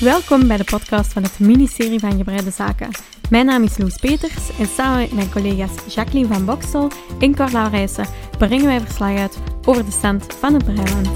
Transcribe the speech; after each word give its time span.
Welkom 0.00 0.46
bij 0.48 0.56
de 0.56 0.64
podcast 0.64 1.12
van 1.12 1.22
het 1.22 1.38
ministerie 1.38 1.98
van 1.98 2.16
Gebreide 2.16 2.50
Zaken. 2.50 2.88
Mijn 3.30 3.46
naam 3.46 3.62
is 3.62 3.78
Loes 3.78 3.96
Peters 3.96 4.58
en 4.58 4.66
samen 4.76 5.00
met 5.00 5.12
mijn 5.12 5.30
collega's 5.30 5.94
Jacqueline 5.94 6.34
van 6.34 6.44
Boksel 6.44 6.90
en 7.20 7.34
Carla 7.34 7.66
Rijssen 7.68 8.06
brengen 8.38 8.66
wij 8.66 8.80
verslag 8.80 9.18
uit 9.18 9.36
over 9.64 9.84
de 9.84 9.90
stand 9.90 10.24
van 10.40 10.54
het 10.54 10.64
Breiland. 10.64 11.08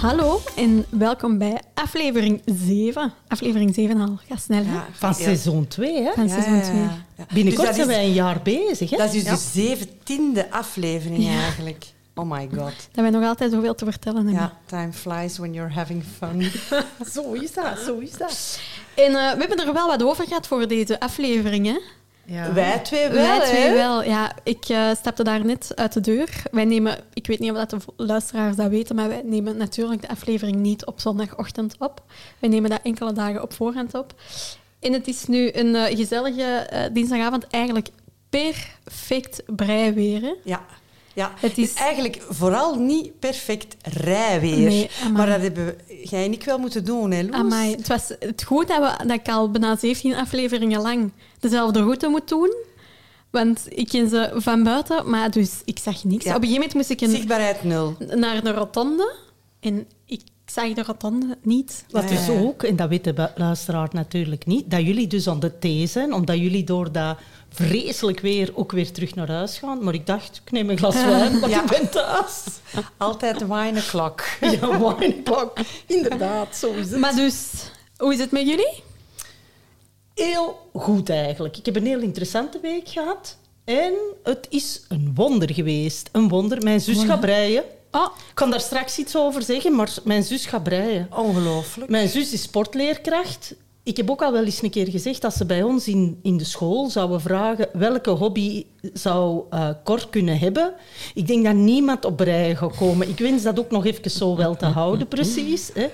Hallo 0.00 0.40
en 0.56 0.84
welkom 0.90 1.38
bij 1.38 1.60
aflevering 1.74 2.42
7. 2.44 3.12
Aflevering 3.28 3.74
7 3.74 4.00
al, 4.00 4.18
ga 4.28 4.36
snel 4.36 4.64
hè? 4.64 4.78
Van 4.92 5.14
seizoen 5.14 5.66
2, 5.68 6.02
hè? 6.02 6.12
Van 6.14 6.28
seizoen 6.28 6.60
2. 6.62 7.26
Binnenkort 7.34 7.66
Dus 7.66 7.76
zijn 7.76 7.88
is- 7.88 7.94
wij 7.96 8.04
een 8.04 8.12
jaar 8.12 8.40
bezig, 8.42 8.90
hè? 8.90 8.96
Dat 8.96 9.06
is 9.06 9.12
dus 9.12 9.22
Ja. 9.24 9.30
de 9.32 9.40
zeventiende 9.60 10.50
aflevering 10.50 11.28
eigenlijk. 11.28 11.84
Oh 12.14 12.30
my 12.30 12.48
god. 12.56 12.72
Dat 12.92 13.04
wij 13.04 13.10
nog 13.10 13.24
altijd 13.24 13.52
zoveel 13.52 13.74
te 13.74 13.84
vertellen 13.84 14.26
hebben. 14.26 14.42
Ja, 14.42 14.58
time 14.66 14.92
flies 14.92 15.38
when 15.38 15.52
you're 15.52 15.72
having 15.72 16.04
fun. 16.18 16.50
Zo 17.14 17.32
is 17.32 17.52
dat, 17.52 17.78
zo 17.78 17.98
is 17.98 18.10
dat. 18.12 18.60
En 18.94 19.04
eh, 19.06 19.32
we 19.32 19.38
hebben 19.38 19.66
er 19.66 19.72
wel 19.72 19.86
wat 19.86 20.02
over 20.02 20.26
gehad 20.26 20.46
voor 20.46 20.68
deze 20.68 21.00
aflevering. 21.00 21.66
Hè? 21.66 21.78
Ja. 22.24 22.52
Wij 22.52 22.78
twee 22.78 23.08
wel, 23.08 23.38
Wij 23.38 23.46
twee 23.46 23.62
hè? 23.68 23.72
wel. 23.74 24.02
Ja, 24.04 24.32
ik 24.42 24.64
eh, 24.68 24.90
stapte 24.94 25.24
daar 25.24 25.44
net 25.44 25.72
uit 25.74 25.92
de 25.92 26.00
deur. 26.00 26.28
Wij 26.50 26.64
nemen, 26.64 26.98
ik 27.12 27.26
weet 27.26 27.38
niet 27.38 27.50
of 27.50 27.56
dat 27.56 27.70
de 27.70 27.76
luisteraars 27.96 28.56
dat 28.56 28.68
weten, 28.70 28.96
maar 28.96 29.08
wij 29.08 29.22
nemen 29.24 29.56
natuurlijk 29.56 30.00
de 30.02 30.08
aflevering 30.08 30.56
niet 30.56 30.86
op 30.86 31.00
zondagochtend 31.00 31.74
op. 31.78 32.02
Wij 32.38 32.48
nemen 32.50 32.70
dat 32.70 32.80
enkele 32.82 33.12
dagen 33.12 33.42
op 33.42 33.52
voorhand 33.52 33.94
op. 33.94 34.14
En 34.80 34.92
het 34.92 35.08
is 35.08 35.26
nu 35.26 35.50
een 35.52 35.74
eh, 35.74 35.96
gezellige 35.96 36.68
dinsdagavond, 36.92 37.46
eigenlijk 37.46 37.88
perfect 38.30 39.42
breiweer. 39.46 40.20
hè. 40.20 40.32
Ja. 40.44 40.64
Ja, 41.14 41.32
Het 41.34 41.50
het 41.50 41.58
is- 41.58 41.74
eigenlijk 41.74 42.22
vooral 42.28 42.74
niet 42.78 43.18
perfect 43.18 43.76
rijweer. 43.82 44.58
Nee, 44.68 44.90
maar 45.12 45.26
dat 45.26 45.40
hebben 45.40 45.76
jij 46.02 46.24
en 46.24 46.32
ik 46.32 46.44
wel 46.44 46.58
moeten 46.58 46.84
doen, 46.84 47.10
hè, 47.10 47.22
Loes? 47.22 47.34
Amai, 47.34 47.70
het 47.76 47.88
was 47.88 48.08
het 48.20 48.42
goed 48.44 48.68
dat, 48.68 48.78
we, 48.78 49.04
dat 49.06 49.16
ik 49.18 49.28
al 49.28 49.50
bijna 49.50 49.76
17 49.76 50.14
afleveringen 50.14 50.80
lang 50.80 51.12
dezelfde 51.40 51.78
route 51.82 52.08
moet 52.08 52.28
doen. 52.28 52.54
Want 53.30 53.62
ik 53.68 53.88
ken 53.88 54.08
ze 54.08 54.30
van 54.34 54.62
buiten, 54.62 55.10
maar 55.10 55.30
dus 55.30 55.50
ik 55.64 55.78
zag 55.78 56.04
niks. 56.04 56.24
Ja. 56.24 56.30
Op 56.30 56.42
een 56.42 56.48
gegeven 56.48 56.52
moment 56.68 56.74
moest 56.74 56.90
ik 56.90 57.00
een, 57.00 57.10
Zichtbaarheid 57.16 57.64
nul. 57.64 57.96
naar 58.14 58.42
de 58.44 58.50
rotonde. 58.52 59.14
En 59.60 59.86
ik 60.06 60.20
zag 60.46 60.72
de 60.72 60.82
rotonde 60.82 61.38
niet. 61.42 61.84
Ja, 61.88 62.04
ja. 62.10 62.32
ook, 62.40 62.62
en 62.62 62.76
dat 62.76 62.88
weet 62.88 63.04
de 63.04 63.30
luisteraar 63.36 63.88
natuurlijk 63.92 64.46
niet, 64.46 64.70
dat 64.70 64.80
jullie 64.80 65.06
dus 65.06 65.28
aan 65.28 65.40
de 65.40 65.58
thee 65.58 65.86
zijn, 65.86 66.12
omdat 66.12 66.38
jullie 66.38 66.64
door 66.64 66.92
dat 66.92 67.16
vreselijk 67.48 68.20
weer 68.20 68.50
ook 68.54 68.72
weer 68.72 68.92
terug 68.92 69.14
naar 69.14 69.30
huis 69.30 69.58
gaan. 69.58 69.84
Maar 69.84 69.94
ik 69.94 70.06
dacht, 70.06 70.40
ik 70.44 70.50
neem 70.52 70.70
een 70.70 70.78
glas 70.78 70.94
wijn, 71.04 71.40
want 71.40 71.52
Ja. 71.52 71.62
ik 71.62 71.68
ben 71.70 71.90
thuis. 71.90 72.42
Altijd 72.96 73.40
wine 73.40 73.78
o'clock. 73.80 74.22
Ja, 74.60 74.80
wijnklok. 74.96 75.58
Inderdaad, 75.86 76.56
zo 76.56 76.72
is 76.72 76.90
het. 76.90 77.00
Maar 77.00 77.14
dus, 77.14 77.46
hoe 77.96 78.12
is 78.12 78.18
het 78.18 78.30
met 78.30 78.46
jullie? 78.48 78.82
Heel 80.14 80.70
goed 80.72 81.10
eigenlijk. 81.10 81.56
Ik 81.56 81.64
heb 81.66 81.76
een 81.76 81.86
heel 81.86 82.00
interessante 82.00 82.58
week 82.62 82.88
gehad. 82.88 83.36
En 83.64 83.92
het 84.22 84.46
is 84.50 84.82
een 84.88 85.12
wonder 85.14 85.52
geweest. 85.54 86.08
Een 86.12 86.28
wonder. 86.28 86.62
Mijn 86.62 86.80
zus 86.80 87.04
gaat 87.04 87.20
breien. 87.20 87.64
Oh, 87.92 88.06
Ik 88.28 88.34
kan 88.34 88.50
daar 88.50 88.60
straks 88.60 88.98
iets 88.98 89.16
over 89.16 89.42
zeggen, 89.42 89.74
maar 89.74 89.94
mijn 90.04 90.22
zus 90.22 90.46
gaat 90.46 90.62
breien. 90.62 91.08
Ongelooflijk. 91.16 91.90
Mijn 91.90 92.08
zus 92.08 92.32
is 92.32 92.42
sportleerkracht. 92.42 93.54
Ik 93.84 93.96
heb 93.96 94.10
ook 94.10 94.22
al 94.22 94.32
wel 94.32 94.44
eens 94.44 94.62
een 94.62 94.70
keer 94.70 94.88
gezegd 94.88 95.22
dat 95.22 95.34
ze 95.34 95.46
bij 95.46 95.62
ons 95.62 95.88
in, 95.88 96.18
in 96.22 96.36
de 96.36 96.44
school 96.44 96.90
zouden 96.90 97.20
vragen 97.20 97.68
welke 97.72 98.10
hobby 98.10 98.66
zou 98.92 99.44
Cor 99.84 100.08
kunnen 100.10 100.38
hebben. 100.38 100.74
Ik 101.14 101.26
denk 101.26 101.44
dat 101.44 101.54
niemand 101.54 102.04
op 102.04 102.16
breien 102.16 102.56
gaat 102.56 102.76
komen. 102.76 103.08
Ik 103.08 103.18
wens 103.18 103.42
dat 103.42 103.58
ook 103.58 103.70
nog 103.70 103.84
even 103.84 104.10
zo 104.10 104.36
wel 104.36 104.56
te 104.56 104.66
houden, 104.66 105.08
precies. 105.08 105.70
Hè. 105.74 105.88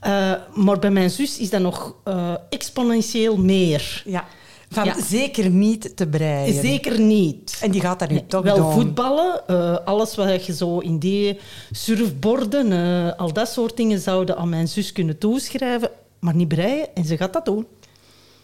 Eh, 0.00 0.40
maar 0.54 0.78
bij 0.78 0.90
mijn 0.90 1.10
zus 1.10 1.38
is 1.38 1.50
dat 1.50 1.60
nog 1.60 1.94
eh, 2.04 2.34
exponentieel 2.48 3.36
meer. 3.36 4.02
Ja. 4.04 4.24
Van 4.72 4.84
Ja. 4.84 5.00
zeker 5.02 5.50
niet 5.50 5.96
te 5.96 6.06
breien. 6.06 6.60
Zeker 6.62 7.00
niet. 7.00 7.58
En 7.62 7.70
die 7.70 7.80
gaat 7.80 7.98
dat 7.98 8.08
nu 8.08 8.14
Nee, 8.14 8.26
toch 8.26 8.42
wel 8.42 8.56
doen. 8.56 8.72
voetballen, 8.72 9.46
eh, 9.46 9.76
alles 9.84 10.14
wat 10.14 10.46
je 10.46 10.54
zo 10.54 10.78
in 10.78 10.98
die 10.98 11.38
surfborden, 11.70 12.72
eh, 12.72 13.18
al 13.18 13.32
dat 13.32 13.48
soort 13.48 13.76
dingen 13.76 14.00
zouden 14.00 14.36
aan 14.36 14.48
mijn 14.48 14.68
zus 14.68 14.92
kunnen 14.92 15.18
toeschrijven, 15.18 15.90
maar 16.20 16.34
niet 16.34 16.48
breien. 16.48 16.94
En 16.94 17.04
ze 17.04 17.16
gaat 17.16 17.32
dat 17.32 17.44
doen. 17.44 17.66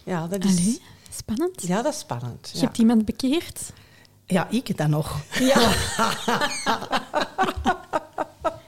Ja, 0.03 0.27
dat 0.27 0.43
is... 0.43 0.57
allee, 0.57 0.81
spannend. 1.17 1.67
Ja, 1.67 1.81
dat 1.81 1.93
is 1.93 1.99
spannend. 1.99 2.49
Je 2.53 2.59
Ja. 2.59 2.65
hebt 2.65 2.77
iemand 2.77 3.05
bekeerd. 3.05 3.59
Ja, 4.25 4.47
ik 4.49 4.77
dan 4.77 4.89
nog. 4.89 5.19
Ja. 5.39 5.71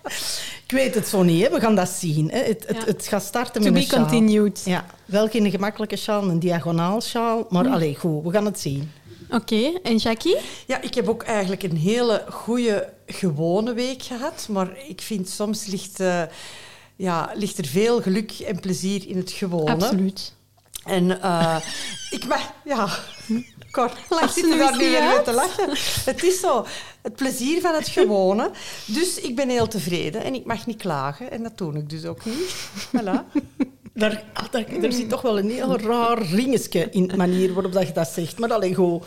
Ik 0.70 0.76
weet 0.76 0.96
het 0.96 1.08
zo 1.08 1.24
niet, 1.24 1.44
hè. 1.44 1.52
we 1.52 1.60
gaan 1.60 1.76
dat 1.76 1.90
zien. 1.90 2.30
Hè. 2.32 2.38
Het, 2.44 2.64
het, 2.68 2.78
Ja. 2.78 2.84
het 2.86 3.08
gaat 3.08 3.24
starten 3.24 3.54
To 3.54 3.60
met 3.62 3.74
be 3.74 3.80
een 3.80 3.86
sjaal. 3.86 4.00
continued. 4.06 4.62
Ja, 4.66 4.86
wel 5.06 5.28
geen 5.28 5.52
gemakkelijke 5.52 5.96
sjaal, 5.96 6.24
een 6.30 6.40
diagonaal 6.40 7.02
sjaal, 7.02 7.46
maar 7.50 7.66
Hm. 7.66 7.72
allee, 7.72 7.96
goed, 7.96 8.24
we 8.24 8.32
gaan 8.32 8.46
het 8.46 8.60
zien. 8.60 8.92
Oké, 9.32 9.72
en 9.84 9.96
Jackie? 9.98 10.38
Ja, 10.68 10.82
ik 10.82 10.94
heb 10.94 11.08
ook 11.08 11.24
eigenlijk 11.24 11.64
een 11.64 11.78
hele 11.78 12.26
goede 12.30 12.94
gewone 13.06 13.74
week 13.74 14.04
gehad. 14.04 14.48
Maar 14.52 14.70
ik 14.88 15.02
vind 15.02 15.30
soms 15.30 15.66
ligt, 15.66 16.00
eh, 16.00 16.22
ja, 16.96 17.32
ligt 17.36 17.58
er 17.58 17.66
veel 17.66 18.02
geluk 18.02 18.32
en 18.32 18.60
plezier 18.60 19.08
in 19.08 19.18
het 19.18 19.32
gewone. 19.32 19.72
Absoluut. 19.72 20.34
En 20.90 21.22
eh, 21.22 21.56
ik 22.10 22.28
mag... 22.28 22.52
Ja, 22.66 22.88
Cor, 23.72 23.92
Lach 24.10 24.24
ik 24.24 24.30
ze 24.30 24.34
zit 24.34 24.46
nu 24.46 24.52
er 24.52 24.58
daar 24.58 24.72
nu 24.72 24.78
weer 24.78 24.92
mee 24.92 25.10
uit? 25.10 25.24
te 25.24 25.34
lachen. 25.34 25.70
Het 26.06 26.24
is 26.24 26.40
zo, 26.40 26.66
het 27.02 27.16
plezier 27.16 27.62
van 27.62 27.74
het 27.76 27.88
gewone. 27.88 28.52
Dus 28.86 29.20
ik 29.20 29.36
ben 29.36 29.50
heel 29.50 29.68
tevreden 29.68 30.24
en 30.24 30.34
ik 30.34 30.46
mag 30.46 30.66
niet 30.66 30.82
klagen. 30.82 31.32
En 31.32 31.44
dat 31.44 31.58
doe 31.58 31.74
ik 31.78 31.90
dus 31.90 32.06
ook 32.06 32.26
niet. 32.26 32.56
Voilà. 32.88 33.42
Daar, 33.94 34.24
ah, 34.34 34.44
daar, 34.52 34.66
er 34.82 34.94
zit 34.94 35.10
toch 35.10 35.22
wel 35.22 35.40
een 35.40 35.50
heel 35.50 35.80
raar 35.80 36.22
ringetje 36.22 36.88
in 36.92 37.08
de 37.08 37.18
manier 37.18 37.54
waarop 37.54 37.74
dat 37.74 37.88
je 37.88 37.94
dat 37.94 38.08
zegt. 38.08 38.40
Maar 38.40 38.54
allee, 38.54 38.76
goed, 38.76 39.06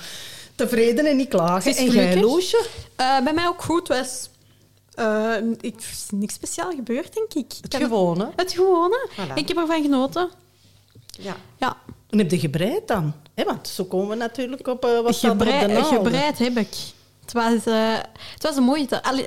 tevreden 0.54 1.06
en 1.06 1.16
niet 1.16 1.28
klagen. 1.28 1.76
En 1.76 1.90
jij. 1.90 2.20
Loesje? 2.20 2.66
Eh, 2.96 3.20
bij 3.20 3.32
mij 3.32 3.46
ook 3.46 3.62
goed. 3.62 3.88
was 3.88 4.30
eh, 4.94 5.34
ik, 5.60 5.74
er 5.74 5.90
is 5.92 6.06
niks 6.10 6.34
speciaal 6.34 6.70
gebeurd, 6.70 7.14
denk 7.14 7.34
ik. 7.34 7.52
Het 7.60 7.74
gewone. 7.74 8.30
Het 8.36 8.52
gewone. 8.52 9.08
Voilà. 9.10 9.34
Ik 9.34 9.48
heb 9.48 9.56
ervan 9.56 9.82
genoten. 9.82 10.30
Ja. 11.20 11.36
Ja, 11.56 11.76
En 12.10 12.18
heb 12.18 12.30
je 12.30 12.38
gebreid 12.38 12.88
dan? 12.88 13.12
Hè, 13.34 13.44
want 13.44 13.68
zo 13.68 13.84
komen 13.84 14.08
we 14.08 14.14
natuurlijk 14.14 14.66
op 14.68 14.84
eh, 14.84 15.00
wat 15.00 15.14
staat 15.14 15.40
er 15.40 15.66
op 15.68 15.74
de 15.74 15.84
gebreid 15.84 16.38
heb 16.38 16.56
ik. 16.56 16.76
Het 17.20 17.32
was, 17.32 17.66
eh, 17.66 17.94
het 18.32 18.42
was 18.42 18.56
een 18.56 18.62
mooie 18.62 18.86
tijd. 18.86 19.02
Allee, 19.02 19.26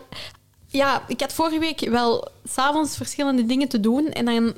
ja, 0.68 1.03
ik 1.07 1.22
had 1.22 1.34
vorige 1.34 1.59
week 1.59 1.79
wel 1.79 2.28
s'avonds 2.50 2.97
verschillende 2.97 3.45
dingen 3.45 3.68
te 3.68 3.79
doen. 3.79 4.07
En 4.12 4.25
dan, 4.25 4.53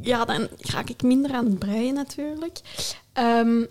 ja, 0.00 0.24
dan 0.24 0.48
raak 0.58 0.88
ik 0.88 1.02
minder 1.02 1.32
aan 1.32 1.44
het 1.44 1.58
breien 1.58 1.94
natuurlijk. 1.94 2.60
Ehm, 3.12 3.64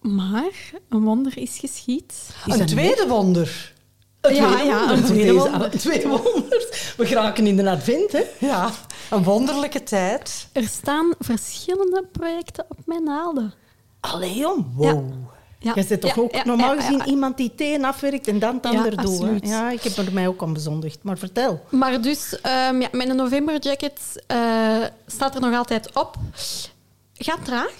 maar 0.00 0.70
een 0.88 1.02
wonder 1.02 1.38
is 1.38 1.58
geschied. 1.58 2.34
Is 2.46 2.58
Een 2.58 2.66
tweede 2.66 3.06
wonder. 3.08 3.74
Een 4.20 4.34
Ja, 4.34 4.60
ja, 4.60 4.90
een 4.90 5.04
tweede 5.04 5.32
wonder. 5.32 5.72
een 5.72 5.78
tweede 5.78 6.08
wonders. 6.08 6.94
We 6.96 7.06
geraken 7.06 7.46
in 7.46 7.56
de 7.56 7.70
advent, 7.70 8.12
hè? 8.12 8.22
Ja, 8.38 8.70
een 9.10 9.22
wonderlijke 9.22 9.82
tijd. 9.82 10.48
Er 10.52 10.68
staan 10.68 11.14
verschillende 11.18 12.04
projecten 12.12 12.64
op 12.68 12.78
mijn 12.84 13.04
naalden. 13.04 13.54
Allee, 14.00 14.34
jong. 14.34 14.66
Ja. 14.78 14.92
Wow. 14.92 15.12
Ja. 15.58 15.72
Jij 15.74 15.84
bent 15.88 16.00
toch 16.00 16.14
Ja, 16.14 16.22
ook 16.22 16.34
ja, 16.34 16.44
normaal 16.44 16.74
ja, 16.74 16.80
gezien 16.80 16.98
ja. 16.98 17.04
iemand 17.04 17.36
die 17.36 17.52
teen 17.54 17.84
afwerkt 17.84 18.28
en 18.28 18.38
dan 18.38 18.54
het 18.54 18.64
Ja, 18.64 18.70
ander 18.78 18.96
doet. 19.02 19.48
Ja, 19.48 19.70
ik 19.70 19.82
heb 19.82 19.96
er 19.96 20.12
mij 20.12 20.28
ook 20.28 20.42
aan 20.42 20.52
bezondigd. 20.52 20.98
Maar 21.02 21.18
vertel. 21.18 21.64
Maar 21.68 22.00
dus, 22.00 22.40
ehm 22.40 22.80
ja, 22.80 22.88
mijn 22.92 23.16
November 23.16 23.58
jacket 23.60 24.22
eh, 24.26 24.76
staat 25.06 25.34
er 25.34 25.40
nog 25.40 25.54
altijd 25.54 25.90
op. 25.94 26.16
Gaat 27.14 27.44
traag. 27.44 27.72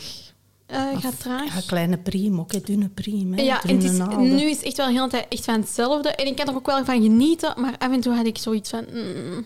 Eh, 0.67 1.01
gaat 1.01 1.21
traag. 1.21 1.55
Ja, 1.55 1.61
kleine 1.67 1.99
priem, 1.99 2.41
ook 2.41 2.53
hè, 2.53 2.61
dunne 2.61 2.89
priem. 2.89 3.35
Hè, 3.35 3.43
Ja, 3.43 3.63
en 3.63 3.83
is, 3.83 3.91
nu 4.19 4.43
is 4.51 4.57
het 4.57 4.65
echt 4.67 4.77
wel 4.77 4.87
de 4.87 4.93
hele 4.93 5.09
tijd 5.09 5.27
echt 5.29 5.45
van 5.45 5.55
hetzelfde. 5.61 6.09
En 6.09 6.27
ik 6.27 6.37
kan 6.37 6.49
er 6.49 6.55
ook 6.55 6.67
wel 6.67 6.85
van 6.85 7.03
genieten, 7.03 7.55
maar 7.61 7.75
af 7.79 7.93
en 7.93 8.01
toe 8.01 8.15
had 8.15 8.27
ik 8.27 8.39
zoiets 8.39 8.71
van... 8.71 8.85
mm, 8.93 9.45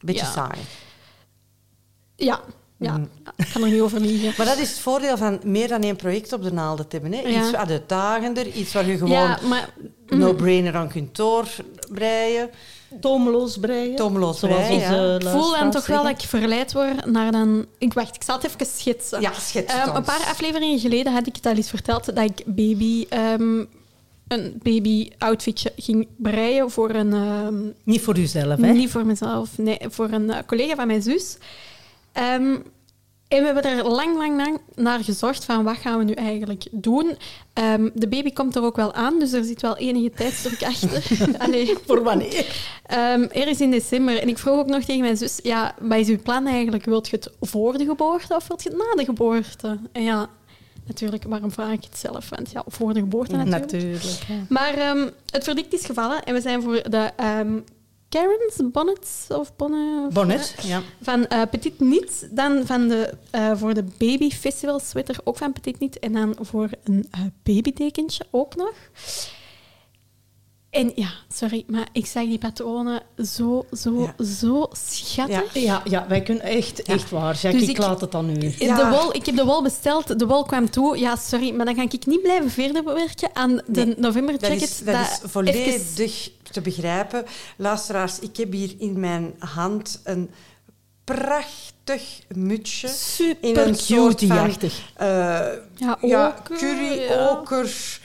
Beetje 0.00 0.24
Ja. 0.24 0.30
saai. 0.32 0.58
ja, 2.16 2.40
ja, 2.78 2.96
Mm. 2.96 3.08
ja, 3.24 3.32
ik 3.36 3.48
kan 3.52 3.62
er 3.62 3.70
niet 3.70 3.80
over 3.80 4.00
liegen. 4.00 4.32
Maar 4.36 4.46
dat 4.46 4.58
is 4.58 4.68
het 4.70 4.78
voordeel 4.78 5.16
van 5.16 5.40
meer 5.44 5.68
dan 5.68 5.82
één 5.82 5.96
project 5.96 6.32
op 6.32 6.42
de 6.42 6.52
naalden 6.52 6.88
te 6.88 6.96
hebben. 6.98 7.18
Hè? 7.20 7.28
Ja. 7.28 7.40
Iets 7.46 7.54
uitdagender, 7.54 8.46
iets 8.46 8.72
waar 8.72 8.86
je 8.86 8.96
gewoon 8.96 9.12
Ja, 9.12 9.38
maar 9.48 9.68
no-brainer 10.06 10.76
aan 10.76 10.88
kunt 10.88 11.16
doorbreien. 11.16 12.50
Tomeloos 13.00 13.56
breien. 13.58 13.96
Zoals 14.78 14.80
onze 14.80 14.90
ja. 14.94 15.14
ik 15.14 15.40
voel 15.40 15.50
dan 15.58 15.70
toch 15.70 15.86
wel 15.86 16.02
dat 16.02 16.22
ik 16.22 16.28
verleid 16.28 16.72
word 16.72 17.06
naar 17.06 17.32
dan... 17.32 17.66
Ik 17.78 17.92
wacht, 17.92 18.14
ik 18.16 18.22
zal 18.22 18.34
het 18.36 18.44
even 18.44 18.66
schetsen. 18.66 19.20
Ja, 19.20 19.32
schets 19.32 19.72
het 19.72 19.86
Ehm, 19.86 19.96
een 19.96 20.02
paar 20.02 20.26
afleveringen 20.30 20.78
geleden 20.78 21.12
had 21.12 21.26
ik 21.26 21.36
het 21.36 21.46
al 21.46 21.52
eens 21.54 21.68
verteld 21.70 22.04
dat 22.04 22.18
ik 22.30 22.42
baby, 22.46 23.06
ehm, 23.08 23.64
een 24.28 24.60
baby-outfitje 24.62 25.72
ging 25.76 26.06
breien 26.16 26.70
voor 26.70 26.90
een... 26.90 27.12
ehm, 27.12 27.54
Niet 27.84 28.00
voor 28.00 28.18
uzelf, 28.18 28.60
hè? 28.60 28.72
Niet 28.72 28.90
voor 28.90 29.06
mezelf, 29.06 29.58
nee, 29.58 29.78
voor 29.88 30.08
een 30.10 30.30
eh, 30.30 30.38
collega 30.46 30.74
van 30.74 30.86
mijn 30.86 31.02
zus. 31.02 31.36
Ehm, 32.12 32.56
En 33.32 33.38
we 33.38 33.44
hebben 33.44 33.64
er 33.64 33.88
lang, 33.88 34.16
lang, 34.16 34.36
lang 34.36 34.60
naar 34.74 35.04
gezocht 35.04 35.44
van 35.44 35.64
wat 35.64 35.76
gaan 35.76 35.98
we 35.98 36.04
nu 36.04 36.12
eigenlijk 36.12 36.64
doen. 36.70 37.16
Ehm, 37.52 37.88
de 37.94 38.08
baby 38.08 38.32
komt 38.32 38.56
er 38.56 38.62
ook 38.62 38.76
wel 38.76 38.94
aan, 38.94 39.18
dus 39.18 39.32
er 39.32 39.44
zit 39.44 39.62
wel 39.62 39.76
enige 39.76 40.10
tijdsdruk 40.10 40.62
achter. 40.72 41.28
Allee. 41.38 41.76
Voor 41.86 42.02
wanneer? 42.02 42.46
Um, 42.90 43.22
ergens 43.22 43.60
in 43.60 43.70
december. 43.70 44.18
En 44.18 44.28
ik 44.28 44.38
vroeg 44.38 44.58
ook 44.58 44.66
nog 44.66 44.84
tegen 44.84 45.00
mijn 45.00 45.16
zus, 45.16 45.40
ja, 45.42 45.74
wat 45.80 45.98
is 45.98 46.08
uw 46.08 46.22
plan 46.22 46.46
eigenlijk? 46.46 46.84
Wilt 46.84 47.08
je 47.08 47.16
het 47.16 47.30
voor 47.40 47.78
de 47.78 47.84
geboorte 47.84 48.34
of 48.34 48.48
wilt 48.48 48.62
je 48.62 48.68
het 48.68 48.78
na 48.78 48.94
de 48.94 49.04
geboorte? 49.04 49.78
En 49.92 50.02
ja, 50.02 50.28
natuurlijk, 50.86 51.24
waarom 51.24 51.52
vraag 51.52 51.72
ik 51.72 51.84
het 51.84 51.98
zelf? 51.98 52.28
Want 52.28 52.50
ja, 52.50 52.64
voor 52.66 52.94
de 52.94 53.00
geboorte 53.00 53.36
natuurlijk. 53.36 53.72
Natuurlijk. 53.72 54.02
ja. 54.28 54.34
Maar 54.48 54.96
um, 54.96 55.10
het 55.30 55.44
verdict 55.44 55.72
is 55.74 55.84
gevallen 55.84 56.22
en 56.22 56.34
we 56.34 56.40
zijn 56.40 56.62
voor 56.62 56.82
de 56.90 57.10
Karen's 58.12 58.60
Bonnets 58.72 59.26
of 59.28 59.56
bonnet, 59.56 60.12
Bonnet, 60.12 60.54
ja. 60.62 60.82
van 61.02 61.26
uh, 61.32 61.42
Petit 61.50 61.80
Niet. 61.80 62.28
Dan 62.30 62.66
van 62.66 62.88
de, 62.88 63.14
uh, 63.34 63.56
voor 63.56 63.74
de 63.74 63.84
Baby 63.98 64.30
Festival 64.30 64.78
sweater 64.80 65.16
ook 65.24 65.36
van 65.36 65.52
Petit 65.52 65.78
Niet. 65.78 65.98
En 65.98 66.12
dan 66.12 66.36
voor 66.40 66.68
een 66.84 67.06
uh, 67.14 67.20
babydekentje 67.42 68.24
ook 68.30 68.56
nog. 68.56 68.74
En 70.72 70.92
ja, 70.94 71.08
sorry, 71.32 71.64
maar 71.66 71.88
ik 71.92 72.06
zag 72.06 72.24
die 72.24 72.38
patronen 72.38 73.02
zo, 73.24 73.66
zo, 73.72 74.00
ja. 74.00 74.24
zo 74.24 74.68
schattig. 74.72 75.54
Ja, 75.54 75.60
ja, 75.60 75.82
ja, 75.84 76.06
wij 76.08 76.22
kunnen 76.22 76.44
echt, 76.44 76.82
echt 76.82 77.10
waar. 77.10 77.34
Jackie, 77.34 77.60
dus 77.60 77.68
ik, 77.68 77.76
ik 77.76 77.82
laat 77.82 78.00
het 78.00 78.12
dan 78.12 78.26
nu. 78.26 78.54
Ja. 78.58 78.76
De 78.76 78.96
wol, 78.96 79.14
ik 79.14 79.26
heb 79.26 79.36
de 79.36 79.44
wol 79.44 79.62
besteld, 79.62 80.18
de 80.18 80.26
wol 80.26 80.44
kwam 80.44 80.70
toe. 80.70 80.98
Ja, 80.98 81.16
sorry, 81.16 81.54
maar 81.54 81.66
dan 81.66 81.74
ga 81.74 81.82
ik 81.82 82.06
niet 82.06 82.22
blijven 82.22 82.50
verder 82.50 82.84
werken 82.84 83.30
aan 83.32 83.60
de 83.66 83.84
nee, 83.84 83.94
november 83.98 84.34
jacket. 84.34 84.60
Dat 84.60 84.68
is, 84.68 84.78
dat 84.78 84.94
dat 84.94 85.06
is 85.06 85.30
volledig 85.30 85.66
even... 85.66 86.32
te 86.42 86.60
begrijpen. 86.60 87.24
Luisteraars, 87.56 88.18
ik 88.18 88.36
heb 88.36 88.52
hier 88.52 88.74
in 88.78 89.00
mijn 89.00 89.34
hand 89.38 90.00
een 90.04 90.30
prachtig 91.04 92.20
mutsje. 92.34 92.88
Super 92.88 93.48
in 93.48 93.56
een 93.56 93.76
cute, 93.76 94.26
van. 94.26 94.50
Uh, 94.50 94.66
ja, 95.76 95.98
ja, 96.00 96.36
curry, 96.44 97.00
ja. 97.00 97.28
oker 97.28 98.00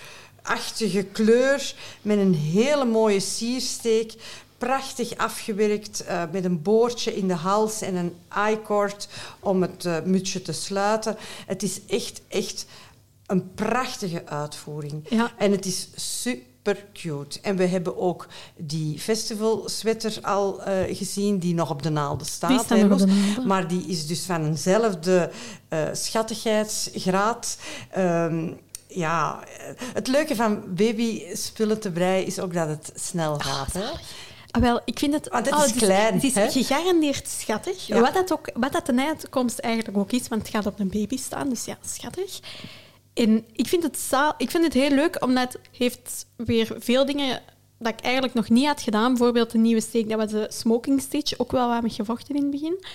achtige 0.48 1.04
kleur 1.04 1.74
met 2.02 2.18
een 2.18 2.34
hele 2.34 2.86
mooie 2.86 3.20
siersteek. 3.20 4.14
Prachtig 4.58 5.18
afgewerkt 5.18 6.04
uh, 6.08 6.24
met 6.32 6.46
een 6.46 6.62
boordje 6.62 7.16
in 7.16 7.28
de 7.28 7.34
hals 7.34 7.82
en 7.82 7.96
een 7.96 8.16
i-cord 8.50 9.08
om 9.40 9.62
het 9.62 9.86
uh, 9.86 9.98
mutsje 10.06 10.42
te 10.42 10.52
sluiten. 10.52 11.18
Het 11.46 11.64
is 11.64 11.80
echt, 11.88 12.22
echt 12.28 12.66
een 13.26 13.54
prachtige 13.54 14.26
uitvoering. 14.26 15.06
Ja. 15.10 15.32
En 15.38 15.52
het 15.52 15.66
is 15.66 15.88
super 15.96 16.86
cute. 16.94 17.40
En 17.42 17.56
we 17.56 17.66
hebben 17.66 17.98
ook 17.98 18.28
die 18.56 19.00
festival 19.00 19.70
sweater 19.70 20.18
al 20.22 20.60
uh, 20.60 20.98
gezien, 20.98 21.38
die 21.38 21.54
nog 21.54 21.70
op 21.70 21.84
de 21.84 21.90
naalden 21.90 22.28
staat. 22.28 22.50
Die 22.70 22.84
nog 22.84 23.02
op 23.02 23.08
de 23.08 23.14
naalden. 23.14 23.48
Maar 23.48 23.68
die 23.68 23.86
is 23.88 24.08
dus 24.08 24.26
van 24.26 24.46
eenzelfde 24.46 25.32
schattigheidsgraad. 25.94 27.58
Um, 27.98 28.60
ja, 28.98 29.44
het 29.94 30.08
leuke 30.08 30.36
van 30.36 30.64
babyspullen 30.68 31.80
te 31.80 31.92
breien 31.92 32.26
is 32.26 32.40
ook 32.40 32.54
dat 32.54 32.68
het 32.68 32.92
snel 32.96 33.40
gaat. 33.40 33.76
Oh, 33.76 33.90
ah, 34.52 34.62
wel, 34.62 34.82
ik 34.86 35.00
vind 35.00 35.14
het... 35.14 35.28
Want 35.28 35.50
het 35.50 35.66
is 35.66 35.72
oh, 35.72 35.78
klein. 35.78 36.14
Het 36.14 36.24
is, 36.24 36.36
het 36.36 36.56
is 36.56 36.68
gegarandeerd 36.68 37.28
schattig. 37.28 37.88
Ja. 37.88 38.00
Wat, 38.00 38.14
dat 38.14 38.32
ook, 38.32 38.50
wat 38.54 38.72
dat 38.72 38.86
de 38.86 39.06
uitkomst 39.06 39.60
eigenlijk 39.60 39.98
ook 39.98 40.12
is, 40.12 40.28
want 40.28 40.42
het 40.42 40.52
gaat 40.52 40.66
op 40.66 40.80
een 40.80 40.90
baby 40.90 41.18
staan, 41.18 41.50
dus 41.50 41.66
ja, 41.66 41.78
schattig. 41.86 42.40
En 43.14 43.46
ik 43.54 43.68
vind 43.68 43.84
het, 43.84 44.00
zaal, 44.00 44.34
ik 44.38 44.52
vind 44.52 44.64
het 44.64 44.74
heel 44.74 44.90
leuk, 44.90 45.24
omdat 45.24 45.54
het 45.54 45.62
heeft 45.78 46.26
weer 46.36 46.76
veel 46.80 47.06
dingen 47.06 47.42
dat 47.80 47.94
ik 47.94 48.00
eigenlijk 48.00 48.34
nog 48.34 48.50
niet 48.50 48.68
had 48.68 48.82
gedaan. 48.82 49.14
Bijvoorbeeld 49.14 49.52
de 49.52 49.58
nieuwe 49.58 49.82
steek, 49.82 50.10
dat 50.10 50.18
was 50.18 50.32
de 50.32 50.48
smoking 50.50 51.02
stitch, 51.02 51.38
ook 51.38 51.52
wel 51.52 51.70
wat 51.70 51.82
met 51.82 51.94
gevochten 51.94 52.36
in 52.36 52.42
het 52.42 52.52
begin. 52.52 52.86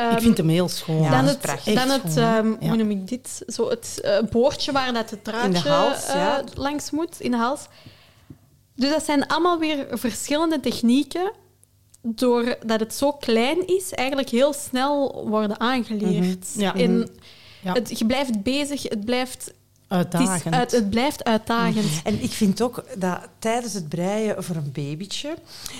Um, 0.00 0.10
ik 0.10 0.20
vind 0.20 0.36
hem 0.36 0.48
heel 0.48 0.68
schoon. 0.68 1.02
Ja, 1.02 1.10
dan 1.10 1.24
het, 1.24 1.42
dan 1.64 1.90
het 1.90 2.16
um, 2.16 2.56
ja. 2.60 2.68
hoe 2.68 2.76
noem 2.76 2.90
ik 2.90 3.08
dit? 3.08 3.42
Zo 3.46 3.68
het 3.68 4.00
uh, 4.04 4.18
boordje 4.30 4.72
waar 4.72 4.92
dat 4.92 5.10
het 5.10 5.24
draadje 5.24 5.68
hals, 5.68 6.06
ja. 6.06 6.38
uh, 6.38 6.44
langs 6.54 6.90
moet, 6.90 7.20
in 7.20 7.30
de 7.30 7.36
hals. 7.36 7.60
Dus 8.74 8.90
dat 8.90 9.04
zijn 9.04 9.26
allemaal 9.26 9.58
weer 9.58 9.86
verschillende 9.90 10.60
technieken, 10.60 11.32
doordat 12.02 12.80
het 12.80 12.94
zo 12.94 13.12
klein 13.12 13.66
is, 13.66 13.92
eigenlijk 13.92 14.28
heel 14.28 14.52
snel 14.52 15.24
worden 15.28 15.60
aangeleerd. 15.60 16.46
Mm 16.54 16.62
-hmm. 16.62 16.80
En 16.80 17.08
het, 17.62 17.98
je 17.98 18.06
blijft 18.06 18.42
bezig, 18.42 18.82
het 18.82 19.04
blijft 19.04 19.52
Uitdagend. 19.88 20.44
Het, 20.44 20.54
uit, 20.54 20.70
het, 20.70 20.90
blijft 20.90 21.24
uitdagend. 21.24 21.86
En 22.04 22.22
ik 22.22 22.30
vind 22.30 22.62
ook 22.62 22.84
dat 22.98 23.18
tijdens 23.38 23.72
het 23.72 23.88
breien 23.88 24.44
voor 24.44 24.56
een 24.56 24.72
babytje 24.72 25.36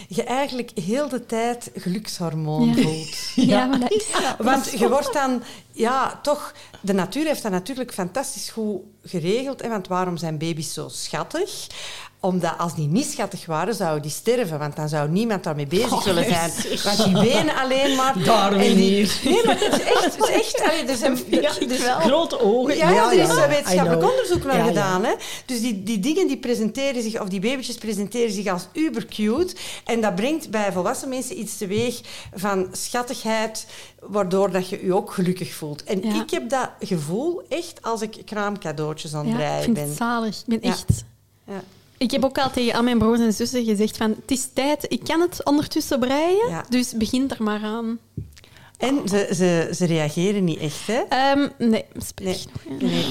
je 0.09 0.25
eigenlijk 0.25 0.71
heel 0.75 1.09
de 1.09 1.27
tijd 1.27 1.71
gelukshormoon 1.75 2.69
ja. 2.69 2.83
voelt. 2.83 3.17
Ja, 3.35 3.45
ja, 3.45 3.67
maar 3.67 3.81
dat 3.81 3.91
is 3.91 4.07
ja, 4.07 4.37
Want 4.39 4.71
je 4.79 4.89
wordt 4.89 5.13
dan, 5.13 5.43
ja, 5.71 6.19
toch, 6.23 6.55
de 6.81 6.93
natuur 6.93 7.27
heeft 7.27 7.43
dat 7.43 7.53
natuurlijk 7.53 7.93
fantastisch 7.93 8.51
goed 8.51 8.81
geregeld. 9.07 9.63
Hè, 9.63 9.69
want 9.69 9.89
waarom 9.89 10.17
zijn 10.17 10.39
baby's 10.39 10.73
zo 10.73 10.89
schattig? 10.89 11.67
Omdat 12.21 12.59
als 12.59 12.75
die 12.75 12.89
niet 12.89 13.07
schattig 13.07 13.47
waren, 13.47 13.75
zouden 13.75 14.03
die 14.03 14.11
sterven. 14.11 14.59
Want 14.59 14.77
dan 14.77 14.89
zou 14.89 15.11
niemand 15.11 15.45
daarmee 15.45 15.67
bezig 15.67 15.93
oh, 15.93 16.05
willen 16.05 16.25
zijn. 16.25 16.53
Want 16.85 17.05
die 17.05 17.33
wenen 17.33 17.55
alleen 17.57 17.97
maar... 17.97 18.15
Hier. 18.59 19.19
Nee, 19.25 19.45
maar 19.45 19.59
het 19.61 19.73
is 19.73 19.85
echt... 19.85 20.19
Is 20.19 20.31
echt 20.31 20.63
allee, 20.63 20.85
er 20.85 20.97
zijn, 20.97 21.19
ja, 21.31 21.53
dus 21.67 21.81
grote 22.01 22.41
ogen. 22.41 22.77
Ja, 22.77 22.91
ja, 22.91 23.13
er 23.13 23.19
is 23.19 23.29
ja. 23.29 23.49
wetenschappelijk 23.49 24.11
onderzoek 24.11 24.45
naar 24.45 24.57
ja, 24.57 24.65
gedaan. 24.65 25.05
Hè? 25.05 25.13
Dus 25.47 25.61
die, 25.61 25.83
die 25.83 25.99
dingen 25.99 26.27
die 26.27 26.39
presenteren 26.39 27.03
zich... 27.03 27.21
Of 27.21 27.29
die 27.29 27.41
babytjes 27.41 27.77
presenteren 27.77 28.33
zich 28.33 28.47
als 28.47 28.69
uber 28.73 29.07
cute. 29.07 29.55
En 29.85 30.01
dat 30.01 30.15
brengt 30.15 30.51
bij 30.51 30.73
volwassen 30.73 31.09
mensen 31.09 31.39
iets 31.39 31.57
teweeg 31.57 32.01
van 32.35 32.69
schattigheid 32.73 33.67
waardoor 34.01 34.51
dat 34.51 34.69
je 34.69 34.85
je 34.85 34.95
ook 34.95 35.13
gelukkig 35.13 35.55
voelt. 35.55 35.85
En 35.85 36.05
ik 36.05 36.31
heb 36.31 36.49
dat 36.49 36.71
gevoel 36.81 37.43
echt 37.49 37.83
als 37.83 38.03
ik 38.03 38.17
kraamcadeautjes 38.97 39.15
aan 39.15 39.27
het 39.27 39.39
Ja, 39.41 39.57
ik 39.57 39.63
vind 39.63 39.75
ben. 39.75 39.89
het 39.89 39.97
zalig. 39.97 40.39
Ik 40.39 40.45
ben 40.47 40.59
Ja. 40.63 40.69
echt... 40.69 41.05
Ja. 41.47 41.63
Ik 41.99 42.11
heb 42.11 42.25
ook 42.25 42.39
al 42.39 42.51
tegen 42.51 42.75
al 42.75 42.83
mijn 42.83 42.99
broers 42.99 43.21
en 43.21 43.33
zussen 43.33 43.65
gezegd 43.65 43.97
van... 43.97 44.11
Het 44.11 44.31
is 44.31 44.49
tijd, 44.53 44.85
ik 44.89 45.05
kan 45.05 45.21
het 45.21 45.45
ondertussen 45.45 45.99
breien, 45.99 46.49
Ja. 46.49 46.65
dus 46.69 46.93
begin 46.97 47.31
er 47.31 47.43
maar 47.43 47.63
aan. 47.63 47.99
En 48.79 49.09
ze, 49.09 49.29
ze, 49.35 49.71
ze 49.75 49.85
reageren 49.87 50.45
niet 50.45 50.59
echt, 50.59 50.87
hè? 50.87 51.01
Ehm, 51.09 51.49
nee, 51.59 51.85
spreek 51.97 52.27
Nee. 52.27 52.47
nog. 52.69 52.81
ja. 52.81 52.87
Nee. 52.87 53.05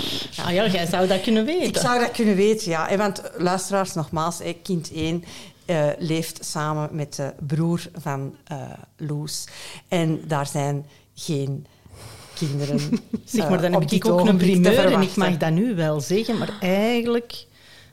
Ah 0.45 0.51
ja, 0.53 0.67
jij 0.67 0.85
zou 0.85 1.07
dat 1.07 1.21
kunnen 1.21 1.45
weten. 1.45 1.67
Ik 1.67 1.77
zou 1.77 1.99
dat 1.99 2.11
kunnen 2.11 2.35
weten, 2.35 2.69
ja. 2.69 2.89
En 2.89 2.97
Want 2.97 3.21
luisteraars, 3.37 3.93
nogmaals, 3.93 4.39
kind 4.63 4.91
1 4.93 5.23
eh, 5.65 5.87
leeft 5.97 6.45
samen 6.45 6.89
met 6.91 7.15
de 7.15 7.33
broer 7.47 7.81
van 7.93 8.35
eh, 8.43 8.57
Loes. 8.97 9.43
En 9.87 10.21
daar 10.27 10.47
zijn 10.47 10.85
geen 11.15 11.65
kinderen. 12.35 12.79
Zeg 13.25 13.49
maar, 13.49 13.61
dan 13.61 13.67
eh, 13.67 13.73
heb 13.73 13.83
op 13.83 13.91
ik 13.91 14.05
ook 14.05 14.27
een 14.27 14.37
primeur 14.37 14.93
en 14.93 15.01
ik 15.01 15.15
mag 15.15 15.37
dat 15.37 15.51
nu 15.51 15.75
wel 15.75 16.01
zeggen, 16.01 16.37
maar 16.37 16.57
eigenlijk 16.59 17.45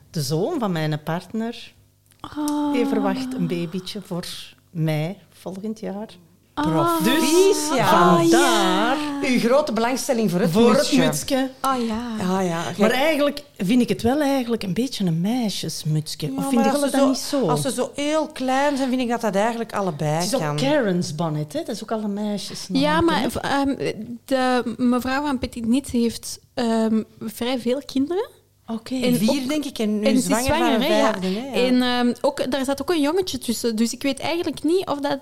de 0.09 0.21
zoon 0.21 0.59
van 0.59 0.71
mijn 0.71 1.03
partner 1.03 1.73
Ah. 2.19 2.73
die 2.73 2.85
verwacht 2.85 3.33
een 3.33 3.47
babytje 3.47 4.01
voor 4.01 4.25
mei 4.71 5.17
volgend 5.29 5.79
jaar. 5.79 6.09
Ah. 6.55 6.63
Proficiat. 7.01 7.87
Vandaar 7.89 8.97
Uw 9.21 9.39
grote 9.39 9.73
belangstelling 9.73 10.31
voor 10.31 10.39
het 10.39 10.51
voor 10.51 10.69
het 10.69 10.77
mutsje. 10.77 10.97
mutsje. 10.97 11.49
Oh 11.61 11.87
ja. 11.87 12.15
Ja, 12.19 12.39
ja. 12.39 12.61
Maar 12.77 12.91
eigenlijk 12.91 13.43
vind 13.57 13.81
ik 13.81 13.89
het 13.89 14.01
wel 14.01 14.21
eigenlijk 14.21 14.63
een 14.63 14.73
beetje 14.73 15.05
een 15.05 15.21
meisjesmutsje. 15.21 16.25
Ja, 16.31 16.37
of 16.37 16.49
vind 16.49 16.63
als 16.65 16.81
je 16.81 16.89
ze 16.89 16.97
dat 16.97 17.07
niet 17.07 17.17
zo? 17.17 17.47
Als 17.47 17.61
ze 17.61 17.71
zo 17.71 17.91
heel 17.95 18.27
klein 18.27 18.77
zijn, 18.77 18.89
vind 18.89 19.01
ik 19.01 19.07
dat 19.09 19.21
dat 19.21 19.35
eigenlijk 19.35 19.73
allebei 19.73 20.11
Het 20.11 20.23
is 20.23 20.35
ook 20.35 20.41
kan. 20.41 20.55
Karen's 20.55 21.15
bonnet, 21.15 21.53
hè? 21.53 21.59
dat 21.59 21.75
is 21.75 21.83
ook 21.83 21.91
al 21.91 22.03
een 22.03 22.13
meisjesnaam. 22.13 22.81
Ja, 22.81 23.01
maar 23.01 23.35
ehm, 23.41 23.93
de 24.25 24.73
mevrouw 24.77 25.21
van 25.21 25.39
Petit 25.39 25.65
Niet 25.65 25.89
heeft 25.89 26.39
ehm, 26.53 27.01
vrij 27.19 27.59
veel 27.59 27.81
kinderen. 27.85 28.29
Oké. 28.67 28.95
En 28.95 29.15
Vier, 29.15 29.29
ook- 29.41 29.47
denk 29.49 29.65
ik, 29.65 29.79
en 29.79 29.99
nu 29.99 30.05
en 30.05 30.11
ze 30.11 30.17
is 30.17 30.23
zwanger, 30.25 30.45
van 30.47 30.57
zwanger, 30.57 30.81
hè, 30.81 30.97
ja. 30.97 31.13
ja. 31.21 31.53
En 31.53 31.81
ehm, 31.81 32.13
ook, 32.21 32.51
daar 32.51 32.65
zat 32.65 32.81
ook 32.81 32.89
een 32.89 33.01
jongetje 33.01 33.37
tussen. 33.37 33.75
Dus 33.75 33.93
ik 33.93 34.01
weet 34.03 34.19
eigenlijk 34.19 34.63
niet 34.63 34.87
of 34.87 34.99
dat 34.99 35.19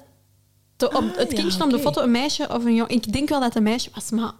de, 0.82 0.88
op 0.88 1.04
Ah, 1.04 1.18
het 1.18 1.32
ja, 1.32 1.38
kindje 1.38 1.64
op 1.64 1.70
de 1.70 1.80
foto 1.80 2.02
een 2.02 2.12
meisje 2.12 2.48
of 2.50 2.66
een 2.66 2.76
jongen... 2.76 2.96
Ik 2.96 3.14
denk 3.14 3.30
wel 3.30 3.40
dat 3.40 3.48
het 3.48 3.58
een 3.58 3.64
meisje 3.64 3.90
was, 3.94 4.10
maar... 4.12 4.34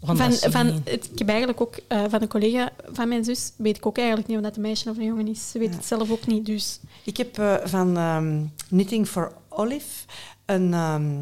Van, 0.00 0.32
van, 0.32 0.66
het, 0.66 1.08
ik 1.12 1.18
heb 1.18 1.28
eigenlijk 1.28 1.60
ook 1.60 1.76
eh, 1.88 2.04
van 2.08 2.22
een 2.22 2.28
collega 2.28 2.70
van 2.92 3.08
mijn 3.08 3.24
zus... 3.24 3.52
weet 3.56 3.76
ik 3.76 3.86
ook 3.86 3.98
eigenlijk 3.98 4.28
niet 4.28 4.36
of 4.36 4.42
dat 4.42 4.56
een 4.56 4.62
meisje 4.62 4.90
of 4.90 4.96
een 4.96 5.04
jongen 5.04 5.28
is. 5.28 5.50
Ze 5.50 5.58
weet 5.58 5.74
het 5.74 5.84
zelf 5.84 6.10
ook 6.10 6.26
niet, 6.26 6.46
dus... 6.46 6.80
Ik 7.04 7.16
heb 7.16 7.38
eh, 7.38 7.54
van 7.64 7.96
ehm, 7.96 8.42
Knitting 8.68 9.08
for 9.08 9.32
Olive 9.48 10.06
een... 10.44 10.74
ehm, 10.74 11.12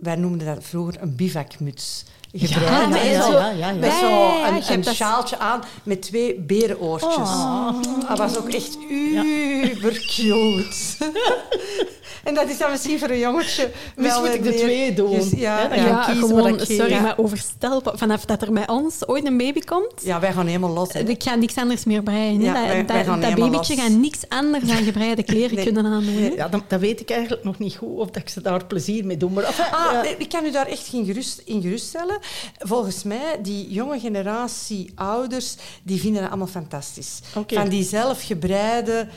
wij 0.00 0.16
noemden 0.16 0.46
dat 0.46 0.64
vroeger 0.64 1.02
een 1.02 1.16
bivakmuts. 1.16 2.04
Gebruikt. 2.32 2.94
Ja, 3.04 3.22
zo, 3.22 3.32
ja, 3.32 3.50
ja, 3.50 3.50
ja. 3.68 3.72
met 3.72 3.84
Ja, 3.84 3.98
zo 3.98 4.06
ja, 4.08 4.36
ja, 4.36 4.48
een, 4.48 4.62
een 4.72 4.80
dat- 4.80 4.94
sjaaltje 4.94 5.38
aan 5.38 5.60
met 5.82 6.02
twee 6.02 6.34
berenoortjes. 6.40 7.14
Oh. 7.16 7.68
Dat 8.08 8.18
was 8.18 8.38
ook 8.38 8.48
echt 8.48 8.78
uber 8.90 9.92
cute. 9.92 10.66
En 12.24 12.34
dat 12.34 12.48
is 12.48 12.58
dan 12.58 12.70
misschien 12.70 12.98
voor 12.98 13.08
een 13.10 13.18
jongetje 13.18 13.70
Misschien 13.96 14.24
moet 14.24 14.34
ik 14.34 14.42
de 14.42 14.54
twee 14.54 14.92
doen. 14.94 15.10
Dus, 15.10 15.30
ja, 15.30 15.74
Ja, 15.74 15.84
dan 15.88 16.04
kiezen 16.04 16.28
gewoon, 16.28 16.54
ik 16.60 16.64
sorry, 16.76 16.90
Ja. 16.90 17.00
maar 17.00 17.18
overstel, 17.18 17.82
vanaf 17.94 18.24
dat 18.24 18.42
er 18.42 18.52
bij 18.52 18.68
ons 18.68 19.06
ooit 19.08 19.26
een 19.26 19.36
baby 19.36 19.60
komt, 19.60 19.92
Ja, 20.02 20.20
wij 20.20 20.32
gaan 20.32 20.46
helemaal 20.46 20.70
los. 20.70 20.92
hè. 20.92 21.00
ik 21.00 21.22
ga 21.22 21.34
niks 21.34 21.56
anders 21.56 21.84
meer 21.84 22.02
breien. 22.02 22.40
Ja, 22.40 22.52
dat 22.52 22.62
wij- 22.62 22.72
wij 22.86 22.96
dat, 22.96 23.06
gaan 23.06 23.20
dat 23.20 23.34
babytje 23.34 23.74
los. 23.74 23.84
gaat 23.84 23.92
niks 23.98 24.18
anders 24.28 24.64
dan 24.64 24.76
gebreide 24.76 25.22
kleren 25.22 25.54
Nee. 25.56 25.64
kunnen 25.64 25.84
aandoen. 25.86 26.32
Ja, 26.34 26.48
dan, 26.48 26.62
dat 26.68 26.80
weet 26.80 27.00
ik 27.00 27.10
eigenlijk 27.10 27.44
nog 27.44 27.58
niet 27.58 27.76
goed 27.76 27.98
of 27.98 28.06
dat 28.10 28.22
ik 28.22 28.28
ze 28.28 28.40
daar 28.40 28.64
plezier 28.66 29.04
mee 29.04 29.16
doe. 29.16 29.30
Maar, 29.30 29.44
enfin, 29.44 29.64
Ah, 29.72 30.04
ik 30.18 30.28
kan 30.28 30.44
u 30.44 30.50
daar 30.50 30.66
echt 30.66 30.88
in, 30.92 31.04
gerust, 31.04 31.42
in 31.44 31.62
geruststellen. 31.62 32.18
Volgens 32.58 33.02
mij, 33.02 33.38
die 33.42 33.72
jonge 33.72 34.00
generatie 34.00 34.92
ouders, 34.94 35.56
die 35.82 36.00
vinden 36.00 36.20
dat 36.20 36.30
allemaal 36.30 36.46
fantastisch. 36.46 37.20
Van 37.46 37.68
die 37.68 37.84
zelfgebreide, 37.84 39.08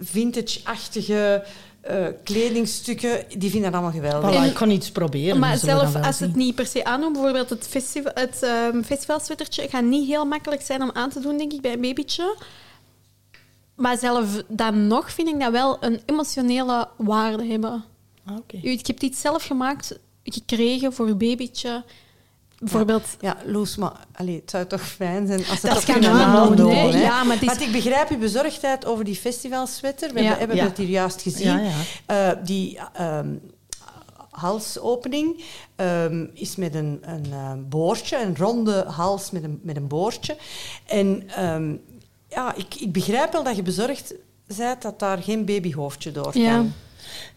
vintage-achtige 0.00 1.44
eh, 1.82 2.06
kledingstukken, 2.24 3.24
die 3.38 3.50
vinden 3.50 3.72
dat 3.72 3.80
allemaal 3.80 4.00
geweldig. 4.00 4.30
Voilà, 4.30 4.50
ik 4.50 4.56
ga 4.56 4.66
iets 4.66 4.90
proberen. 4.90 5.38
Maar 5.38 5.56
zelf 5.56 5.94
als 5.96 6.20
het 6.20 6.36
niet 6.36 6.54
per 6.54 6.66
se 6.66 6.84
aandoet, 6.84 7.12
bijvoorbeeld 7.12 7.50
het, 7.50 7.66
festival, 7.68 8.12
het 8.14 8.42
ehm, 8.42 8.82
festivalswittertje 8.82 9.68
gaat 9.68 9.84
niet 9.84 10.06
heel 10.06 10.24
makkelijk 10.24 10.62
zijn 10.62 10.82
om 10.82 10.90
aan 10.92 11.10
te 11.10 11.20
doen, 11.20 11.38
denk 11.38 11.52
ik, 11.52 11.60
bij 11.60 11.72
een 11.72 11.80
babytje. 11.80 12.36
Maar 13.74 13.98
zelf 13.98 14.42
dan 14.48 14.86
nog 14.86 15.12
vind 15.12 15.28
ik 15.28 15.40
dat 15.40 15.52
wel 15.52 15.76
een 15.80 16.00
emotionele 16.06 16.88
waarde 16.96 17.46
hebben. 17.46 17.84
Ah, 18.24 18.36
oké. 18.36 18.58
Je 18.62 18.78
hebt 18.82 19.02
iets 19.02 19.20
zelf 19.20 19.44
gemaakt, 19.44 19.98
gekregen 20.24 20.92
voor 20.92 21.06
je 21.06 21.14
babytje. 21.14 21.84
Bijvoorbeeld, 22.62 23.04
Ja, 23.20 23.36
Loes, 23.44 23.76
maar 23.76 23.92
allee, 24.14 24.40
het 24.40 24.50
zou 24.50 24.66
toch 24.66 24.82
fijn 24.82 25.26
zijn 25.26 25.38
als 25.48 25.60
ze 25.60 25.66
Dat 25.66 25.74
dat 25.74 25.84
kan 25.84 25.94
kunnen 25.94 26.12
aandoen? 26.12 26.90
Ja, 26.98 27.22
maar 27.24 27.32
het 27.34 27.42
is- 27.42 27.48
Want 27.48 27.60
ik 27.60 27.72
begrijp 27.72 28.08
uw 28.10 28.18
bezorgdheid 28.18 28.84
over 28.86 29.04
die 29.04 29.14
festivalswetter. 29.16 30.12
We 30.12 30.20
Ja. 30.22 30.28
hebben, 30.28 30.38
hebben 30.38 30.56
Ja. 30.56 30.64
het 30.64 30.76
hier 30.78 30.88
juist 30.88 31.22
gezien. 31.22 31.46
Ja, 31.46 31.58
ja. 32.06 32.30
Eh, 32.30 32.36
die 32.44 32.78
ehm, 32.92 33.28
halsopening 34.30 35.44
ehm, 35.76 36.26
is 36.34 36.56
met 36.56 36.74
een, 36.74 36.98
een 37.02 37.26
eh, 37.32 37.52
boordje, 37.68 38.22
een 38.22 38.36
ronde 38.36 38.84
hals 38.88 39.30
met 39.30 39.42
een, 39.44 39.60
met 39.62 39.76
een 39.76 39.86
boordje. 39.88 40.36
En 40.86 41.22
ehm, 41.36 41.74
ja, 42.28 42.54
ik, 42.54 42.74
ik 42.74 42.92
begrijp 42.92 43.32
wel 43.32 43.42
dat 43.42 43.56
je 43.56 43.62
bezorgd 43.62 44.14
bent 44.56 44.82
dat 44.82 44.98
daar 44.98 45.18
geen 45.18 45.44
babyhoofdje 45.44 46.12
door 46.12 46.32
kan. 46.32 46.72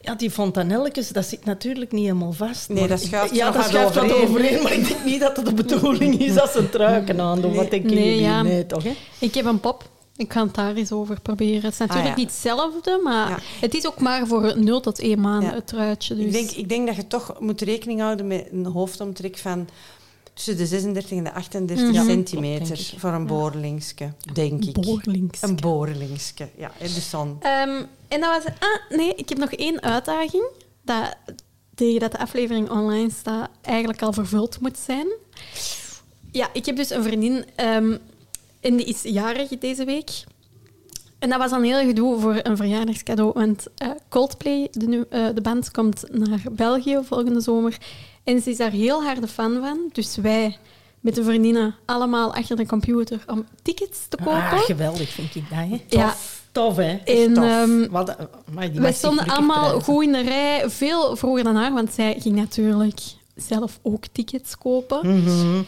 Ja. 0.02 0.16
Die 0.16 0.32
fontanelletjes, 0.32 1.10
dat 1.10 1.26
zit 1.26 1.46
natuurlijk 1.46 1.92
niet 1.92 2.02
helemaal 2.04 2.32
vast. 2.34 2.70
Nee, 2.70 2.88
dat 2.88 3.02
schuift 3.02 3.36
Ja, 3.36 3.46
dat 3.46 3.56
wat 3.56 3.66
schuift 3.66 3.96
wat 3.96 4.04
overheen. 4.04 4.28
overheen. 4.30 4.64
Maar 4.64 4.74
ik 4.74 4.88
denk 4.88 5.04
niet 5.06 5.20
dat 5.20 5.36
het 5.38 5.46
de 5.46 5.54
bedoeling 5.54 6.20
is 6.20 6.34
dat 6.34 6.52
ze 6.52 6.70
truiken 6.70 7.20
aandoen. 7.22 7.54
Wat 7.54 7.70
denken 7.72 7.94
Nee, 7.94 8.06
jullie? 8.06 8.22
ja. 8.22 8.42
Nee, 8.42 8.66
toch? 8.66 8.84
Hè? 8.84 8.94
ik 9.20 9.34
heb 9.36 9.46
een 9.46 9.60
pop. 9.60 9.90
Ik 10.18 10.34
ga 10.34 10.44
het 10.46 10.56
daar 10.56 10.76
eens 10.76 10.92
over 10.92 11.22
proberen. 11.22 11.62
Het 11.62 11.74
is 11.74 11.78
natuurlijk 11.80 12.08
Ah, 12.10 12.16
ja. 12.16 12.22
niet 12.22 12.32
hetzelfde, 12.32 13.00
maar 13.04 13.30
Ja. 13.30 13.38
het 13.62 13.74
is 13.74 13.88
ook 13.88 14.00
maar 14.00 14.28
voor 14.28 14.54
0 14.58 14.80
tot 14.80 15.00
1 15.00 15.20
maanden 15.22 15.50
Ja. 15.50 15.56
het 15.56 15.68
truitje. 15.68 16.16
Dus. 16.16 16.26
Ik, 16.26 16.32
denk, 16.32 16.50
ik 16.52 16.70
denk 16.70 16.88
dat 16.88 16.96
je 16.96 17.08
toch 17.08 17.36
moet 17.40 17.62
rekening 17.62 18.00
houden 18.00 18.28
met 18.28 18.48
een 18.52 18.66
hoofdomtrek 18.66 19.38
van 19.38 19.68
tussen 20.34 20.58
de 20.58 20.66
36 20.66 21.18
en 21.18 21.24
de 21.24 21.34
38 21.34 21.92
Mhm. 21.92 22.06
centimeter 22.06 22.66
Klopt, 22.66 22.90
denk 22.90 23.00
voor 23.02 23.10
een 23.12 23.26
boorlingske, 23.28 24.14
denk 24.34 24.66
ik. 24.66 24.78
Een 25.42 25.56
boorlingske, 25.56 26.48
ja. 26.58 26.72
hè, 26.78 26.86
Dus 26.88 27.10
dan... 27.10 27.38
Ehm, 27.42 27.84
en 28.08 28.20
dat 28.22 28.44
was... 28.44 28.54
Ah, 28.60 28.98
nee, 28.98 29.16
ik 29.16 29.30
heb 29.30 29.38
nog 29.38 29.52
één 29.52 29.82
uitdaging. 29.82 30.44
Dat, 30.82 31.16
tegen 31.76 32.00
dat 32.00 32.12
de 32.12 32.18
aflevering 32.20 32.70
online 32.70 33.10
staat, 33.10 33.50
eigenlijk 33.62 34.02
al 34.02 34.14
vervuld 34.14 34.60
moet 34.60 34.78
zijn. 34.78 35.08
Ja, 36.32 36.50
ik 36.54 36.66
heb 36.66 36.76
dus 36.76 36.90
een 36.90 37.04
vriendin... 37.04 37.46
ehm, 37.56 37.98
en 38.62 38.76
die 38.76 38.86
is 38.86 39.02
jarig 39.04 39.48
deze 39.50 39.86
week. 39.86 40.10
En 41.20 41.30
dat 41.30 41.40
was 41.40 41.50
dan 41.50 41.64
heel 41.64 41.86
gedoe 41.86 42.20
voor 42.20 42.40
een 42.44 42.58
verjaardagscadeau. 42.58 43.32
Want 43.34 43.68
eh, 43.78 43.90
Coldplay, 44.10 44.68
de, 44.72 44.88
nu- 44.88 45.06
eh, 45.10 45.28
de 45.34 45.42
band, 45.42 45.72
komt 45.72 46.04
naar 46.12 46.42
België 46.52 47.00
volgende 47.04 47.40
zomer. 47.42 47.78
En 48.24 48.42
ze 48.42 48.50
is 48.50 48.58
daar 48.58 48.72
heel 48.72 49.04
harde 49.04 49.28
fan 49.28 49.60
van. 49.62 49.90
Dus 49.92 50.16
wij, 50.16 50.58
met 51.00 51.16
de 51.16 51.24
vriendinnen, 51.24 51.76
allemaal 51.86 52.34
achter 52.34 52.56
de 52.56 52.66
computer 52.66 53.24
om 53.28 53.46
tickets 53.62 54.08
te 54.10 54.18
kopen. 54.18 54.34
Ah, 54.34 54.60
geweldig 54.60 55.10
vind 55.10 55.36
ik 55.36 55.44
dat. 55.50 55.58
Hè? 55.58 55.82
Ja. 55.88 56.10
Tof. 56.10 56.44
Tof, 56.56 56.76
hè? 56.76 56.96
En, 57.06 57.34
tof. 57.34 57.44
ehm, 57.44 57.88
Wat, 57.90 58.10
eh, 58.10 58.26
maar 58.54 58.72
die 58.72 58.82
wij 58.82 58.94
stonden 58.94 59.26
allemaal 59.28 59.64
prijzen. 59.64 59.82
goed 59.84 60.04
in 60.04 60.12
de 60.12 60.22
rij, 60.22 60.70
veel 60.70 61.16
vroeger 61.16 61.44
dan 61.44 61.56
haar, 61.56 61.74
want 61.74 61.94
zij 61.94 62.16
ging 62.20 62.36
natuurlijk 62.36 63.00
zelf 63.36 63.80
ook 63.82 64.04
tickets 64.12 64.58
kopen. 64.58 65.22
Mhm. 65.24 65.62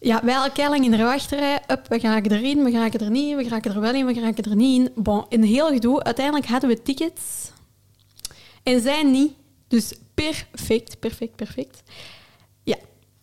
Ja, 0.00 0.20
wij 0.24 0.36
al 0.36 0.50
lang 0.70 0.84
in 0.84 0.90
de 0.90 0.96
wachtrij. 1.02 1.58
Up, 1.68 1.86
we 1.88 2.00
geraken 2.00 2.32
erin, 2.32 2.64
we 2.64 2.70
geraken 2.70 3.00
er 3.00 3.10
niet 3.10 3.30
in, 3.30 3.36
we 3.36 3.42
geraken 3.42 3.74
er 3.74 3.80
wel 3.80 3.94
in, 3.94 4.06
we 4.06 4.14
geraken 4.14 4.44
er 4.44 4.56
niet 4.56 4.80
in. 4.80 5.02
Bon, 5.02 5.24
een 5.28 5.42
heel 5.44 5.68
gedoe. 5.68 6.02
Uiteindelijk 6.02 6.46
hadden 6.46 6.70
we 6.70 6.82
tickets. 6.82 7.50
En 8.62 8.80
zij 8.80 9.02
niet. 9.02 9.32
Dus 9.68 9.92
perfect, 10.14 10.98
perfect, 10.98 11.36
perfect. 11.36 11.82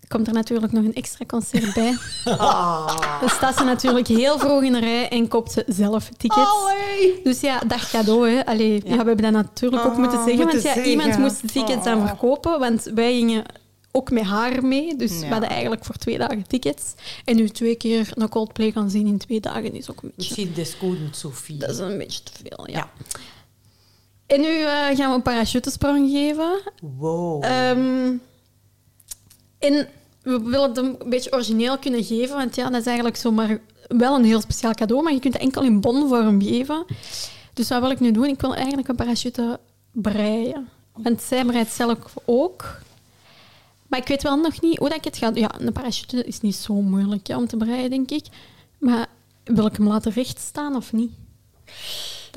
Komt 0.07 0.27
er 0.27 0.33
natuurlijk 0.33 0.71
nog 0.71 0.83
een 0.83 0.93
extra 0.93 1.25
concert 1.25 1.73
bij. 1.73 1.95
Ah. 2.37 3.19
Dan 3.19 3.29
staat 3.29 3.57
ze 3.57 3.63
natuurlijk 3.63 4.07
heel 4.07 4.39
vroeg 4.39 4.61
in 4.63 4.73
de 4.73 4.79
rij 4.79 5.09
en 5.09 5.27
koopt 5.27 5.51
ze 5.51 5.63
zelf 5.67 6.09
tickets. 6.17 6.47
Allee. 6.47 7.19
Dus 7.23 7.39
ja, 7.39 7.59
dag 7.59 7.89
cadeau. 7.89 8.29
Hè. 8.29 8.45
Allee, 8.45 8.73
ja. 8.73 8.81
we 8.89 8.95
hebben 8.95 9.17
dat 9.17 9.31
natuurlijk 9.31 9.85
ook 9.85 9.91
Ah, 9.91 9.97
moeten 9.97 10.17
zeggen. 10.17 10.35
moeten 10.35 10.51
want 10.51 10.63
ja, 10.67 10.73
zeggen. 10.73 10.91
iemand 10.91 11.17
moest 11.17 11.41
de 11.41 11.47
tickets 11.47 11.83
dan 11.83 11.97
Oh. 12.01 12.07
verkopen. 12.07 12.59
Want 12.59 12.83
wij 12.95 13.13
gingen 13.13 13.43
ook 13.91 14.11
met 14.11 14.23
haar 14.23 14.65
mee. 14.65 14.95
Dus 14.95 15.19
we 15.19 15.25
hadden 15.25 15.49
eigenlijk 15.49 15.85
voor 15.85 15.95
twee 15.95 16.17
dagen 16.17 16.47
tickets. 16.47 16.83
En 17.25 17.35
nu 17.35 17.49
twee 17.49 17.75
keer 17.75 18.09
naar 18.13 18.29
Coldplay 18.29 18.71
gaan 18.71 18.89
zien 18.89 19.07
in 19.07 19.17
twee 19.17 19.39
dagen 19.39 19.73
is 19.73 19.89
ook 19.91 20.01
een 20.03 20.11
beetje... 20.15 20.29
Misschien 20.29 20.53
desgoedend, 20.53 21.15
Sophie. 21.15 21.57
Dat 21.57 21.69
is 21.69 21.77
een 21.77 21.97
beetje 21.97 22.23
te 22.23 22.31
veel, 22.43 22.69
ja. 22.69 22.77
Ja. 22.77 22.89
En 24.27 24.41
nu 24.41 24.61
eh, 24.61 24.69
gaan 24.69 25.09
we 25.09 25.15
een 25.15 25.21
parachutesprong 25.21 26.09
geven. 26.11 26.59
Wow. 26.97 27.43
Ehm, 27.43 28.13
en 29.59 29.87
we 30.27 30.41
willen 30.41 30.69
het 30.69 30.77
een 30.77 30.97
beetje 31.05 31.33
origineel 31.33 31.77
kunnen 31.77 32.03
geven, 32.03 32.35
want 32.35 32.55
ja, 32.55 32.69
dat 32.69 32.79
is 32.79 32.85
eigenlijk 32.85 33.17
zomaar 33.17 33.59
wel 33.87 34.15
een 34.15 34.25
heel 34.25 34.41
speciaal 34.41 34.73
cadeau, 34.73 35.03
maar 35.03 35.13
je 35.13 35.19
kunt 35.19 35.33
het 35.33 35.41
enkel 35.41 35.63
in 35.63 35.81
bonvorm 35.81 36.41
geven. 36.41 36.85
Dus 37.53 37.69
wat 37.69 37.81
wil 37.81 37.89
ik 37.89 37.99
nu 37.99 38.11
doen? 38.11 38.25
Ik 38.25 38.41
wil 38.41 38.55
eigenlijk 38.55 38.87
een 38.87 38.95
parachute 38.95 39.59
breien. 39.91 40.69
Want 40.93 41.21
zij 41.21 41.45
breidt 41.45 41.71
zelf 41.71 41.97
ook. 42.25 42.81
Maar 43.87 43.99
ik 43.99 44.07
weet 44.07 44.23
wel 44.23 44.35
nog 44.35 44.61
niet 44.61 44.77
hoe 44.77 44.89
dat 44.89 44.97
ik 44.97 45.03
het 45.03 45.17
ga... 45.17 45.31
Ja, 45.33 45.59
een 45.59 45.73
parachute 45.73 46.23
is 46.23 46.41
niet 46.41 46.55
zo 46.55 46.73
moeilijk 46.73 47.27
ja, 47.27 47.37
om 47.37 47.47
te 47.47 47.57
breien, 47.57 47.89
denk 47.89 48.11
ik. 48.11 48.25
Maar 48.77 49.07
wil 49.43 49.65
ik 49.65 49.75
hem 49.75 49.87
laten 49.87 50.11
recht 50.11 50.39
staan 50.39 50.75
of 50.75 50.93
niet? 50.93 51.11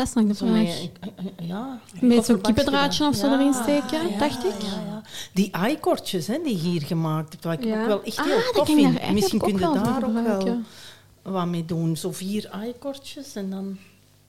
Dat 0.00 0.08
is 0.08 0.14
nog 0.14 0.26
de 0.26 0.34
Zo 0.34 0.46
vraag. 0.46 0.56
met, 0.64 0.90
eh, 1.38 1.48
ja, 1.48 1.80
Met 2.00 2.24
zo'n 2.24 2.40
kippendraadje 2.40 3.06
of 3.06 3.14
zo 3.14 3.26
Ja, 3.26 3.32
erin 3.40 3.54
steken, 3.54 4.08
ja, 4.10 4.18
dacht 4.18 4.44
ik. 4.44 4.62
Ja, 4.62 4.82
ja. 4.86 5.02
Die 5.32 5.50
eikortjes 5.50 6.26
hè, 6.26 6.38
die 6.44 6.52
je 6.62 6.68
hier 6.68 6.82
gemaakt 6.82 7.32
hebt, 7.32 7.44
wat 7.44 7.52
ik 7.52 7.64
Ja. 7.64 7.80
ook 7.80 7.86
wel 7.86 8.02
echt 8.02 8.18
Ah, 8.18 8.24
heel 8.24 8.36
dat 8.36 8.54
tof 8.54 8.66
vind. 8.66 9.12
Misschien 9.12 9.38
kun 9.38 9.52
je 9.52 9.58
daar 9.58 10.04
ook 10.04 10.12
wel 10.12 10.58
wat 11.22 11.46
mee 11.46 11.64
doen. 11.64 11.96
Zo 11.96 12.12
vier 12.12 12.48
eikortjes 12.48 13.34
en 13.34 13.50
dan... 13.50 13.76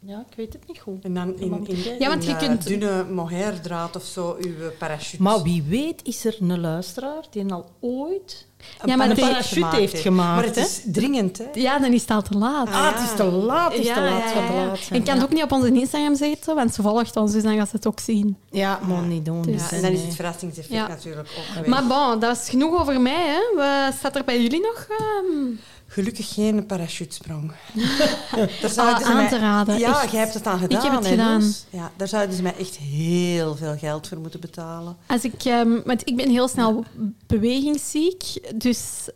Ja, 0.05 0.19
ik 0.29 0.35
weet 0.35 0.53
het 0.53 0.67
niet 0.67 0.79
goed. 0.79 1.03
en 1.03 1.13
dan 1.13 1.39
in, 1.39 1.67
in, 1.67 1.77
Ja, 1.99 2.07
want 2.09 2.23
je 2.25 2.31
eh, 2.31 2.37
kunt- 2.37 2.67
dunne 2.67 3.03
mohairdraad 3.11 3.95
of 3.95 4.03
zo 4.03 4.37
uw 4.39 4.69
parachute. 4.79 5.21
Maar 5.21 5.41
wie 5.41 5.63
weet 5.63 6.01
is 6.03 6.25
er 6.25 6.35
een 6.39 6.59
luisteraar 6.59 7.23
die 7.31 7.53
al 7.53 7.69
ooit 7.79 8.47
Een 8.81 8.89
Ja, 8.89 8.95
maar 8.95 9.09
een 9.09 9.15
parachute 9.15 9.75
heeft 9.75 9.99
gemaakt. 9.99 10.35
Maar 10.35 10.43
het 10.45 10.55
hè? 10.55 10.61
is 10.61 10.81
dringend, 10.85 11.37
hè? 11.37 11.45
Ja, 11.53 11.79
dan 11.79 11.93
is 11.93 12.01
het 12.01 12.11
al 12.11 12.21
te 12.21 12.37
laat. 12.37 12.67
Ah, 12.67 12.73
Ah, 12.75 12.93
het 12.93 13.09
is 13.09 13.15
te 13.15 13.23
laat, 13.23 13.71
het 13.73 13.81
is 13.81 13.87
te 13.93 14.01
laat, 14.01 14.27
te 14.27 14.53
laat 14.55 14.79
En 14.89 14.95
ik 14.95 15.03
kan 15.05 15.13
het 15.15 15.23
ook 15.23 15.33
niet 15.33 15.43
op 15.43 15.51
onze 15.51 15.71
Instagram 15.71 16.15
zetten, 16.15 16.55
want 16.55 16.73
ze 16.73 16.81
volgt 16.81 17.15
ons, 17.15 17.31
dus 17.31 17.43
dan 17.43 17.55
gaat 17.57 17.69
ze 17.69 17.75
het 17.75 17.87
ook 17.87 17.99
zien. 17.99 18.37
Ja, 18.51 18.79
maar 18.87 19.01
niet 19.01 19.25
doen. 19.25 19.41
Dus- 19.41 19.51
dus, 19.61 19.69
Ja, 19.69 19.75
en 19.75 19.81
dan 19.81 19.91
is 19.91 20.01
het 20.01 20.15
verrassingseffect 20.15 20.75
Ja. 20.75 20.87
natuurlijk 20.87 21.27
ook 21.37 21.43
geweest. 21.53 21.67
Maar 21.69 21.87
bon, 21.87 22.19
dat 22.19 22.37
is 22.37 22.49
genoeg 22.49 22.79
over 22.79 23.01
mij. 23.01 23.27
Hè. 23.27 23.39
Wat 23.55 23.93
staat 23.97 24.15
er 24.15 24.23
bij 24.23 24.41
jullie 24.41 24.61
nog? 24.61 24.87
ehm? 24.89 25.49
Gelukkig 25.93 26.33
geen 26.33 26.65
parachutesprong. 26.65 27.51
daar 28.35 28.49
Ah, 28.63 28.69
zouden 28.69 28.99
ze 28.99 29.05
aan 29.05 29.15
mij- 29.15 29.29
te 29.29 29.37
raden, 29.39 29.79
Ja, 29.79 30.01
echt. 30.01 30.11
jij 30.11 30.19
hebt 30.19 30.33
het 30.33 30.45
aan 30.47 30.59
gedaan. 30.59 30.77
Ik 30.85 30.91
heb 30.91 30.99
het 30.99 31.07
gedaan. 31.07 31.53
Ja, 31.69 31.91
daar 31.97 32.07
zouden 32.07 32.35
ze 32.35 32.41
mij 32.41 32.55
echt 32.57 32.77
heel 32.77 33.55
veel 33.55 33.77
geld 33.77 34.07
voor 34.07 34.17
moeten 34.17 34.39
betalen. 34.39 34.97
Als 35.07 35.23
ik, 35.23 35.43
ehm, 35.43 35.81
want 35.85 36.07
ik 36.09 36.15
ben 36.15 36.29
heel 36.29 36.47
snel 36.47 36.85
bewegingsziek, 37.27 38.23
dus 38.55 39.09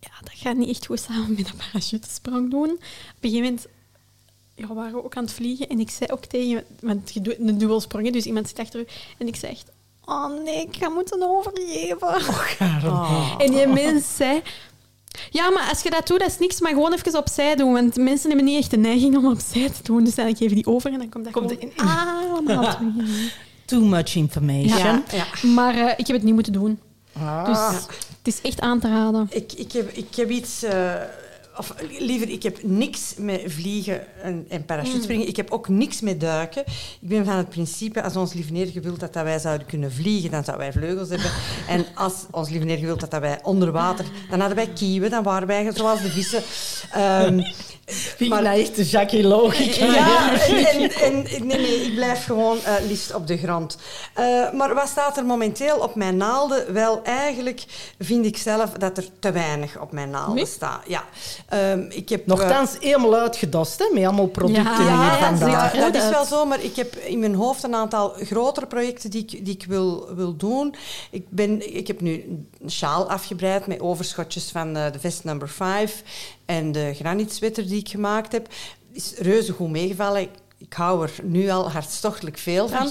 ja, 0.00 0.10
dat 0.20 0.32
gaat 0.34 0.56
niet 0.56 0.68
echt 0.68 0.86
goed 0.86 1.00
samen 1.00 1.34
met 1.36 1.48
een 1.48 1.56
parachutesprong 1.56 2.50
doen. 2.50 2.70
Op 2.70 2.78
een 3.20 3.30
gegeven 3.30 3.42
moment 3.44 3.66
ja, 4.54 4.66
we 4.68 4.74
waren 4.74 4.92
we 4.92 5.04
ook 5.04 5.16
aan 5.16 5.24
het 5.24 5.32
vliegen 5.32 5.68
en 5.68 5.80
ik 5.80 5.90
zei 5.90 6.10
ook 6.12 6.24
tegen, 6.24 6.64
want 6.80 7.12
je 7.14 7.20
doet 7.20 7.38
een 7.38 7.58
dubbelsprong, 7.58 8.12
dus 8.12 8.24
iemand 8.24 8.48
zit 8.48 8.58
achter 8.58 8.80
u, 8.80 8.86
en 9.18 9.26
ik 9.26 9.36
zei 9.36 9.52
echt, 9.52 9.70
oh 10.04 10.42
nee, 10.44 10.62
ik 10.66 10.76
ga 10.76 10.88
moeten 10.88 11.22
overgeven. 11.22 12.08
Ah. 12.90 13.34
En 13.38 13.50
die 13.52 13.66
mens 13.66 14.16
zei... 14.16 14.42
Ja, 15.30 15.50
maar 15.50 15.68
als 15.68 15.82
je 15.82 15.90
dat 15.90 16.06
doet, 16.06 16.18
dat 16.18 16.28
is 16.28 16.38
niks, 16.38 16.60
maar 16.60 16.70
gewoon 16.72 16.92
even 16.92 17.16
opzij 17.18 17.54
doen. 17.56 17.72
Want 17.72 17.96
mensen 17.96 18.28
hebben 18.28 18.46
niet 18.46 18.58
echt 18.58 18.70
de 18.70 18.76
neiging 18.76 19.16
om 19.16 19.26
opzij 19.30 19.68
te 19.70 19.82
doen. 19.82 20.04
Dus 20.04 20.14
dan 20.14 20.26
geef 20.36 20.38
je 20.48 20.54
die 20.54 20.66
over 20.66 20.92
en 20.92 20.98
dan 20.98 21.08
komt 21.08 21.24
dat 21.24 21.32
Komt 21.32 21.50
gewoon 21.50 21.72
in- 21.76 21.78
allemaal 21.78 22.62
terug 22.74 22.80
in. 22.80 23.30
Too 23.64 23.80
much 23.80 24.14
information. 24.14 24.78
Ja, 24.78 25.02
ja. 25.12 25.48
Maar 25.48 25.74
eh, 25.74 25.92
ik 25.96 26.06
heb 26.06 26.16
het 26.16 26.22
niet 26.22 26.34
moeten 26.34 26.52
doen. 26.52 26.78
Ah. 27.12 27.44
Dus 27.46 27.58
het 28.18 28.26
is 28.34 28.40
echt 28.40 28.60
aan 28.60 28.80
te 28.80 28.88
raden. 28.88 29.26
Ik, 29.30 29.52
ik, 29.52 29.72
heb, 29.72 29.90
ik 29.92 30.14
heb 30.14 30.30
iets... 30.30 30.62
eh, 30.62 30.92
of 31.60 31.74
liever, 31.98 32.28
ik 32.28 32.42
heb 32.42 32.62
niks 32.62 33.14
met 33.16 33.42
vliegen 33.46 34.22
en, 34.22 34.46
en 34.48 34.64
parachutespringen. 34.64 35.28
Ik 35.28 35.36
heb 35.36 35.50
ook 35.50 35.68
niks 35.68 36.00
met 36.00 36.20
duiken. 36.20 36.64
Ik 37.00 37.08
ben 37.08 37.24
van 37.24 37.36
het 37.36 37.48
principe, 37.48 38.02
als 38.02 38.16
ons 38.16 38.32
lieve 38.32 38.52
neer 38.52 38.66
gewild 38.66 39.00
dat, 39.00 39.12
dat 39.12 39.24
wij 39.24 39.38
zouden 39.38 39.66
kunnen 39.66 39.92
vliegen, 39.92 40.30
dan 40.30 40.44
zouden 40.44 40.66
wij 40.66 40.80
vleugels 40.80 41.08
hebben. 41.08 41.30
En 41.68 41.86
als 41.94 42.26
ons 42.30 42.48
lieve 42.50 42.64
neer 42.64 42.78
gewild 42.78 43.00
dat, 43.00 43.10
dat 43.10 43.20
wij 43.20 43.42
onder 43.42 43.72
water, 43.72 44.04
dan 44.30 44.38
hadden 44.38 44.56
wij 44.56 44.68
kieuwen, 44.68 45.10
dan 45.10 45.22
waren 45.22 45.46
wij 45.46 45.72
zoals 45.72 46.02
de 46.02 46.10
vissen. 46.10 46.42
Um, 46.96 47.42
maar 48.28 48.42
nou 48.42 48.60
echt 48.60 48.76
de 48.76 48.84
Jackie 48.84 49.22
logica. 49.22 49.84
Ja, 49.84 50.40
en, 50.48 50.90
en, 50.90 51.46
nee, 51.46 51.58
nee, 51.58 51.84
ik 51.84 51.94
blijf 51.94 52.24
gewoon 52.24 52.56
uh, 52.56 52.74
liefst 52.88 53.14
op 53.14 53.26
de 53.26 53.36
grond. 53.36 53.76
Uh, 54.18 54.52
maar 54.52 54.74
wat 54.74 54.88
staat 54.88 55.16
er 55.16 55.24
momenteel 55.24 55.76
op 55.76 55.94
mijn 55.94 56.16
naalden? 56.16 56.72
Wel, 56.72 57.02
eigenlijk 57.02 57.64
vind 57.98 58.26
ik 58.26 58.36
zelf 58.36 58.70
dat 58.70 58.96
er 58.96 59.04
te 59.18 59.32
weinig 59.32 59.80
op 59.80 59.92
mijn 59.92 60.10
naalden 60.10 60.34
nee? 60.34 60.46
staat. 60.46 60.82
Ja. 60.86 61.04
Um, 61.72 61.86
ik 61.90 62.08
heb, 62.08 62.26
Nochtans 62.26 62.74
uh, 62.74 62.80
helemaal 62.80 63.14
uitgedost, 63.14 63.78
hè, 63.78 63.84
met 63.92 64.04
allemaal 64.04 64.26
producten 64.26 64.84
ja, 64.84 65.02
hier 65.02 65.26
vandaag. 65.26 65.74
Ja, 65.74 65.90
dat 65.90 66.02
is 66.02 66.10
wel 66.10 66.24
zo, 66.24 66.44
maar 66.44 66.62
ik 66.62 66.76
heb 66.76 66.96
in 66.96 67.18
mijn 67.18 67.34
hoofd 67.34 67.62
een 67.62 67.74
aantal 67.74 68.14
grotere 68.16 68.66
projecten 68.66 69.10
die 69.10 69.22
ik, 69.22 69.44
die 69.44 69.54
ik 69.54 69.64
wil, 69.68 70.14
wil 70.14 70.36
doen. 70.36 70.74
Ik, 71.10 71.24
ben, 71.28 71.76
ik 71.76 71.86
heb 71.86 72.00
nu 72.00 72.24
een 72.62 72.70
sjaal 72.70 73.10
afgebreid 73.10 73.66
met 73.66 73.80
overschotjes 73.80 74.50
van 74.50 74.74
de 74.74 74.98
vest 74.98 75.24
number 75.24 75.48
5 75.48 76.02
en 76.50 76.72
de 76.72 76.92
granitswetter 76.94 77.66
die 77.66 77.78
ik 77.78 77.88
gemaakt 77.88 78.32
heb. 78.32 78.48
Is 78.92 79.14
reuze 79.18 79.52
goed 79.52 79.70
meegevallen. 79.70 80.20
Ik, 80.20 80.30
ik 80.58 80.72
hou 80.72 81.02
er 81.02 81.12
nu 81.22 81.48
al 81.48 81.70
hartstochtelijk 81.70 82.38
veel 82.38 82.68
van. 82.68 82.88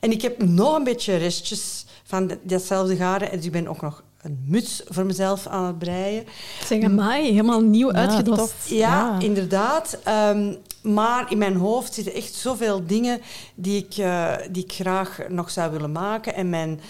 En 0.00 0.10
ik 0.10 0.22
heb 0.22 0.42
nog 0.42 0.76
een 0.76 0.84
beetje 0.84 1.16
restjes 1.16 1.84
van 2.04 2.38
datzelfde 2.42 2.96
garen. 2.96 3.30
En 3.30 3.36
dus 3.36 3.46
ik 3.46 3.52
ben 3.52 3.68
ook 3.68 3.80
nog 3.80 4.02
een 4.22 4.44
muts 4.46 4.82
voor 4.88 5.06
mezelf 5.06 5.46
aan 5.46 5.64
het 5.64 5.78
breien. 5.78 6.24
Zeg 6.64 6.90
mij, 6.90 7.24
helemaal 7.24 7.60
nieuw 7.60 7.92
ja, 7.92 7.98
uitgedost. 7.98 8.54
Ja, 8.68 8.76
ja, 8.76 9.18
inderdaad. 9.18 9.98
Um, 10.08 10.56
maar 10.82 11.30
in 11.30 11.38
mijn 11.38 11.56
hoofd 11.56 11.94
zitten 11.94 12.14
echt 12.14 12.34
zoveel 12.34 12.86
dingen 12.86 13.20
die 13.54 13.84
ik, 13.84 13.96
uh, 13.96 14.34
die 14.50 14.64
ik 14.64 14.72
graag 14.72 15.18
nog 15.28 15.50
zou 15.50 15.70
willen 15.70 15.92
maken. 15.92 16.34
En 16.34 16.50
mijn 16.50 16.80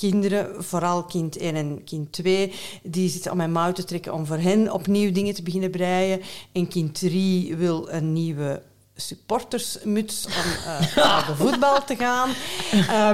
kinderen, 0.00 0.64
vooral 0.64 1.04
kind 1.04 1.36
1 1.36 1.54
en 1.54 1.84
kind 1.84 2.12
2, 2.12 2.52
die 2.82 3.08
zitten 3.08 3.30
aan 3.30 3.36
mijn 3.36 3.52
mouw 3.52 3.72
te 3.72 3.84
trekken 3.84 4.14
om 4.14 4.26
voor 4.26 4.36
hen 4.36 4.72
opnieuw 4.72 5.12
dingen 5.12 5.34
te 5.34 5.42
beginnen 5.42 5.70
breien. 5.70 6.20
En 6.52 6.68
kind 6.68 6.98
3 6.98 7.56
wil 7.56 7.88
een 7.90 8.12
nieuwe 8.12 8.62
supportersmuts 9.00 10.26
om 10.26 10.32
uh, 10.32 10.96
naar 10.96 11.26
de 11.26 11.36
voetbal 11.36 11.84
te 11.84 11.96
gaan. 11.96 12.30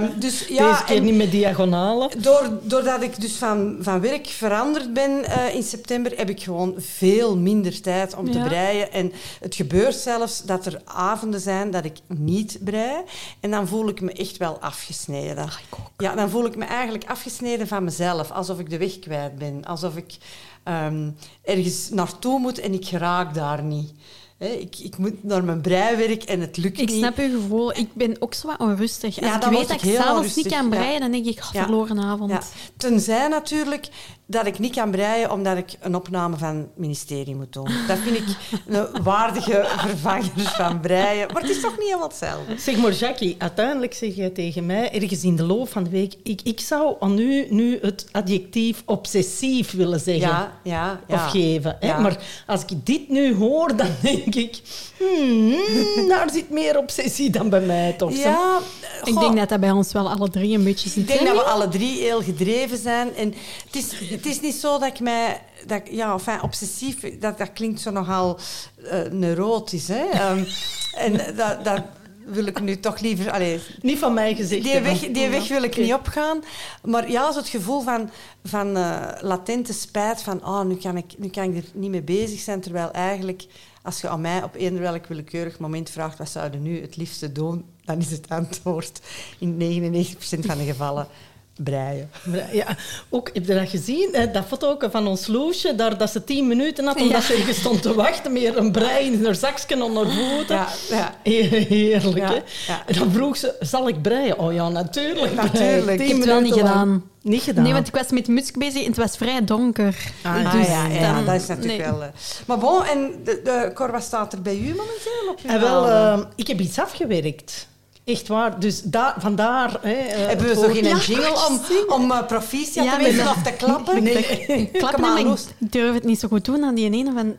Um, 0.03 0.21
dus, 0.21 0.47
ja, 0.49 0.71
Deze 0.71 0.85
keer 0.85 1.01
niet 1.01 1.15
met 1.15 1.31
diagonalen. 1.31 2.23
Door, 2.23 2.59
doordat 2.63 3.03
ik 3.03 3.21
dus 3.21 3.33
van, 3.33 3.77
van 3.81 4.01
werk 4.01 4.27
veranderd 4.27 4.93
ben 4.93 5.11
uh, 5.11 5.55
in 5.55 5.63
september, 5.63 6.13
heb 6.17 6.31
ik 6.31 6.43
gewoon 6.43 6.75
veel 6.79 7.37
minder 7.37 7.81
tijd 7.81 8.15
om 8.15 8.27
ja. 8.27 8.33
te 8.33 8.39
breien. 8.39 8.93
En 8.93 9.13
het 9.41 9.55
gebeurt 9.55 9.95
zelfs 9.97 10.43
dat 10.43 10.67
er 10.67 10.81
avonden 10.85 11.41
zijn 11.41 11.71
dat 11.71 11.85
ik 11.85 11.97
niet 12.07 12.59
brei. 12.65 13.03
En 13.41 13.51
dan 13.51 13.69
voel 13.69 13.89
ik 13.89 14.01
me 14.01 14.13
echt 14.13 14.37
wel 14.37 14.59
afgesneden. 14.61 15.45
Ach, 15.45 15.61
ja, 15.97 16.15
dan 16.15 16.31
voel 16.31 16.45
ik 16.45 16.57
me 16.57 16.65
eigenlijk 16.65 17.05
afgesneden 17.05 17.69
van 17.69 17.85
mezelf. 17.85 18.31
Alsof 18.31 18.59
ik 18.59 18.71
de 18.71 18.79
weg 18.79 18.99
kwijt 18.99 19.39
ben. 19.39 19.65
Alsof 19.65 19.97
ik 19.97 20.17
um, 20.65 21.17
ergens 21.45 21.89
naartoe 21.91 22.39
moet 22.39 22.59
en 22.59 22.73
ik 22.73 22.91
raak 22.91 23.35
daar 23.35 23.63
niet. 23.63 23.93
He, 24.39 24.47
ik, 24.47 24.79
ik, 24.79 24.99
moet 24.99 25.25
naar 25.25 25.45
mijn 25.45 25.61
breiwerk 25.61 26.23
en 26.23 26.41
het 26.41 26.57
lukt 26.57 26.81
ik 26.81 26.87
niet. 26.87 26.91
Ik 26.91 26.97
snap 26.97 27.17
je 27.17 27.31
gevoel. 27.31 27.77
Ik 27.77 27.95
ben 27.95 28.17
ook 28.19 28.35
zo 28.35 28.47
wat 28.47 28.59
onrustig. 28.59 29.21
Als 29.21 29.31
ja, 29.31 29.43
ik 29.43 29.51
weet 29.51 29.69
dat 29.69 29.83
ik 29.83 29.95
s'avonds 29.95 30.37
niet 30.37 30.47
kan 30.47 30.69
breien, 30.69 30.93
ja. 30.93 30.99
dan 30.99 31.11
denk 31.11 31.27
ik, 31.27 31.39
oh, 31.39 31.51
verloren 31.51 31.99
avond. 31.99 32.31
Ja. 32.31 32.43
Tenzij 32.77 33.29
natuurlijk 33.29 33.89
dat 34.29 34.47
ik 34.47 34.59
niet 34.59 34.75
kan 34.75 34.91
breien 34.91 35.33
omdat 35.33 35.57
ik 35.57 35.77
een 35.81 35.95
opname 35.95 36.37
van 36.37 36.57
het 36.57 36.67
ministerie 36.75 37.35
moet 37.35 37.53
doen. 37.53 37.71
Dat 37.87 37.99
vind 37.99 38.17
ik 38.17 38.25
een 38.67 39.03
waardige 39.03 39.65
vervanger 39.77 40.53
van 40.57 40.81
breien. 40.81 41.33
Maar 41.33 41.43
het 41.43 41.51
is 41.51 41.61
toch 41.61 41.79
niet 41.79 41.87
helemaal 41.87 42.09
hetzelfde. 42.09 42.59
Zeg 42.59 42.77
maar, 42.77 42.93
Jackie, 42.93 43.35
uiteindelijk 43.39 43.95
zeg 43.95 44.15
je 44.15 44.33
tegen 44.33 44.67
mij, 44.67 44.93
ergens 44.93 45.25
in 45.25 45.37
de 45.37 45.43
loop 45.43 45.69
van 45.69 45.85
de 45.85 45.91
week, 45.91 46.15
ik, 46.23 46.41
ik 46.43 46.61
zou 46.61 46.97
aan 47.01 47.19
u 47.19 47.47
nu 47.51 47.79
het 47.83 48.07
adjectief 48.13 48.83
obsessief 48.85 49.71
willen 49.71 50.01
zeggen. 50.01 50.29
Ja, 50.29 50.53
ja, 50.63 51.01
ja. 51.07 51.15
Of 51.15 51.31
geven. 51.31 51.77
Hè? 51.81 52.01
Maar 52.01 52.19
als 52.47 52.63
ik 52.67 52.87
dit 52.87 53.09
nu 53.09 53.35
hoor, 53.35 53.77
dan 53.77 53.91
denk 54.03 54.35
ik, 54.35 54.61
hmm, 54.99 56.09
daar 56.09 56.31
zit 56.33 56.51
meer 56.51 56.79
obsessie 56.79 57.31
dan 57.31 57.49
bij 57.49 57.61
mij 57.61 57.93
toch? 57.93 58.17
Ja, 58.17 58.61
goh, 59.01 59.15
ik 59.15 59.21
denk 59.21 59.37
dat 59.37 59.49
dat 59.49 59.61
bij 59.61 59.71
ons 59.71 59.93
wel 59.93 60.11
alle 60.11 60.31
drie 60.31 60.57
een 60.57 60.65
beetje 60.65 60.89
zit. 60.89 61.03
Ik 61.03 61.09
denk 61.09 61.27
dat 61.27 61.37
we 61.37 61.43
alle 61.43 61.69
drie 61.69 62.01
heel 62.01 62.23
gedreven 62.23 62.79
zijn. 62.79 63.15
En 63.15 63.35
het 63.67 63.77
is 63.77 63.93
het 64.17 64.27
is 64.27 64.41
niet 64.41 64.55
zo 64.55 64.79
dat 64.79 64.89
ik 64.89 65.01
mij... 65.01 65.43
Dat, 65.67 65.83
ja, 65.91 66.13
enfin, 66.13 66.43
obsessief, 66.43 67.19
dat, 67.19 67.39
dat 67.39 67.53
klinkt 67.53 67.81
zo 67.81 67.91
nogal 67.91 68.39
uh, 68.79 69.03
neurotisch. 69.11 69.89
Hè? 69.89 70.31
Um, 70.31 70.47
en 71.05 71.37
dat, 71.37 71.65
dat 71.65 71.83
wil 72.27 72.47
ik 72.47 72.61
nu 72.61 72.81
toch 72.81 73.01
liever... 73.01 73.31
Allez, 73.31 73.63
niet 73.81 73.99
van 73.99 74.15
mij 74.15 74.35
gezegd. 74.35 74.63
Die 74.63 74.81
weg, 74.81 74.99
die 74.99 75.29
weg 75.29 75.49
wil 75.49 75.63
ik 75.63 75.73
okay. 75.73 75.85
niet 75.85 75.95
opgaan. 75.95 76.43
Maar 76.83 77.11
ja, 77.11 77.33
zo 77.33 77.39
het 77.39 77.49
gevoel 77.49 77.81
van, 77.81 78.11
van 78.45 78.77
uh, 78.77 79.09
latente 79.21 79.73
spijt 79.73 80.23
van... 80.23 80.47
Oh, 80.47 80.63
nu, 80.63 80.77
kan 80.77 80.97
ik, 80.97 81.15
nu 81.17 81.29
kan 81.29 81.45
ik 81.45 81.65
er 81.65 81.71
niet 81.73 81.91
mee 81.91 82.03
bezig 82.03 82.41
zijn, 82.41 82.61
terwijl 82.61 82.91
eigenlijk... 82.91 83.47
Als 83.83 84.01
je 84.01 84.09
aan 84.09 84.21
mij 84.21 84.43
op 84.43 84.55
eender 84.55 84.83
welk 84.83 85.07
willekeurig 85.07 85.59
moment 85.59 85.91
vraagt 85.91 86.19
wat 86.19 86.29
zouden 86.29 86.63
nu 86.63 86.81
het 86.81 86.97
liefste 86.97 87.33
doen, 87.33 87.65
dan 87.85 87.99
is 87.99 88.11
het 88.11 88.29
antwoord 88.29 89.01
in 89.39 89.83
99% 90.05 90.17
van 90.19 90.59
de 90.59 90.65
gevallen 90.65 91.09
breien. 91.57 92.11
Ja, 92.53 92.67
ook, 93.09 93.31
heb 93.33 93.47
je 93.47 93.55
dat 93.55 93.69
gezien? 93.69 94.29
Dat 94.33 94.45
foto 94.47 94.79
van 94.91 95.07
ons 95.07 95.27
Loesje, 95.27 95.75
daar, 95.75 95.99
dat 95.99 96.11
ze 96.11 96.25
tien 96.25 96.47
minuten 96.47 96.85
had 96.85 96.97
omdat 96.97 97.13
ja. 97.13 97.21
ze 97.21 97.35
ergens 97.35 97.59
stond 97.59 97.83
te 97.83 97.95
wachten 97.95 98.33
met 98.33 98.57
een 98.57 98.73
brei 98.73 99.13
in 99.13 99.25
haar 99.25 99.35
zakje 99.35 99.85
onder 99.85 100.11
voeten. 100.11 100.57
Ja, 100.57 100.69
ja. 100.89 101.15
Heerlijk, 101.23 102.17
ja, 102.17 102.33
hè? 102.33 102.41
En 102.87 102.99
dan 102.99 103.13
vroeg 103.13 103.37
ze, 103.37 103.55
zal 103.61 103.89
ik 103.89 104.03
breien? 104.03 104.39
Oh 104.39 104.53
ja, 104.53 104.69
natuurlijk. 104.69 105.35
Natuurlijk. 105.35 106.01
Ik 106.01 106.09
heb 106.09 106.17
het 106.17 106.27
wel 106.27 106.41
niet 106.41 106.53
gedaan. 106.53 107.05
Niet 107.23 107.43
gedaan? 107.43 107.65
Nee, 107.65 107.73
want 107.73 107.89
ik 107.89 107.95
was 107.95 108.11
met 108.11 108.29
muziek 108.29 108.59
bezig 108.59 108.81
en 108.81 108.87
het 108.87 108.97
was 108.97 109.17
vrij 109.17 109.45
donker. 109.45 109.97
Ah, 110.23 110.53
dus 110.53 110.67
ja, 110.67 110.87
ja, 110.87 111.15
dan, 111.15 111.25
dat 111.25 111.35
is 111.35 111.47
natuurlijk 111.47 111.79
nee. 111.79 111.91
wel... 111.91 112.03
Uh... 112.03 112.09
Maar 112.47 112.59
bon, 112.59 112.85
en 112.85 113.11
de, 113.25 113.41
de, 113.45 113.71
Cor, 113.75 113.93
wat 113.93 114.03
staat 114.03 114.33
er 114.33 114.43
bij 114.43 114.57
u 114.57 114.69
momenteel 114.69 115.29
op 115.31 115.39
je 115.39 115.49
en 115.49 115.61
wel, 115.61 115.89
uh, 115.89 116.19
Ik 116.35 116.47
heb 116.47 116.61
iets 116.61 116.79
afgewerkt. 116.79 117.67
Echt 118.07 118.29
waar. 118.29 118.61
Dus 118.61 118.83
da 118.83 119.15
vandaar... 119.19 119.79
Hè, 119.81 120.07
uh, 120.07 120.27
Hebben 120.27 120.47
we 120.47 120.55
zo 120.55 120.69
geen 120.69 120.85
ja, 120.85 120.97
jingle 120.97 121.47
om, 121.47 121.61
om 121.89 122.11
uh, 122.11 122.27
proficiat 122.27 122.85
ja, 122.85 122.97
te 122.97 123.33
of 123.37 123.43
te 123.43 123.53
klappen? 123.53 124.03
Nee, 124.03 124.45
nee. 124.47 124.71
klappen 124.71 125.01
maar 125.01 125.19
ik 125.19 125.39
durf 125.59 125.95
het 125.95 126.05
niet 126.05 126.21
zo 126.21 126.29
goed 126.29 126.45
doen 126.45 126.65
aan 126.65 126.75
die 126.75 126.91
ene 126.91 127.13
van... 127.13 127.37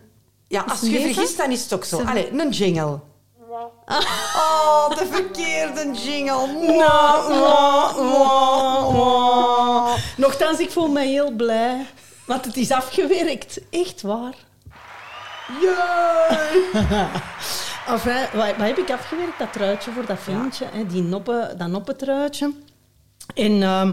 Ja, 0.48 0.66
als 0.68 0.82
je 0.82 1.00
vergist, 1.00 1.38
dan 1.38 1.52
is 1.52 1.64
het 1.64 1.74
ook 1.74 1.84
zo. 1.84 2.02
Allee, 2.02 2.32
een 2.32 2.50
jingle. 2.50 3.00
Oh, 4.36 4.90
de 4.90 5.06
verkeerde 5.12 5.92
jingle. 5.92 6.48
No, 6.48 7.30
no, 7.30 7.92
no, 8.92 9.96
Nochtans, 10.18 10.60
ik 10.60 10.72
voel 10.72 10.88
me 10.88 11.02
heel 11.02 11.32
blij. 11.32 11.86
Want 12.26 12.46
het 12.46 12.58
is 12.58 12.72
afgewerkt. 12.72 13.60
Echt 13.70 14.02
waar. 14.02 14.36
Yeah. 15.62 17.16
Enfin, 17.88 18.38
wat, 18.38 18.56
wat, 18.58 18.68
heb 18.68 18.78
ik 18.78 18.92
afgewerkt? 18.92 19.40
Dat 19.40 19.54
truitje 19.54 19.92
voor 19.92 20.06
dat 20.06 20.20
vriendje, 20.20 20.66
ja. 20.66 20.78
hè, 20.78 20.86
die 20.86 21.02
noppen, 21.02 21.58
dat 21.58 21.68
noppentruitje. 21.68 22.54
En 23.34 23.64
um, 23.64 23.90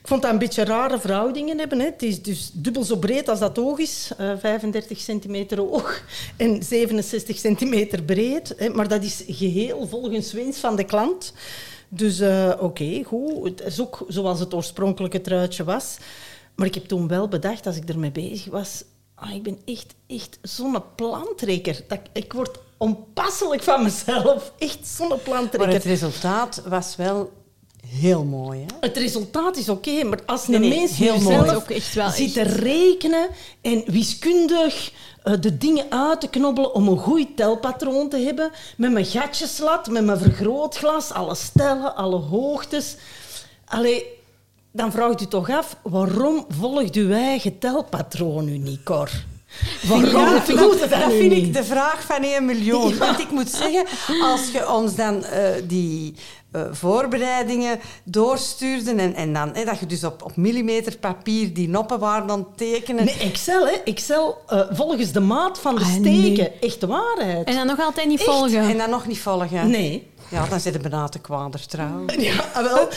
ik 0.00 0.08
vond 0.10 0.22
dat 0.22 0.32
een 0.32 0.38
beetje 0.38 0.64
rare 0.64 1.00
verhoudingen 1.00 1.58
hebben. 1.58 1.78
Hè. 1.78 1.84
Het 1.84 2.02
is 2.02 2.22
dus 2.22 2.50
dubbel 2.52 2.84
zo 2.84 2.96
breed 2.96 3.28
als 3.28 3.38
dat 3.38 3.58
oog 3.58 3.78
is, 3.78 4.10
uh, 4.20 4.32
35 4.38 4.98
centimeter 4.98 5.58
hoog 5.58 6.02
en 6.36 6.62
67 6.62 7.38
centimeter 7.38 8.02
breed. 8.02 8.54
Hè. 8.56 8.68
Maar 8.68 8.88
dat 8.88 9.02
is 9.02 9.24
geheel 9.26 9.86
volgens 9.86 10.32
wens 10.32 10.58
van 10.58 10.76
de 10.76 10.84
klant. 10.84 11.32
Dus 11.88 12.20
uh, 12.20 12.50
oké, 12.54 12.64
okay, 12.64 13.02
goed. 13.02 13.58
Het 13.58 13.60
is 13.66 13.80
ook 13.80 14.04
zoals 14.08 14.40
het 14.40 14.54
oorspronkelijke 14.54 15.20
truitje 15.20 15.64
was. 15.64 15.96
Maar 16.54 16.66
ik 16.66 16.74
heb 16.74 16.84
toen 16.84 17.08
wel 17.08 17.28
bedacht, 17.28 17.66
als 17.66 17.76
ik 17.76 17.88
ermee 17.88 18.12
bezig 18.12 18.52
was... 18.52 18.84
Oh, 19.22 19.34
ik 19.34 19.42
ben 19.42 19.58
echt, 19.64 19.94
echt 20.06 20.38
zo'n 20.42 20.82
plantrekker. 20.94 21.80
Dat, 21.88 22.00
ik 22.12 22.32
word 22.32 22.58
onpasselijk 22.76 23.62
van 23.62 23.82
mezelf. 23.82 24.52
Echt 24.58 24.86
zo'n 24.86 25.08
plantrekker. 25.22 25.58
Maar 25.58 25.68
het 25.68 25.84
resultaat 25.84 26.62
was 26.66 26.96
wel 26.96 27.32
heel 27.86 28.24
mooi. 28.24 28.60
Hè? 28.60 28.76
Het 28.80 28.96
resultaat 28.96 29.56
is 29.56 29.68
oké, 29.68 29.90
okay, 29.90 30.02
maar 30.02 30.18
als 30.26 30.48
een 30.48 30.60
nee, 30.60 30.70
nee, 30.70 30.78
mens 30.78 30.96
heel 30.96 31.18
zelf 31.18 31.54
ook 31.54 31.70
echt 31.70 31.94
wel 31.94 32.10
zit 32.10 32.32
te 32.32 32.42
rekenen 32.42 33.28
en 33.60 33.82
wiskundig 33.86 34.92
uh, 35.24 35.34
de 35.40 35.58
dingen 35.58 35.86
uit 35.88 36.20
te 36.20 36.28
knobbelen 36.28 36.74
om 36.74 36.88
een 36.88 36.98
goed 36.98 37.36
telpatroon 37.36 38.08
te 38.08 38.18
hebben, 38.18 38.50
met 38.76 38.92
mijn 38.92 39.04
gatjeslat, 39.04 39.90
met 39.90 40.04
mijn 40.04 40.18
vergrootglas, 40.18 41.12
alle 41.12 41.34
stellen, 41.34 41.96
alle 41.96 42.18
hoogtes. 42.18 42.96
Allee, 43.64 44.06
dan 44.72 44.92
vraagt 44.92 45.20
u 45.20 45.26
toch 45.26 45.50
af, 45.50 45.76
waarom 45.82 46.44
volgt 46.48 46.94
uw 46.94 47.12
eigen 47.12 47.58
telpatroon 47.58 48.48
u 48.48 48.58
niet, 48.58 48.82
Cor? 48.82 49.10
Waarom 49.88 50.06
Ja, 50.10 50.30
dat, 50.88 51.12
vind 51.12 51.32
ik 51.32 51.54
de 51.54 51.64
vraag 51.64 52.02
van 52.06 52.22
1 52.22 52.44
miljoen. 52.44 52.98
Want 52.98 53.18
ik 53.20 53.30
moet 53.30 53.50
zeggen, 53.50 53.84
als 54.22 54.50
je 54.52 54.70
ons 54.72 54.94
dan 54.94 55.24
eh, 55.24 55.48
die 55.64 56.14
eh, 56.52 56.62
voorbereidingen 56.70 57.80
doorstuurde 58.04 58.90
en, 58.94 59.14
en 59.14 59.32
dan, 59.32 59.50
hè, 59.54 59.64
dat 59.64 59.78
je 59.78 59.86
dus 59.86 60.04
op, 60.04 60.22
op 60.22 60.36
millimeter 60.36 60.96
papier 60.98 61.54
die 61.54 61.68
noppen 61.68 61.98
waren 61.98 62.30
aan 62.30 62.38
het 62.38 62.56
tekenen. 62.56 63.04
Nee, 63.04 63.16
Excel, 63.18 63.66
hè. 63.66 63.72
Excel 63.84 64.38
eh, 64.46 64.60
volgens 64.70 65.12
de 65.12 65.20
maat 65.20 65.58
van 65.58 65.74
de 65.74 65.80
Ah, 65.80 65.88
steken. 65.90 66.10
nee. 66.32 66.50
Echt 66.60 66.80
de 66.80 66.86
waarheid. 66.86 67.46
En 67.46 67.54
dan 67.54 67.66
nog 67.66 67.80
altijd 67.80 68.06
niet 68.08 68.20
Echt? 68.20 68.30
volgen. 68.30 68.58
En 68.60 68.78
dan 68.78 68.90
nog 68.90 69.06
niet 69.06 69.18
volgen. 69.18 69.70
Nee. 69.70 70.12
Ja, 70.28 70.46
dan 70.46 70.60
zit 70.60 70.72
je 70.72 70.78
bijna 70.80 71.08
te 71.08 71.18
kwader 71.18 71.66
trouwens. 71.66 72.14
Ja, 72.14 72.62
wel. 72.62 72.88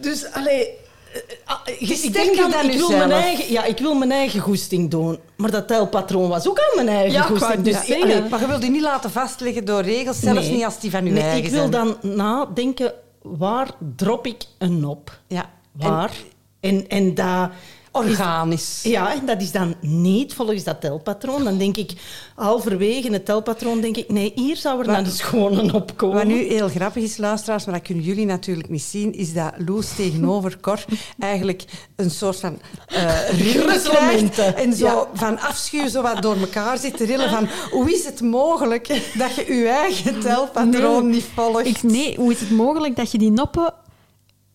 Dus, 0.00 0.24
allee... 0.32 0.68
eh, 1.12 1.20
ah, 1.44 1.58
ik- 1.64 1.80
ik 1.80 2.12
denk 2.12 2.30
ik 2.30 2.78
wil, 2.78 2.88
mijn 2.88 3.10
eigen, 3.12 3.52
ja, 3.52 3.64
ik 3.64 3.78
wil 3.78 3.94
mijn 3.94 4.12
eigen 4.12 4.40
goesting 4.40 4.90
doen. 4.90 5.18
Maar 5.36 5.50
dat 5.50 5.68
telpatroon 5.68 6.28
was 6.28 6.48
ook 6.48 6.58
aan 6.58 6.84
mijn 6.84 6.96
eigen 6.96 7.12
Ja, 7.12 7.22
goesting. 7.22 7.62
Dus, 7.62 7.86
zeggen. 7.86 8.28
Maar 8.28 8.40
je 8.40 8.46
wilt 8.46 8.60
die 8.60 8.70
niet 8.70 8.80
laten 8.82 9.10
vastleggen 9.10 9.64
door 9.64 9.80
regels, 9.82 10.20
zelfs 10.20 10.40
nee. 10.46 10.52
niet 10.52 10.64
als 10.64 10.80
die 10.80 10.90
van 10.90 11.04
je 11.04 11.10
nee, 11.10 11.22
eigen 11.22 11.44
ik 11.44 11.50
wil 11.50 11.68
zijn. 11.70 11.70
dan 11.70 11.96
nadenken, 12.16 12.92
waar 13.22 13.68
drop 13.96 14.26
ik 14.26 14.44
een 14.58 14.80
nop? 14.80 15.18
Ja. 15.28 15.50
Waar? 15.72 16.12
En, 16.60 16.88
en 16.88 17.14
dat... 17.14 17.50
Organisch. 17.92 18.80
Ja, 18.82 19.12
en 19.14 19.26
dat 19.26 19.40
is 19.42 19.52
dan 19.52 19.74
niet 19.80 20.34
volgens 20.34 20.64
dat 20.64 20.80
telpatroon. 20.80 21.44
Dan 21.44 21.58
denk 21.58 21.76
ik, 21.76 21.92
halverwege 22.34 23.12
het 23.12 23.24
telpatroon, 23.24 23.80
denk 23.80 23.96
ik, 23.96 24.08
nee, 24.08 24.32
hier 24.34 24.56
zou 24.56 24.78
er 24.80 24.86
dan 24.86 25.06
gewoon 25.06 25.58
een 25.58 25.72
opkomen. 25.74 26.16
Wat 26.16 26.26
nu 26.26 26.42
heel 26.42 26.68
grappig 26.68 27.02
is, 27.02 27.16
luisteraars, 27.16 27.64
maar 27.64 27.74
dat 27.74 27.84
kunnen 27.84 28.04
jullie 28.04 28.26
natuurlijk 28.26 28.68
niet 28.68 28.82
zien, 28.82 29.14
is 29.14 29.32
dat 29.32 29.52
Loes 29.66 29.94
tegenover 29.96 30.60
Cor 30.60 30.84
eigenlijk 31.18 31.64
een 31.96 32.10
soort 32.10 32.40
van 32.40 32.58
Gruzzelmomenten. 33.42 34.56
en 34.56 34.72
zo 34.74 34.84
Ja. 34.86 35.06
van 35.14 35.40
afschuw 35.40 35.88
zo 35.88 36.02
wat 36.02 36.22
door 36.22 36.36
elkaar 36.36 36.78
zit 36.78 36.96
te 36.96 37.04
rillen 37.04 37.30
van 37.30 37.48
hoe 37.70 37.92
is 37.92 38.04
het 38.04 38.20
mogelijk 38.20 38.88
dat 39.18 39.34
je 39.34 39.54
je 39.54 39.68
eigen 39.68 40.20
telpatroon 40.20 41.10
niet 41.10 41.24
volgt? 41.34 41.66
Ik, 41.66 41.82
nee, 41.82 42.16
hoe 42.16 42.32
is 42.32 42.40
het 42.40 42.50
mogelijk 42.50 42.96
dat 42.96 43.12
je 43.12 43.18
die 43.18 43.30
noppen 43.30 43.74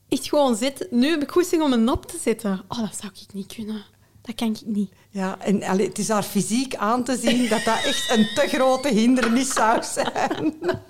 echt 0.10 0.30
gewoon 0.30 0.56
zit? 0.56 0.88
Nu 0.89 1.10
heb 1.10 1.22
ik 1.22 1.32
goesting 1.32 1.63
om 1.63 1.74
een 1.74 1.84
nop 1.84 2.06
te 2.06 2.17
zetten. 2.22 2.63
Oh, 2.67 2.80
dat 2.80 2.98
zou 3.00 3.12
ik 3.15 3.34
niet 3.34 3.54
kunnen. 3.54 3.86
Dat 4.22 4.36
kan 4.36 4.48
ik 4.48 4.62
niet. 4.65 4.91
Ja, 5.17 5.38
en 5.39 5.63
allee, 5.63 5.88
het 5.88 5.97
is 5.97 6.10
haar 6.10 6.23
fysiek 6.23 6.75
aan 6.75 7.03
te 7.03 7.17
zien 7.21 7.49
dat 7.49 7.63
dat 7.63 7.84
echt 7.86 8.12
een 8.17 8.27
te 8.36 8.47
grote 8.47 8.88
hindernis 8.89 9.53
zou 9.53 9.80
zijn. 9.84 10.53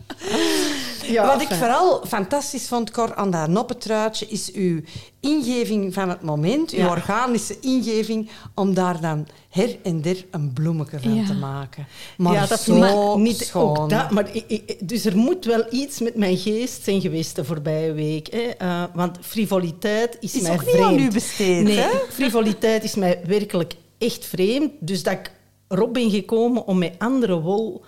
Ja, 1.08 1.26
Wat 1.26 1.42
ik 1.42 1.48
vooral 1.48 2.06
fantastisch 2.08 2.68
vond, 2.68 2.92
Cor, 2.92 3.16
aan 3.16 3.32
dat 3.32 3.48
noppentruitje, 3.48 4.26
is 4.28 4.52
uw 4.52 4.82
ingeving 5.20 5.94
van 5.94 6.10
het 6.10 6.22
moment, 6.22 6.72
uw 6.72 6.78
Ja. 6.80 6.90
organische 6.90 7.60
ingeving, 7.60 8.30
om 8.56 8.74
daar 8.74 9.02
dan 9.02 9.28
her 9.50 9.78
en 9.84 10.02
der 10.02 10.26
een 10.32 10.54
bloemetje 10.54 11.00
van 11.00 11.16
Ja. 11.16 11.26
te 11.26 11.34
maken. 11.34 11.88
Maar 12.18 12.34
ja, 12.34 12.46
dat 12.46 12.60
zo 12.62 13.14
ik 13.14 13.20
niet 13.20 13.38
schoon. 13.38 13.78
ook 13.78 13.90
dat. 13.90 14.12
Maar 14.12 14.30
ik- 14.36 14.44
ik- 14.48 14.90
dus 14.90 15.06
er 15.06 15.18
moet 15.18 15.46
wel 15.46 15.66
iets 15.72 16.00
met 16.00 16.16
mijn 16.16 16.38
geest 16.38 16.84
zijn 16.84 17.02
geweest 17.02 17.36
de 17.36 17.44
voorbije 17.46 17.92
week. 17.94 18.28
Hè. 18.32 18.40
Eh, 18.58 18.84
want 18.94 19.18
frivoliteit 19.22 20.18
is, 20.20 20.36
is 20.36 20.42
mij 20.42 20.52
ook 20.52 20.62
niet 20.62 20.70
vreemd. 20.70 20.86
aan 20.86 21.00
u 21.00 21.12
besteed, 21.12 21.64
nee, 21.64 21.78
hè? 21.78 21.90
frivoliteit 22.10 22.84
is 22.84 22.96
mij 22.96 23.22
werkelijk 23.28 23.74
echt 23.98 24.26
vreemd. 24.26 24.72
Dus 24.80 25.04
dat 25.04 25.14
ik 25.14 25.32
erop 25.68 25.94
ben 25.94 26.10
gekomen 26.10 26.66
om 26.68 26.78
met 26.78 26.96
andere 26.98 27.40
wol 27.42 27.82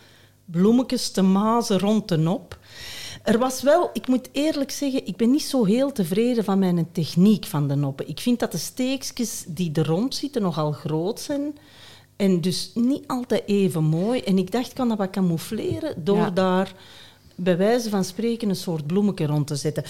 bloemetjes 0.45 1.11
te 1.11 1.21
mazen 1.21 1.79
rond 1.79 2.07
de 2.07 2.17
nop. 2.17 2.57
Er 3.23 3.37
was 3.39 3.61
wel, 3.61 3.89
ik 3.93 4.07
moet 4.07 4.29
eerlijk 4.31 4.71
zeggen, 4.71 5.05
ik 5.07 5.15
ben 5.15 5.31
niet 5.31 5.43
zo 5.43 5.65
heel 5.65 5.91
tevreden 5.91 6.43
van 6.43 6.59
mijn 6.59 6.87
techniek 6.91 7.45
van 7.45 7.67
de 7.67 7.75
noppen. 7.75 8.07
Ik 8.09 8.19
vind 8.19 8.39
dat 8.39 8.51
de 8.51 8.57
steekjes 8.57 9.43
die 9.47 9.71
er 9.73 9.85
rond 9.87 10.15
zitten 10.15 10.41
nogal 10.41 10.71
groot 10.71 11.19
zijn. 11.19 11.57
En 12.15 12.41
dus 12.41 12.71
niet 12.73 13.03
altijd 13.07 13.43
even 13.45 13.83
mooi. 13.83 14.19
En 14.21 14.37
ik 14.37 14.51
dacht, 14.51 14.67
ik 14.69 14.73
kan 14.75 14.89
dat 14.89 14.97
wat 14.97 15.09
camoufleren 15.09 16.03
door 16.03 16.17
Ja. 16.17 16.29
daar 16.29 16.73
bij 17.35 17.57
wijze 17.57 17.89
van 17.89 18.03
spreken 18.03 18.49
een 18.49 18.55
soort 18.55 18.87
bloemetje 18.87 19.25
rond 19.25 19.47
te 19.47 19.55
zetten. 19.55 19.83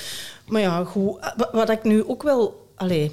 Maar 0.48 0.62
ja, 0.62 0.84
goed, 0.84 1.20
wa- 1.38 1.50
wat 1.52 1.70
ik 1.70 1.84
nu 1.84 2.08
ook 2.08 2.24
wel... 2.24 2.68
Allee, 2.80 3.12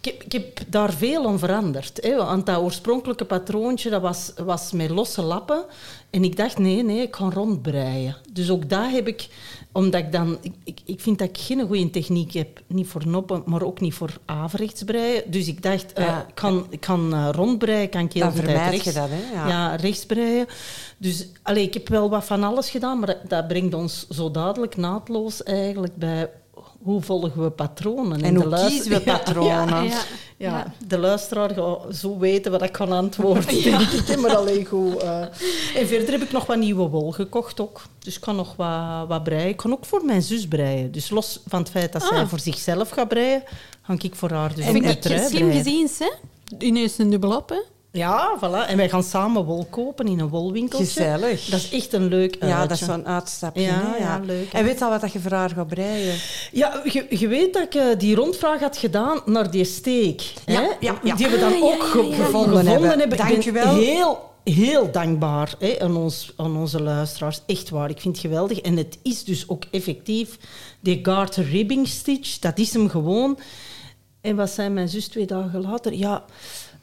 ik, 0.00 0.04
heb, 0.04 0.22
ik 0.22 0.32
heb 0.32 0.58
daar 0.68 0.92
veel 0.92 1.26
aan 1.26 1.38
veranderd. 1.38 1.98
Hè, 2.02 2.16
want 2.16 2.46
dat 2.46 2.58
oorspronkelijke 2.58 3.24
patroontje 3.24 3.90
dat 3.90 4.02
was, 4.02 4.32
was 4.44 4.72
met 4.72 4.90
losse 4.90 5.22
lappen. 5.22 5.64
En 6.10 6.24
ik 6.24 6.36
dacht, 6.36 6.58
nee, 6.58 6.82
nee, 6.82 7.02
ik 7.02 7.16
ga 7.16 7.30
rondbreien. 7.30 8.16
Dus 8.32 8.50
ook 8.50 8.68
daar 8.68 8.90
heb 8.90 9.06
ik... 9.08 9.28
Omdat 9.72 10.00
ik 10.00 10.12
dan... 10.12 10.38
Ik, 10.64 10.78
ik, 10.84 11.00
vind 11.00 11.18
dat 11.18 11.28
ik 11.28 11.38
geen 11.38 11.66
goede 11.66 11.90
techniek 11.90 12.32
heb. 12.32 12.60
Niet 12.66 12.86
voor 12.86 13.06
noppen, 13.06 13.42
maar 13.46 13.62
ook 13.62 13.80
niet 13.80 13.94
voor 13.94 14.16
averechts 14.24 14.82
breien. 14.82 15.22
Dus 15.26 15.46
ik 15.46 15.62
dacht, 15.62 15.92
eh, 15.92 16.04
Ja. 16.06 16.26
ik 16.28 16.34
kan, 16.34 16.66
ik 16.70 16.80
kan 16.80 17.14
eh, 17.14 17.28
rondbreien, 17.32 17.88
kan 17.88 18.04
ik 18.04 18.12
heel 18.12 18.22
Dan 18.22 18.32
tijd 18.32 18.46
vermijd 18.46 18.84
je 18.84 18.92
dat, 18.92 19.08
hè? 19.10 19.32
Ja. 19.32 19.48
Ja, 19.48 19.74
rechts 19.74 20.06
breien. 20.06 20.46
Dus 20.98 21.28
allee, 21.42 21.64
ik 21.64 21.74
heb 21.74 21.88
wel 21.88 22.10
wat 22.10 22.24
van 22.24 22.42
alles 22.42 22.70
gedaan, 22.70 22.98
maar 22.98 23.06
dat, 23.06 23.18
dat 23.28 23.48
brengt 23.48 23.74
ons 23.74 24.08
zo 24.08 24.30
dadelijk 24.30 24.76
naadloos 24.76 25.42
eigenlijk 25.42 25.96
bij 25.96 26.30
hoe 26.82 27.02
volgen 27.02 27.42
we 27.42 27.50
patronen. 27.50 28.22
En 28.22 28.34
de 28.34 28.40
hoe 28.40 28.48
luister- 28.48 28.70
kiezen 28.70 28.90
we 28.90 29.02
Ja, 29.10 29.18
patronen? 29.18 29.84
Ja, 29.84 30.00
Ja. 30.36 30.48
ja, 30.58 30.72
de 30.86 30.98
luisteraar 30.98 31.50
gaat 31.50 31.78
zo 31.96 32.18
weten 32.18 32.52
wat 32.52 32.62
ik 32.62 32.72
kan 32.72 32.92
antwoorden, 32.92 33.62
denk 33.62 33.80
ik. 33.80 34.18
Maar 34.20 34.36
alleen 34.36 34.64
goed. 34.66 34.96
eh. 34.96 35.20
En 35.74 35.86
verder 35.86 36.10
heb 36.10 36.22
ik 36.22 36.32
nog 36.32 36.46
wat 36.46 36.56
nieuwe 36.56 36.88
wol 36.88 37.10
gekocht 37.12 37.60
ook. 37.60 37.82
Dus 37.98 38.14
ik 38.14 38.20
kan 38.20 38.36
nog 38.36 38.56
wat, 38.56 39.08
wat 39.08 39.22
breien. 39.24 39.48
Ik 39.48 39.56
kan 39.56 39.72
ook 39.72 39.84
voor 39.84 40.04
mijn 40.04 40.22
zus 40.22 40.48
breien. 40.48 40.92
Dus 40.92 41.10
los 41.10 41.40
van 41.48 41.58
het 41.60 41.70
feit 41.70 41.92
dat 41.92 42.02
zij 42.02 42.18
Ah. 42.18 42.28
voor 42.28 42.38
zichzelf 42.40 42.90
gaat 42.90 43.08
breien, 43.08 43.42
ga 43.82 43.94
ik 43.98 44.14
voor 44.14 44.30
haar 44.30 44.54
dus 44.54 44.64
Vind 44.64 44.76
ook 44.76 44.90
een 44.90 45.00
trui 45.00 45.28
slim 45.28 45.46
breien. 45.48 45.64
gezien, 45.64 45.88
hè? 45.98 46.10
Ineens 46.66 46.98
een 46.98 47.10
dubbel 47.10 47.36
op, 47.36 47.48
hè? 47.48 47.60
Ja, 47.92 48.36
voilà. 48.38 48.68
En 48.68 48.76
wij 48.76 48.88
gaan 48.88 49.02
samen 49.02 49.44
wol 49.44 49.66
kopen 49.70 50.06
in 50.06 50.18
een 50.18 50.28
wolwinkeltje. 50.28 50.86
Gezellig. 50.86 51.44
Dat 51.44 51.60
is 51.60 51.70
echt 51.70 51.92
een 51.92 52.06
leuk 52.06 52.36
Ja, 52.40 52.66
dat 52.66 52.80
is 52.80 52.84
zo'n 52.86 53.06
uitstapje. 53.06 53.62
Ja, 53.62 54.20
leuk. 54.24 54.52
En 54.52 54.64
weet 54.64 54.82
al 54.82 54.90
wat 54.90 55.00
dat 55.00 55.12
je 55.12 55.20
voor 55.20 55.30
haar 55.32 55.50
gaat 55.50 55.66
breien? 55.66 56.16
Ja, 56.52 56.82
je, 56.84 57.06
je 57.10 57.28
weet 57.28 57.52
dat 57.52 57.62
ik 57.62 57.74
eh, 57.74 57.84
die 57.98 58.14
rondvraag 58.14 58.60
had 58.60 58.76
gedaan 58.76 59.20
naar 59.26 59.50
die 59.50 59.64
steek. 59.64 60.32
Ja, 60.46 60.60
hè? 60.60 60.68
ja, 60.80 60.98
ja. 61.02 61.14
Die 61.16 61.28
we 61.28 61.38
dan 61.38 61.52
Ah, 61.52 61.62
ook 61.62 61.82
gevonden, 61.82 62.14
Gevonden 62.24 62.66
hebben. 62.66 62.98
hebben. 62.98 63.18
Dank 63.18 63.30
ik 63.30 63.42
je 63.42 63.52
ben 63.52 63.64
wel. 63.64 63.74
heel, 63.74 64.30
heel 64.44 64.90
dankbaar 64.90 65.54
hè, 65.58 65.76
aan, 65.80 65.96
ons, 65.96 66.32
aan 66.36 66.56
onze 66.56 66.82
luisteraars. 66.82 67.40
Echt 67.46 67.70
waar, 67.70 67.90
ik 67.90 68.00
vind 68.00 68.16
het 68.16 68.26
geweldig. 68.26 68.58
En 68.60 68.76
het 68.76 68.98
is 69.02 69.24
dus 69.24 69.48
ook 69.48 69.64
effectief 69.70 70.38
die 70.80 70.98
Garter 71.02 71.44
Ribbing 71.44 71.88
Stitch. 71.88 72.38
Dat 72.38 72.58
is 72.58 72.72
hem 72.72 72.88
gewoon. 72.88 73.38
En 74.20 74.36
wat 74.36 74.50
zei 74.50 74.68
mijn 74.68 74.88
zus 74.88 75.08
twee 75.08 75.26
dagen 75.26 75.60
later? 75.60 75.94
Ja, 75.94 76.24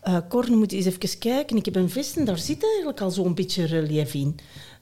eh 0.01 0.17
Cor, 0.29 0.49
nu 0.49 0.55
moet 0.55 0.71
eens 0.71 0.85
even 0.85 1.17
kijken. 1.19 1.57
Ik 1.57 1.65
heb 1.65 1.75
een 1.75 1.89
vest 1.89 2.17
en 2.17 2.25
daar 2.25 2.38
zit 2.38 2.63
eigenlijk 2.65 3.01
al 3.01 3.12
zo'n 3.12 3.33
beetje 3.35 3.65
relief 3.65 4.13
in. 4.13 4.39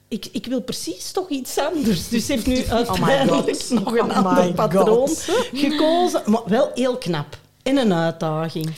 Ik, 0.08 0.26
ik 0.32 0.46
wil 0.46 0.62
precies 0.62 1.10
toch 1.12 1.28
iets 1.28 1.58
anders. 1.58 2.08
Dus 2.08 2.26
ze 2.26 2.32
heeft 2.32 2.46
nu 2.46 2.64
uiteindelijk 2.66 3.56
God. 3.62 3.70
nog 3.70 3.92
een 3.96 4.10
Oh 4.10 4.26
ander 4.26 4.52
patroon 4.54 4.86
God. 5.08 5.28
gekozen. 5.52 6.22
Maar 6.26 6.42
wel 6.46 6.70
heel 6.74 6.96
knap. 6.96 7.38
En 7.62 7.76
een 7.76 7.92
uitdaging. 7.92 8.70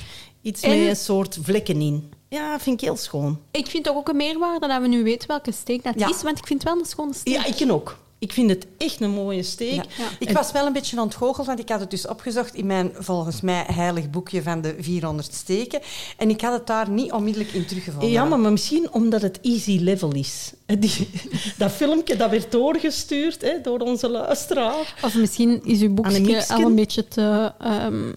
Iets 0.43 0.61
En- 0.63 0.79
met 0.79 0.89
een 0.89 0.97
soort 0.97 1.39
vlekken 1.43 1.81
in. 1.81 2.13
Ja, 2.29 2.59
vind 2.61 2.81
ik 2.81 2.87
heel 2.87 2.97
schoon. 2.97 3.39
Ik 3.51 3.67
vind 3.67 3.85
toch 3.85 3.97
ook 3.97 4.09
een 4.09 4.17
meerwaarde 4.17 4.67
dat 4.69 4.81
we 4.81 4.89
nu 4.89 5.03
weten 5.03 5.29
welke 5.29 5.53
steek 5.53 5.83
dat 5.85 5.95
Ja. 5.99 6.09
is, 6.09 6.23
want 6.23 6.39
ik 6.39 6.47
vind 6.47 6.63
het 6.63 6.73
wel 6.73 6.81
een 6.81 6.87
schone 6.89 7.15
steek. 7.15 7.35
Ja, 7.35 7.45
ik 7.47 7.73
ook. 7.73 7.99
Ik 8.21 8.33
vind 8.33 8.51
het 8.51 8.67
echt 8.77 9.01
een 9.01 9.11
mooie 9.11 9.43
steek. 9.43 9.75
Ja. 9.75 10.05
Ik 10.19 10.31
was 10.31 10.53
wel 10.53 10.67
een 10.67 10.73
beetje 10.73 11.01
ontgoocheld, 11.01 11.47
want 11.47 11.59
ik 11.59 11.69
had 11.69 11.81
het 11.81 11.91
dus 11.91 12.07
opgezocht 12.07 12.55
in 12.55 12.67
mijn 12.67 12.93
volgens 12.95 13.41
mij 13.41 13.65
heilig 13.67 14.11
boekje 14.11 14.43
van 14.43 14.61
de 14.61 14.77
400 14.81 15.35
steken. 15.35 15.81
En 16.17 16.31
ik 16.31 16.41
had 16.41 16.53
het 16.53 16.67
daar 16.67 16.91
niet 16.91 17.13
onmiddellijk 17.13 17.53
in 17.53 17.67
teruggevonden. 17.67 18.11
Ja, 18.11 18.25
maar, 18.25 18.53
misschien 18.53 18.93
omdat 18.93 19.23
het 19.23 19.41
easy 19.41 19.79
level 19.79 20.15
is. 20.15 20.53
Die, 20.67 21.11
dat 21.59 21.73
filmpje 21.73 22.17
dat 22.17 22.31
werd 22.31 22.53
doorgestuurd 22.53 23.43
hè, 23.43 23.61
door 23.61 23.79
onze 23.79 24.09
luisteraar. 24.09 24.95
Of 25.03 25.15
misschien 25.15 25.65
is 25.65 25.81
uw 25.81 25.95
boekje 25.95 26.49
al 26.49 26.61
een 26.61 26.75
beetje 26.75 27.09
te 27.09 27.53
ehm, 27.59 28.13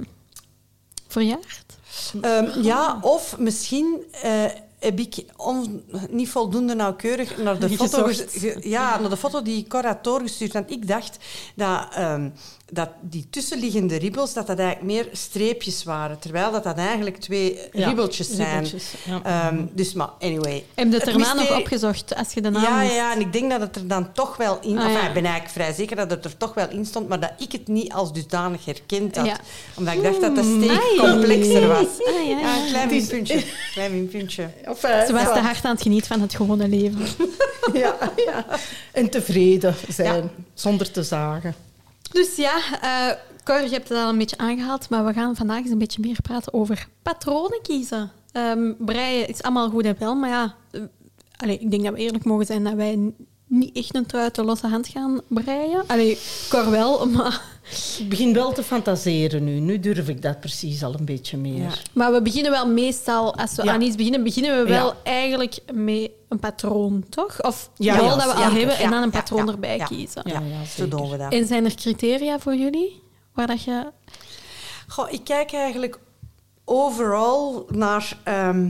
verjaard. 1.07 1.65
Ehm, 2.21 2.61
ja, 2.61 2.99
of 3.01 3.37
misschien 3.37 4.03
eh, 4.21 4.45
heb 4.83 4.99
ik 4.99 5.15
on- 5.35 5.83
niet 6.09 6.29
voldoende 6.29 6.75
nauwkeurig 6.75 7.37
naar 7.37 7.59
de, 7.59 7.69
foto 7.77 8.03
ge- 8.05 8.59
ja, 8.63 8.99
naar 8.99 9.09
de 9.09 9.17
foto 9.17 9.41
die 9.41 9.65
Cor 9.67 9.85
had 9.85 10.03
doorgestuurd. 10.03 10.53
Want 10.53 10.71
ik 10.71 10.87
dacht 10.87 11.17
dat, 11.55 11.87
ehm, 11.93 12.29
dat 12.71 12.89
die 13.01 13.27
tussenliggende 13.29 13.95
ribbels 13.97 14.33
dat 14.33 14.47
dat 14.47 14.59
eigenlijk 14.59 14.91
meer 14.91 15.09
streepjes 15.11 15.83
waren. 15.83 16.19
Terwijl 16.19 16.51
dat, 16.51 16.63
dat 16.63 16.77
eigenlijk 16.77 17.17
twee 17.17 17.59
Ja, 17.71 17.87
ribbeltjes 17.87 18.29
zijn. 18.29 18.49
ribbeltjes, 18.63 18.93
ja. 19.05 19.21
Ehm, 19.23 19.65
dus, 19.71 19.93
maar 19.93 20.09
anyway. 20.19 20.65
Heb 20.73 20.87
je 20.91 20.93
het 20.93 21.07
erna 21.07 21.33
nog 21.33 21.57
opgezocht 21.57 22.15
als 22.15 22.33
je 22.33 22.41
de 22.41 22.49
naam 22.49 22.63
Ja, 22.63 22.81
ja, 22.81 23.13
en 23.13 23.19
ik 23.19 23.33
denk 23.33 23.49
dat 23.51 23.59
het 23.61 23.75
er 23.75 23.87
dan 23.87 24.11
toch 24.13 24.37
wel 24.37 24.57
in... 24.61 24.77
Ah, 24.77 24.83
enfin, 24.83 24.97
ja. 25.01 25.07
ik 25.07 25.13
ben 25.13 25.23
eigenlijk 25.25 25.53
vrij 25.53 25.73
zeker 25.73 25.95
dat 25.95 26.09
het 26.09 26.25
er 26.25 26.37
toch 26.37 26.53
wel 26.53 26.69
in 26.69 26.85
stond, 26.85 27.07
maar 27.07 27.19
dat 27.19 27.31
ik 27.37 27.51
het 27.51 27.67
niet 27.67 27.93
als 27.93 28.13
dusdanig 28.13 28.65
herkend 28.65 29.15
had. 29.17 29.39
Omdat 29.77 29.93
ik 29.93 30.03
dacht 30.03 30.21
dat 30.21 30.35
de 30.35 30.59
steek 30.61 30.79
Ai. 31.01 31.11
complexer 31.11 31.67
was. 31.67 31.77
Ah, 32.07 32.27
ja, 32.27 32.57
een 32.61 32.67
klein 32.67 32.89
minpuntje. 32.89 33.43
klein 33.73 33.91
minpuntje. 33.91 34.49
Enfin, 34.73 35.05
Ze 35.05 35.13
was 35.13 35.21
ja. 35.21 35.33
te 35.33 35.39
hard 35.39 35.65
aan 35.65 35.73
het 35.73 35.81
genieten 35.81 36.07
van 36.07 36.21
het 36.21 36.35
gewone 36.35 36.67
leven. 36.67 37.05
Ja, 37.73 37.95
ja. 38.15 38.45
En 38.91 39.09
tevreden 39.09 39.75
zijn, 39.89 40.31
zonder 40.53 40.91
te 40.91 41.03
zagen. 41.03 41.55
Dus 42.11 42.35
ja, 42.35 42.57
eh 42.81 43.17
Cor, 43.43 43.61
je 43.61 43.69
hebt 43.69 43.89
het 43.89 43.97
al 43.97 44.09
een 44.09 44.17
beetje 44.17 44.37
aangehaald, 44.37 44.89
maar 44.89 45.05
we 45.05 45.13
gaan 45.13 45.35
vandaag 45.35 45.57
eens 45.57 45.69
een 45.69 45.77
beetje 45.77 46.01
meer 46.01 46.21
praten 46.21 46.53
over 46.53 46.87
patronen 47.01 47.61
kiezen. 47.61 48.11
Ehm, 48.31 48.71
breien 48.77 49.27
is 49.27 49.41
allemaal 49.41 49.69
goed 49.69 49.85
en 49.85 49.95
wel, 49.99 50.15
maar 50.15 50.29
ja, 50.29 50.55
eh, 50.71 50.81
allee, 51.37 51.57
ik 51.59 51.71
denk 51.71 51.83
dat 51.83 51.93
we 51.93 51.99
eerlijk 51.99 52.23
mogen 52.23 52.45
zijn 52.45 52.63
dat 52.63 52.73
wij 52.73 53.11
niet 53.47 53.75
echt 53.75 53.95
een 53.95 54.05
trui 54.05 54.23
uit 54.23 54.35
de 54.35 54.43
losse 54.43 54.67
hand 54.67 54.87
gaan 54.87 55.21
breien. 55.27 55.83
Allee, 55.87 56.17
Cor 56.49 56.69
wel, 56.69 57.05
maar, 57.15 57.41
Ik 57.99 58.09
begin 58.09 58.33
wel 58.33 58.51
te 58.53 58.63
fantaseren 58.63 59.43
nu. 59.43 59.59
Nu 59.59 59.79
durf 59.79 60.07
ik 60.09 60.21
dat 60.21 60.39
precies 60.39 60.83
al 60.83 60.93
een 60.99 61.05
beetje 61.05 61.37
meer. 61.37 61.61
Ja. 61.61 61.69
maar 61.93 62.11
we 62.11 62.21
beginnen 62.21 62.51
wel 62.51 62.67
meestal, 62.67 63.35
als 63.35 63.55
we 63.55 63.63
Ja. 63.63 63.71
aan 63.73 63.81
iets 63.81 63.95
beginnen, 63.95 64.23
beginnen 64.23 64.57
we 64.63 64.69
wel 64.69 64.87
Ja. 64.87 64.95
eigenlijk 65.03 65.57
met 65.73 66.11
een 66.29 66.39
patroon, 66.39 67.05
toch? 67.09 67.41
Of 67.43 67.69
Ja, 67.77 67.95
dat 67.97 68.15
we 68.23 68.23
al 68.33 68.39
ja, 68.39 68.51
hebben 68.51 68.77
en 68.77 68.89
dan 68.89 69.03
een 69.03 69.09
patroon 69.09 69.45
ja, 69.45 69.51
erbij 69.51 69.77
ja. 69.77 69.85
kiezen. 69.85 70.21
Ja, 70.25 70.39
ja, 70.39 70.65
Zo 70.75 70.87
doen 70.87 71.09
we 71.09 71.17
dat. 71.17 71.31
En 71.33 71.47
zijn 71.47 71.65
er 71.65 71.75
criteria 71.75 72.39
voor 72.39 72.55
jullie? 72.55 73.01
Waar 73.33 73.47
dat 73.47 73.63
je... 73.63 73.91
Goh, 74.87 75.11
ik 75.11 75.23
kijk 75.23 75.53
eigenlijk 75.53 75.99
overal 76.65 77.65
naar... 77.69 78.17
ehm, 78.23 78.69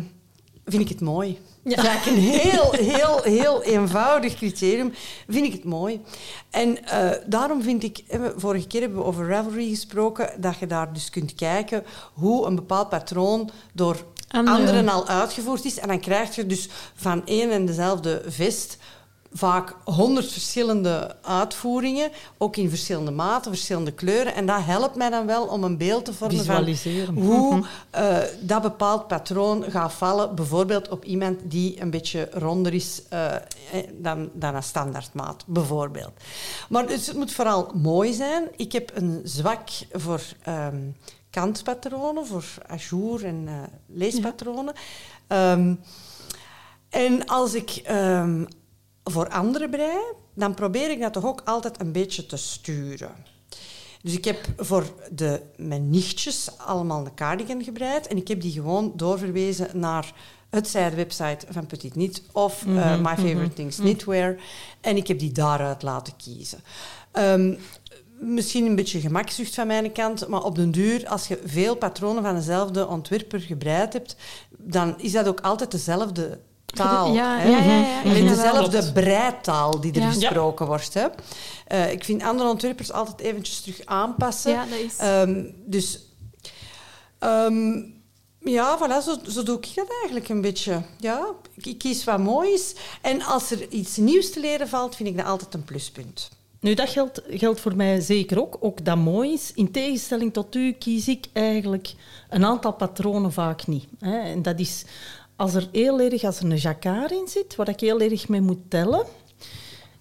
vind 0.66 0.82
ik 0.82 0.90
het 0.90 1.02
mooi? 1.02 1.40
Ja. 1.64 1.76
Dat 1.76 1.86
is 1.86 1.90
eigenlijk 1.90 2.18
een 2.18 2.24
heel, 2.24 2.72
heel, 2.72 3.22
heel 3.22 3.64
eenvoudig 3.64 4.36
criterium. 4.36 4.94
Vind 5.28 5.46
ik 5.46 5.52
het 5.52 5.64
mooi. 5.64 6.02
En 6.50 6.86
eh, 6.86 7.10
daarom 7.26 7.62
vind 7.62 7.84
ik... 7.84 8.04
Vorige 8.36 8.68
keer 8.68 8.82
hebben 8.82 9.00
we 9.00 9.06
over 9.06 9.28
Ravelry 9.28 9.70
gesproken, 9.70 10.42
dat 10.42 10.58
je 10.58 10.68
daar 10.68 10.94
dus 10.94 11.10
kunt 11.10 11.36
kijken 11.36 11.84
hoe 12.14 12.46
een 12.46 12.56
bepaald 12.56 12.90
patroon 12.90 13.50
door 13.74 14.04
Andere. 14.28 14.58
anderen 14.58 14.90
al 14.90 15.08
uitgevoerd 15.08 15.66
is. 15.66 15.80
En 15.80 15.88
dan 15.88 16.00
krijg 16.00 16.36
je 16.36 16.46
dus 16.46 16.70
van 16.96 17.26
één 17.26 17.52
en 17.52 17.66
dezelfde 17.66 18.22
vest 18.28 18.78
vaak 19.34 19.76
honderd 19.84 20.32
verschillende 20.32 21.16
uitvoeringen, 21.22 22.12
ook 22.38 22.56
in 22.56 22.70
verschillende 22.70 23.12
maten, 23.12 23.52
verschillende 23.52 23.92
kleuren. 23.92 24.36
En 24.36 24.46
dat 24.46 24.64
helpt 24.64 24.96
mij 24.96 25.10
dan 25.10 25.26
wel 25.26 25.46
om 25.46 25.64
een 25.64 25.78
beeld 25.78 26.06
te 26.06 26.14
vormen 26.14 26.46
van 26.46 26.76
hoe 27.16 27.64
eh, 27.90 28.18
dat 28.42 28.62
bepaald 28.62 29.08
patroon 29.08 29.64
gaat 29.64 29.94
vallen. 29.94 30.36
Bijvoorbeeld 30.36 30.90
op 30.90 31.06
iemand 31.06 31.40
die 31.44 31.82
een 31.82 31.90
beetje 31.90 32.30
ronder 32.32 32.74
is 32.74 33.02
eh, 33.10 33.36
eh, 33.36 33.42
dan, 33.92 34.30
dan 34.34 34.56
een 34.56 34.64
standaardmaat, 34.64 35.44
bijvoorbeeld. 35.48 36.12
Maar 36.70 36.88
dus 36.88 37.08
het 37.08 37.18
moet 37.18 37.34
vooral 37.34 37.72
mooi 37.74 38.14
zijn. 38.14 38.48
Ik 38.56 38.72
heb 38.72 38.92
een 38.94 39.22
zwak 39.24 39.70
voor 39.92 40.22
ehm, 40.44 40.82
kantpatronen, 41.30 42.26
voor 42.26 42.46
ajour 42.68 43.26
en 43.26 43.48
leespatronen. 43.88 44.74
Ehm, 45.28 45.74
en 46.90 47.26
als 47.26 47.54
ik 47.54 47.70
ehm, 47.70 48.44
voor 49.04 49.30
anderen 49.30 49.70
brei, 49.70 49.98
dan 50.34 50.54
probeer 50.54 50.92
ik 50.92 51.00
dat 51.00 51.14
toch 51.14 51.26
ook 51.26 51.42
altijd 51.46 51.80
een 51.80 51.92
beetje 51.92 52.26
te 52.26 52.38
sturen. 52.38 53.12
Dus 54.02 54.14
ik 54.14 54.26
heb 54.26 54.48
voor 54.58 54.84
de, 55.12 55.42
mijn 55.58 55.90
nichtjes 55.90 56.50
allemaal 56.58 57.06
een 57.06 57.16
cardigan 57.16 57.64
gebreid 57.64 58.08
en 58.08 58.18
ik 58.18 58.28
heb 58.28 58.42
die 58.42 58.52
gewoon 58.52 58.94
doorverwezen 58.96 59.80
naar 59.80 60.14
het 60.50 60.68
zijde-website 60.68 61.46
van 61.50 61.66
Petit 61.66 61.92
Knit 61.92 62.24
of 62.32 62.66
eh, 62.66 63.00
My 63.00 63.16
Favorite 63.16 63.54
Things 63.54 63.78
Knitwear. 63.78 64.36
En 64.82 64.98
ik 64.98 65.08
heb 65.08 65.20
die 65.20 65.32
daaruit 65.32 65.82
laten 65.82 66.16
kiezen. 66.16 66.60
Ehm, 67.12 67.56
misschien 68.20 68.66
een 68.66 68.76
beetje 68.76 69.00
gemakzucht 69.00 69.56
van 69.56 69.68
mijn 69.68 69.92
kant, 69.92 70.28
maar 70.28 70.44
op 70.44 70.56
den 70.56 70.72
duur, 70.72 71.08
als 71.08 71.28
je 71.28 71.42
veel 71.46 71.76
patronen 71.76 72.24
van 72.24 72.36
dezelfde 72.36 72.88
ontwerper 72.88 73.40
gebreid 73.40 73.94
hebt, 73.94 74.16
dan 74.58 75.00
is 75.00 75.12
dat 75.12 75.28
ook 75.28 75.42
altijd 75.42 75.72
dezelfde 75.72 76.40
taal. 76.74 77.14
Ja, 77.14 77.38
hè? 77.38 77.50
ja, 77.50 77.58
ja, 77.58 78.04
dat 78.04 78.14
wel. 78.14 78.28
dezelfde 78.28 78.92
breitaal 78.92 79.80
die 79.80 79.94
er 79.94 80.02
Ja. 80.02 80.12
gesproken 80.12 80.66
wordt. 80.66 80.94
Hè? 80.94 81.08
Eh, 81.68 81.92
ik 81.92 82.04
vind 82.04 82.24
andere 82.24 82.50
ontwerpers 82.50 82.92
altijd 82.92 83.20
eventjes 83.20 83.62
terug 83.62 83.86
aanpassen. 83.86 84.52
Ja, 84.52 84.66
dat 84.66 84.80
is... 84.80 84.98
Ehm, 84.98 85.44
dus 85.66 86.00
ehm, 87.20 87.74
ja, 88.40 88.78
voilà, 88.78 89.04
zo, 89.04 89.32
zo 89.32 89.44
doe 89.44 89.58
ik 89.58 89.72
dat 89.76 89.88
eigenlijk 90.02 90.30
een 90.30 90.42
beetje. 90.42 90.82
Ja, 91.00 91.26
ik, 91.56 91.66
ik 91.66 91.78
kies 91.78 92.04
wat 92.04 92.20
mooi 92.20 92.54
is. 92.54 92.76
En 93.02 93.22
als 93.22 93.52
er 93.52 93.70
iets 93.70 93.98
nieuws 93.98 94.32
te 94.32 94.40
leren 94.40 94.68
valt, 94.68 94.96
vind 94.96 95.10
ik 95.10 95.18
dat 95.18 95.26
altijd 95.26 95.54
een 95.54 95.64
pluspunt. 95.64 96.30
Nu, 96.60 96.74
dat 96.74 96.90
geldt, 96.90 97.22
geldt 97.30 97.60
voor 97.60 97.76
mij 97.76 98.00
zeker 98.02 98.42
ook. 98.42 98.58
Ook 98.60 98.86
dat 98.86 98.98
mooi 98.98 99.34
is. 99.34 99.52
In 99.56 99.72
tegenstelling 99.72 100.34
tot 100.34 100.56
u 100.56 100.72
kies 100.72 101.08
ik 101.08 101.26
eigenlijk 101.34 101.94
een 102.30 102.46
aantal 102.46 102.74
patronen 102.74 103.32
vaak 103.34 103.68
niet. 103.68 103.86
Hè. 104.00 104.18
En 104.20 104.42
dat 104.42 104.60
is 104.60 104.86
als 105.36 105.54
er 105.54 105.68
heel 105.72 106.00
erg 106.00 106.24
als 106.24 106.40
er 106.40 106.52
een 106.52 106.56
jacquard 106.58 107.12
in 107.12 107.28
zit, 107.28 107.56
waar 107.56 107.70
ik 107.70 107.80
heel 107.80 108.00
erg 108.00 108.28
mee 108.28 108.42
moet 108.42 108.70
tellen. 108.70 109.06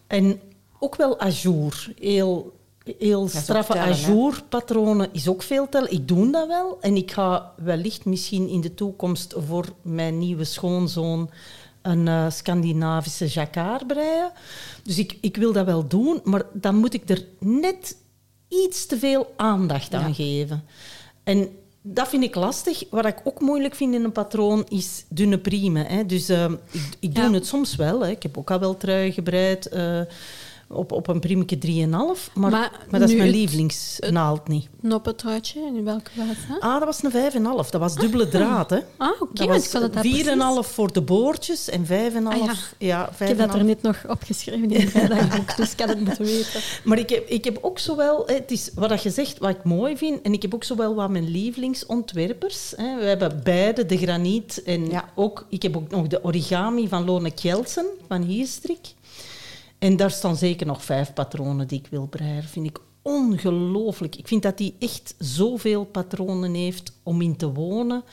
En 0.07 0.41
ook 0.79 0.97
wel 0.97 1.21
ajour. 1.21 1.93
Heel, 1.99 2.53
heel 2.99 3.29
straffe 3.29 3.79
ajour-patronen 3.79 5.09
is 5.13 5.29
ook 5.29 5.43
veel 5.43 5.69
tellen. 5.69 5.93
Ik 5.93 6.09
doe 6.09 6.31
dat 6.31 6.47
wel. 6.47 6.79
En 6.81 6.97
ik 6.97 7.11
ga 7.11 7.53
wellicht 7.57 8.05
misschien 8.05 8.49
in 8.49 8.61
de 8.61 8.75
toekomst 8.75 9.35
voor 9.47 9.67
mijn 9.83 10.19
nieuwe 10.19 10.45
schoonzoon 10.45 11.31
een 11.83 12.09
eh, 12.09 12.31
Scandinavische 12.31 13.27
jacquard 13.27 13.87
breien. 13.87 14.33
Dus 14.83 14.99
ik, 14.99 15.19
ik 15.21 15.37
wil 15.37 15.53
dat 15.53 15.67
wel 15.67 15.89
doen, 15.89 16.21
maar 16.25 16.43
dan 16.53 16.75
moet 16.77 16.95
ik 16.95 17.09
er 17.11 17.25
net 17.39 17.97
iets 18.49 18.87
te 18.87 18.99
veel 18.99 19.33
aandacht 19.37 19.95
aan 19.95 20.09
Ja. 20.09 20.15
geven. 20.15 20.65
En 21.25 21.49
dat 21.83 22.09
vind 22.09 22.23
ik 22.25 22.35
lastig. 22.35 22.83
Wat 22.91 23.07
ik 23.07 23.21
ook 23.25 23.41
moeilijk 23.41 23.75
vind 23.75 23.95
in 23.95 24.05
een 24.05 24.13
patroon 24.13 24.67
is 24.69 25.05
dunne 25.09 25.39
priemen. 25.39 25.87
Hè. 25.87 26.07
Dus 26.07 26.29
eh, 26.29 26.45
ik, 26.71 26.83
ik 27.01 27.15
doe 27.15 27.25
Ja. 27.25 27.33
het 27.33 27.47
soms 27.47 27.77
wel. 27.77 28.01
Hè. 28.01 28.11
Ik 28.11 28.23
heb 28.23 28.39
ook 28.39 28.51
al 28.51 28.59
wel 28.59 28.77
truien 28.77 29.13
gebreid 29.13 29.69
eh, 29.69 30.01
op, 30.73 30.93
op 30.93 31.09
een 31.09 31.21
priemetje 31.21 31.57
3,5. 31.57 31.63
Maar, 31.91 32.11
maar, 32.35 32.51
Maar 32.91 33.01
dat 33.01 33.09
is 33.11 33.17
mijn 33.17 33.31
lievelingsnaald 33.31 34.49
niet. 34.49 34.69
Noppetruitje, 34.81 35.61
in 35.61 35.85
welke 35.85 36.11
was 36.17 36.27
dat? 36.49 36.61
Ah, 36.61 36.75
dat 36.75 36.85
was 36.85 37.03
een 37.03 37.11
5,5. 37.65 37.71
Dat 37.71 37.81
was 37.81 37.95
dubbele 37.95 38.29
draad. 38.29 38.71
Hè. 38.71 38.79
Ah, 38.97 39.09
oké. 39.21 39.35
Dat 39.35 39.47
want 39.49 39.65
ik 39.65 39.71
zat 39.71 39.83
het 39.83 39.95
was 39.95 40.03
daar 40.03 40.13
precies- 40.13 40.65
4,5 40.67 40.73
voor 40.75 40.93
de 40.93 41.03
boordjes 41.03 41.69
en 41.69 41.87
5,5. 41.87 41.93
Ah, 42.41 42.45
ja. 42.47 42.53
ja, 42.79 43.11
Ik 43.19 43.27
heb 43.29 43.39
dat 43.39 43.49
5,5 43.51 43.59
er 43.59 43.65
net 43.65 43.83
nog 43.83 43.97
opgeschreven 44.09 44.71
in 44.71 44.81
het 44.81 44.91
vrijdagsboek, 44.97 45.57
dus 45.57 45.73
ik 45.73 45.81
had 45.81 45.89
het 45.89 46.01
moeten 46.05 46.25
weten. 46.25 46.61
Maar 46.85 46.99
ik 46.99 47.11
heb, 47.11 47.29
ik 47.29 47.45
heb 47.45 47.59
ook 47.63 47.79
zowel, 47.79 48.23
hè, 48.27 48.35
het 48.35 48.51
is 48.51 48.71
wat 48.75 48.89
dat 48.89 49.03
je 49.03 49.11
zegt, 49.11 49.39
wat 49.39 49.51
ik 49.51 49.65
mooi 49.65 49.97
vind, 49.97 50.23
en 50.23 50.33
ik 50.33 50.43
heb 50.43 50.55
ook 50.55 50.65
zowel 50.65 50.95
wat 50.95 51.11
mijn 51.11 51.29
lievelingsontwerpers. 51.31 52.73
Hè. 52.77 52.99
We 52.99 53.05
hebben 53.05 53.41
beide 53.45 53.87
de 53.87 53.99
graniet 53.99 54.63
en 54.63 54.87
Ja. 54.91 55.05
ook, 55.15 55.47
ik 55.49 55.63
heb 55.63 55.77
ook 55.77 55.91
nog 55.91 56.07
de 56.07 56.25
origami 56.25 56.89
van 56.89 57.05
Lone 57.05 57.31
Kjelsen 57.31 57.87
van 58.09 58.23
Hierstrik. 58.23 58.95
En 59.83 59.97
daar 59.97 60.11
staan 60.11 60.37
zeker 60.37 60.67
nog 60.67 60.85
vijf 60.85 61.13
patronen 61.13 61.67
die 61.67 61.79
ik 61.79 61.87
wil 61.91 62.07
breien. 62.07 62.43
Vind 62.43 62.67
ik 62.67 62.79
ongelooflijk. 63.03 64.17
Ik 64.17 64.29
vind 64.29 64.43
dat 64.43 64.59
die 64.59 64.75
echt 64.79 65.15
zoveel 65.19 65.85
patronen 65.85 66.55
heeft 66.55 66.93
om 67.03 67.23
in 67.23 67.37
te 67.37 67.53
wonen. 67.53 68.05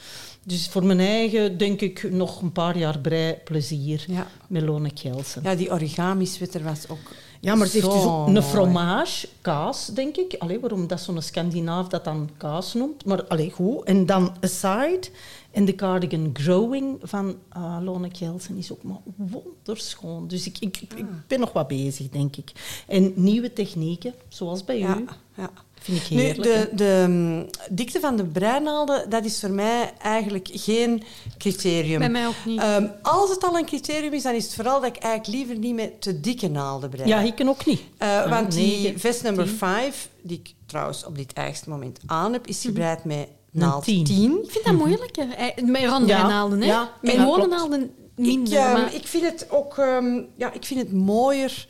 Dus 0.43 0.67
voor 0.67 0.85
mijn 0.85 0.99
eigen 0.99 1.57
denk 1.57 1.81
ik 1.81 2.11
nog 2.11 2.41
een 2.41 2.51
paar 2.51 2.77
jaar 2.77 2.99
breiplezier 2.99 4.05
Ja. 4.07 4.27
met 4.47 4.61
Lone 4.61 4.93
Kjelsen. 4.93 5.43
Ja, 5.43 5.55
die 5.55 5.71
origami-sweater 5.71 6.63
was 6.63 6.87
ook 6.87 7.11
Ja, 7.41 7.55
maar 7.55 7.65
het 7.65 7.73
heeft 7.73 7.85
dus 7.85 8.03
ook 8.03 8.27
een 8.27 8.43
fromage, 8.43 9.27
kaas, 9.41 9.85
denk 9.85 10.15
ik. 10.17 10.35
Allee, 10.39 10.59
waarom 10.59 10.87
dat 10.87 11.01
zo'n 11.01 11.21
Scandinaaf 11.21 11.87
dat 11.87 12.03
dan 12.03 12.29
kaas 12.37 12.73
noemt. 12.73 13.05
Maar 13.05 13.23
allee, 13.23 13.51
goed. 13.51 13.83
En 13.83 14.05
dan 14.05 14.31
Aside 14.41 15.09
en 15.59 15.65
de 15.65 15.75
cardigan 15.75 16.29
Growing 16.33 16.97
van 17.01 17.35
uh, 17.57 17.77
Lone 17.81 18.07
Kjelsen 18.11 18.57
is 18.57 18.71
ook 18.71 18.83
maar 18.83 18.97
wonderschoon. 19.15 20.27
Dus 20.27 20.45
ik, 20.47 20.57
ik, 20.59 20.77
ik 20.95 21.05
ben 21.27 21.39
nog 21.39 21.53
wat 21.53 21.67
bezig, 21.67 22.09
denk 22.09 22.35
ik. 22.35 22.51
En 22.87 23.11
nieuwe 23.15 23.53
technieken, 23.53 24.13
zoals 24.27 24.63
bij 24.63 24.77
Ja, 24.79 24.97
u, 24.97 25.05
ja. 25.35 25.51
vind 25.79 25.97
ik 26.01 26.09
Nu, 26.09 26.21
heerlijk. 26.21 26.43
de, 26.43 26.49
hè. 26.49 26.75
de 26.75 27.05
mm, 27.07 27.45
dikte 27.69 27.99
van 27.99 28.15
de 28.15 28.25
breinaalden, 28.25 29.09
dat 29.09 29.25
is 29.25 29.39
voor 29.39 29.49
mij 29.51 29.93
eigenlijk 30.01 30.49
geen 30.51 31.03
criterium. 31.37 31.99
Bij 31.99 32.09
mij 32.09 32.27
ook 32.27 32.45
niet. 32.45 32.59
Ehm, 32.59 32.87
als 33.01 33.29
het 33.29 33.43
al 33.43 33.57
een 33.57 33.65
criterium 33.65 34.13
is, 34.13 34.23
dan 34.23 34.33
is 34.35 34.43
het 34.43 34.53
vooral 34.55 34.81
dat 34.81 34.95
ik 34.95 35.03
eigenlijk 35.03 35.35
liever 35.37 35.57
niet 35.57 35.75
met 35.75 36.01
te 36.01 36.19
dikke 36.19 36.47
naalden 36.47 36.89
brei. 36.89 37.07
ja, 37.07 37.19
ik 37.19 37.35
kan 37.35 37.49
ook 37.49 37.65
niet. 37.65 37.81
Eh, 37.97 38.07
Ja, 38.07 38.29
want 38.29 38.51
die 38.51 38.81
negen, 38.81 38.99
vest 38.99 39.23
nummer 39.23 39.45
tien. 39.45 39.55
5, 39.57 40.09
die 40.21 40.37
ik 40.43 40.53
trouwens 40.65 41.05
op 41.05 41.15
dit 41.17 41.33
eigenste 41.33 41.69
moment 41.69 41.99
aan 42.05 42.33
heb, 42.33 42.47
is 42.47 42.61
gebreid 42.61 43.03
met 43.03 43.27
naald 43.51 43.83
tien. 43.83 44.03
10. 44.03 44.43
ik 44.43 44.51
vind 44.51 44.65
dat 44.65 44.73
moeilijker. 44.73 45.29
Eh, 45.29 45.63
Met 45.63 45.85
ronde 45.85 46.07
Ja, 46.07 46.27
naalden, 46.27 46.61
hè? 46.61 46.65
ja, 46.67 46.91
Met 47.01 47.15
gewone 47.15 47.47
naalden 47.47 47.93
minder. 48.15 48.53
Ik, 48.53 48.59
ehm, 48.59 48.73
maar... 48.73 48.93
ik 48.93 49.07
vind 49.07 49.23
het 49.23 49.47
ook 49.49 49.77
ehm, 49.77 50.21
ja, 50.37 50.53
ik 50.53 50.65
vind 50.65 50.79
het 50.79 50.91
mooier. 50.93 51.67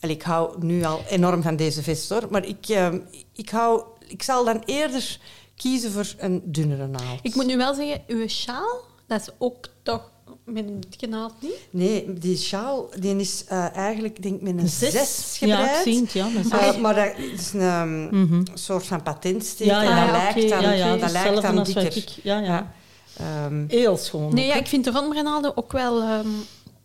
Allee, 0.00 0.14
ik 0.14 0.22
hou 0.22 0.64
nu 0.64 0.84
al 0.84 1.00
enorm 1.08 1.42
van 1.42 1.56
deze 1.56 1.82
vest 1.82 2.08
hoor, 2.08 2.26
maar 2.30 2.46
ik, 2.46 2.68
ehm, 2.68 3.00
ik, 3.32 3.50
hou, 3.50 3.82
ik 4.08 4.22
zal 4.22 4.44
dan 4.44 4.62
eerder 4.64 5.18
kiezen 5.56 5.90
voor 5.92 6.14
een 6.18 6.42
dunnere 6.44 6.86
naald. 6.86 7.18
Ik 7.22 7.34
moet 7.34 7.46
nu 7.46 7.56
wel 7.56 7.74
zeggen, 7.74 8.02
uw 8.06 8.28
sjaal, 8.28 8.80
dat 9.06 9.20
is 9.20 9.28
ook 9.38 9.66
toch 9.82 10.10
met 10.52 10.64
een 10.64 10.80
dikke 10.88 11.06
naald 11.06 11.32
niet? 11.40 11.52
Nee, 11.70 12.12
die 12.18 12.36
sjaal 12.36 12.88
die 12.98 13.16
is 13.16 13.44
eh, 13.48 13.76
eigenlijk 13.76 14.22
denk 14.22 14.34
ik 14.34 14.40
met 14.42 14.52
een 14.52 14.58
Een 14.58 14.68
6 14.68 14.90
zes. 14.92 15.36
Ja, 15.40 15.56
gebreid. 15.56 15.86
ik 15.86 15.92
zie 15.92 16.00
het, 16.02 16.12
ja. 16.12 16.28
Dat 16.34 16.44
is 16.44 16.50
Eh, 16.74 16.76
maar 16.80 16.94
dat 16.94 17.12
is 17.38 17.52
een 17.52 17.60
ehm, 17.60 18.42
soort 18.54 18.86
van 18.86 19.02
patentsteek. 19.02 19.66
ja, 19.66 19.82
ja, 19.82 19.90
en 19.90 19.96
dat 19.96 20.06
ja, 20.06 20.12
lijkt 20.12 20.48
dan, 20.50 20.62
ja, 20.62 20.72
ja, 20.72 20.96
dat 20.96 21.10
lijkt 21.12 21.42
dan 21.42 21.62
dikker. 21.64 21.96
ik- 21.96 22.08
ja, 22.22 22.38
ja. 22.38 22.72
Ehm, 23.16 23.64
Heel 23.68 23.96
schoon. 23.96 24.34
Nee, 24.34 24.46
ook, 24.48 24.52
ja, 24.54 24.58
ik 24.60 24.66
vind 24.66 24.84
de 24.84 24.90
rondbrenaalden 24.90 25.56
ook 25.56 25.72
wel... 25.72 26.00
ehm, 26.02 26.28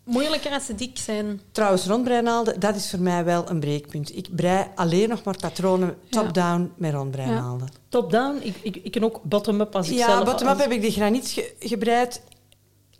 Moeilijker 0.04 0.52
als 0.52 0.66
ze 0.66 0.74
dik 0.74 0.98
zijn. 0.98 1.40
Trouwens, 1.52 1.86
rondbreinaalden, 1.86 2.60
dat 2.60 2.74
is 2.76 2.90
voor 2.90 2.98
mij 3.00 3.24
wel 3.24 3.50
een 3.50 3.60
breekpunt. 3.60 4.16
Ik 4.16 4.28
brei 4.36 4.66
alleen 4.74 5.08
nog 5.08 5.22
maar 5.24 5.36
patronen 5.40 5.96
top-down 6.10 6.72
met 6.76 6.92
rondbreinaalden. 6.92 7.68
Top-down, 7.88 8.38
ik, 8.42 8.54
ik, 8.62 8.76
ik 8.82 8.90
kan 8.92 9.04
ook 9.04 9.20
bottom-up 9.22 9.74
als 9.76 9.88
ik 9.88 9.96
Ja, 9.96 10.06
zelf... 10.06 10.24
bottom-up 10.24 10.52
als- 10.54 10.62
heb 10.62 10.72
ik 10.72 10.80
de 10.82 10.90
graniet 10.90 11.28
ge- 11.28 11.54
gebreid. 11.58 12.22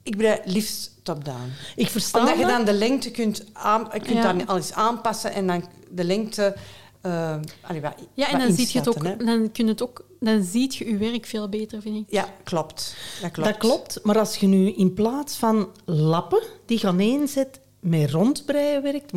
Ik 0.07 0.16
brei 0.16 0.40
liefst 0.45 0.90
top-down. 1.03 1.53
Ik 1.77 1.88
versta 1.90 2.19
Omdat 2.19 2.38
je 2.38 2.47
dan 2.47 2.64
de 2.64 2.73
lengte 2.73 3.11
kunt, 3.11 3.45
aan, 3.53 3.88
je 3.92 4.01
kunt 4.01 4.16
Ja. 4.23 4.33
daar 4.33 4.47
al 4.47 4.57
eens 4.57 4.73
aanpassen 4.73 5.33
en 5.33 5.47
dan 5.47 5.64
de 5.90 6.05
lengte... 6.05 6.57
eh 7.01 7.37
allee, 7.61 7.81
wat, 7.81 7.95
Ja, 8.14 8.31
en 8.33 8.38
dan 8.38 8.53
zie 8.53 8.69
je 8.73 8.79
het 8.79 8.88
ook, 8.88 9.05
hè. 9.05 9.16
dan 9.16 9.53
kun 9.53 9.64
je 9.64 9.71
het 9.71 9.83
ook, 9.83 10.05
dan 10.21 10.42
ziet 10.42 10.75
je 10.77 10.85
je 10.90 10.97
werk 10.97 11.27
veel 11.27 11.49
beter, 11.49 11.81
vind 11.83 11.97
ik. 11.97 12.05
Ja, 12.09 12.29
klopt. 12.45 12.97
Dat 13.23 13.31
klopt. 13.31 13.49
Dat 13.49 13.59
klopt, 13.59 14.01
maar 14.03 14.19
als 14.19 14.37
je 14.37 14.47
nu 14.47 14.71
in 14.73 14.95
plaats 14.95 15.37
van 15.37 15.69
lappen 15.85 16.42
die 16.66 16.79
gaan 16.79 17.01
inzet 17.01 17.61
met 17.81 18.11
rondbreien 18.11 18.83
werkt, 18.83 19.12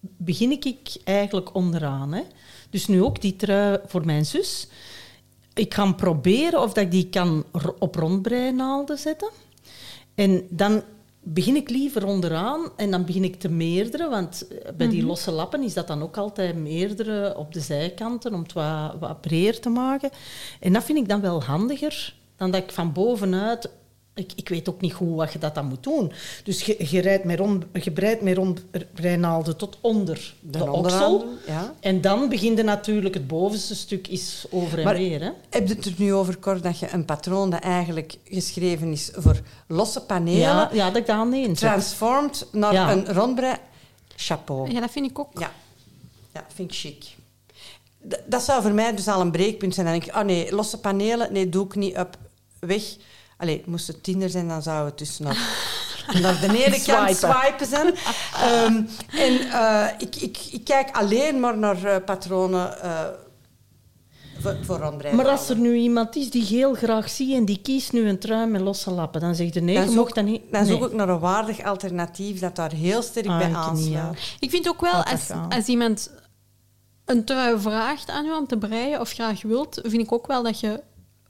begin 0.00 0.50
ik 0.50 0.78
eigenlijk 1.04 1.54
onderaan. 1.54 2.12
Hè? 2.12 2.22
Dus 2.70 2.86
nu 2.86 3.02
ook 3.02 3.20
die 3.20 3.36
trui 3.36 3.78
voor 3.86 4.04
mijn 4.04 4.26
zus. 4.26 4.68
Ik 5.54 5.74
ga 5.74 5.92
proberen 5.92 6.60
of 6.62 6.72
dat 6.72 6.84
ik 6.84 6.90
die 6.90 7.08
kan 7.08 7.44
op 7.78 7.94
rondbreinaalden 7.94 8.98
zetten. 8.98 9.30
En 10.20 10.46
dan 10.48 10.82
begin 11.22 11.56
ik 11.56 11.70
liever 11.70 12.06
onderaan 12.06 12.70
en 12.76 12.90
dan 12.90 13.04
begin 13.04 13.24
ik 13.24 13.40
te 13.40 13.48
meerdere, 13.48 14.08
want 14.08 14.48
eh, 14.48 14.72
bij 14.76 14.88
die 14.88 15.04
losse 15.04 15.30
lappen 15.30 15.62
is 15.62 15.74
dat 15.74 15.86
dan 15.86 16.02
ook 16.02 16.16
altijd 16.16 16.56
meerdere 16.56 17.36
op 17.36 17.52
de 17.52 17.60
zijkanten 17.60 18.34
om 18.34 18.42
het 18.42 18.52
wat, 18.52 18.94
wat 18.98 19.20
breer 19.20 19.60
te 19.60 19.68
maken. 19.68 20.10
En 20.60 20.72
dat 20.72 20.84
vind 20.84 20.98
ik 20.98 21.08
dan 21.08 21.20
wel 21.20 21.42
handiger 21.42 22.14
dan 22.36 22.50
dat 22.50 22.62
ik 22.62 22.70
van 22.70 22.92
bovenuit... 22.92 23.70
Ik, 24.14 24.32
ik 24.36 24.48
weet 24.48 24.68
ook 24.68 24.80
niet 24.80 24.92
goed 24.92 25.14
wat 25.16 25.32
je 25.32 25.38
dat 25.38 25.54
dan 25.54 25.66
moet 25.66 25.82
doen. 25.82 26.12
Dus 26.44 26.62
je, 26.62 26.86
je, 26.90 27.00
rijdt 27.00 27.24
met 27.24 27.38
rond, 27.38 27.64
je 27.82 27.90
breidt 27.90 28.22
met 28.22 28.36
rondbreinaalden 28.36 29.56
tot 29.56 29.78
onder 29.80 30.34
de, 30.40 30.70
oksel. 30.72 31.24
ja. 31.46 31.74
En 31.80 32.00
dan 32.00 32.28
begint 32.28 32.58
er 32.58 32.64
natuurlijk 32.64 33.14
het 33.14 33.26
bovenste 33.26 33.74
stuk 33.74 34.08
is 34.08 34.44
over 34.50 34.78
en 34.78 34.84
Maar- 34.84 34.96
weer. 34.96 35.20
Hè? 35.22 35.30
Heb 35.50 35.68
je 35.68 35.74
het 35.74 35.84
er 35.84 35.94
nu 35.96 36.14
over, 36.14 36.38
Cor, 36.38 36.60
dat 36.60 36.78
je 36.78 36.92
een 36.92 37.04
patroon 37.04 37.50
dat 37.50 37.60
eigenlijk 37.60 38.16
geschreven 38.24 38.92
is 38.92 39.10
voor 39.14 39.40
losse 39.66 40.00
panelen, 40.00 40.38
Ja, 40.38 40.70
ja, 40.72 40.86
dat 40.90 40.96
ik 40.96 41.06
dat 41.06 41.56
transformed 41.56 42.46
naar 42.52 42.72
Ja. 42.72 42.92
een 42.92 43.12
rondbrei 43.12 43.56
chapeau? 44.16 44.70
Ja, 44.72 44.80
dat 44.80 44.90
vind 44.90 45.10
ik 45.10 45.18
ook. 45.18 45.38
Ja, 45.40 45.52
ja 46.34 46.46
vind 46.54 46.70
ik 46.72 46.76
chic. 46.78 47.04
D- 48.08 48.20
dat 48.26 48.42
zou 48.42 48.62
voor 48.62 48.72
mij 48.72 48.94
dus 48.94 49.08
al 49.08 49.20
een 49.20 49.30
breekpunt 49.30 49.74
zijn. 49.74 49.86
Dan 49.86 49.94
denk 49.98 50.10
ik, 50.10 50.16
oh 50.16 50.22
nee, 50.24 50.54
losse 50.54 50.78
panelen, 50.80 51.32
nee, 51.32 51.48
doe 51.48 51.64
ik 51.66 51.74
niet 51.74 51.96
op, 51.96 52.16
weg. 52.58 52.82
Allee, 53.40 53.62
moest 53.66 53.86
het 53.86 54.02
Tinder 54.02 54.30
zijn, 54.30 54.48
dan 54.48 54.62
zou 54.62 54.84
het 54.86 54.98
dus 54.98 55.18
nog 55.18 55.36
naar 56.22 56.40
de 56.40 56.64
ene 56.64 56.82
kant 56.82 57.16
Swipen. 57.16 57.40
swipen 57.40 57.66
zijn. 57.66 57.94
Ehm, 58.34 58.82
en 59.10 59.50
eh, 59.50 59.86
ik, 59.98 60.16
ik, 60.16 60.38
ik 60.50 60.64
kijk 60.64 60.96
alleen 60.96 61.40
maar 61.40 61.58
naar 61.58 61.84
eh, 61.84 62.04
patronen 62.04 62.82
eh, 62.82 63.04
voor, 64.40 64.56
voor. 64.62 64.94
Maar 65.14 65.28
als 65.28 65.48
er 65.48 65.56
nu 65.56 65.74
iemand 65.74 66.16
is 66.16 66.30
die 66.30 66.44
heel 66.44 66.74
graag 66.74 67.10
ziet 67.10 67.34
en 67.34 67.44
die 67.44 67.60
kiest 67.62 67.92
nu 67.92 68.08
een 68.08 68.18
trui 68.18 68.46
met 68.46 68.60
losse 68.60 68.90
lappen, 68.90 69.20
dan 69.20 69.34
zegt 69.34 69.54
de 69.54 69.60
nee, 69.60 69.74
dan 69.74 69.84
je 69.84 69.90
zoek, 69.90 70.14
dat 70.14 70.24
niet. 70.24 70.42
dan 70.50 70.66
zoek 70.66 70.84
ik 70.86 70.92
naar 70.92 71.08
een 71.08 71.18
waardig 71.18 71.62
alternatief 71.64 72.40
dat 72.40 72.56
daar 72.56 72.72
heel 72.72 73.02
sterk 73.02 73.26
Ah, 73.26 73.38
bij 73.38 73.54
aansluit. 73.54 73.92
ja. 73.92 74.12
Ik 74.38 74.50
vind 74.50 74.68
ook 74.68 74.80
wel, 74.80 75.04
als, 75.04 75.30
als 75.48 75.66
iemand 75.66 76.10
een 77.04 77.24
trui 77.24 77.60
vraagt 77.60 78.10
aan 78.10 78.26
u 78.26 78.32
om 78.32 78.46
te 78.46 78.58
breien 78.58 79.00
of 79.00 79.10
graag 79.12 79.42
wilt, 79.42 79.80
vind 79.82 80.02
ik 80.02 80.12
ook 80.12 80.26
wel 80.26 80.42
dat 80.42 80.60
je 80.60 80.82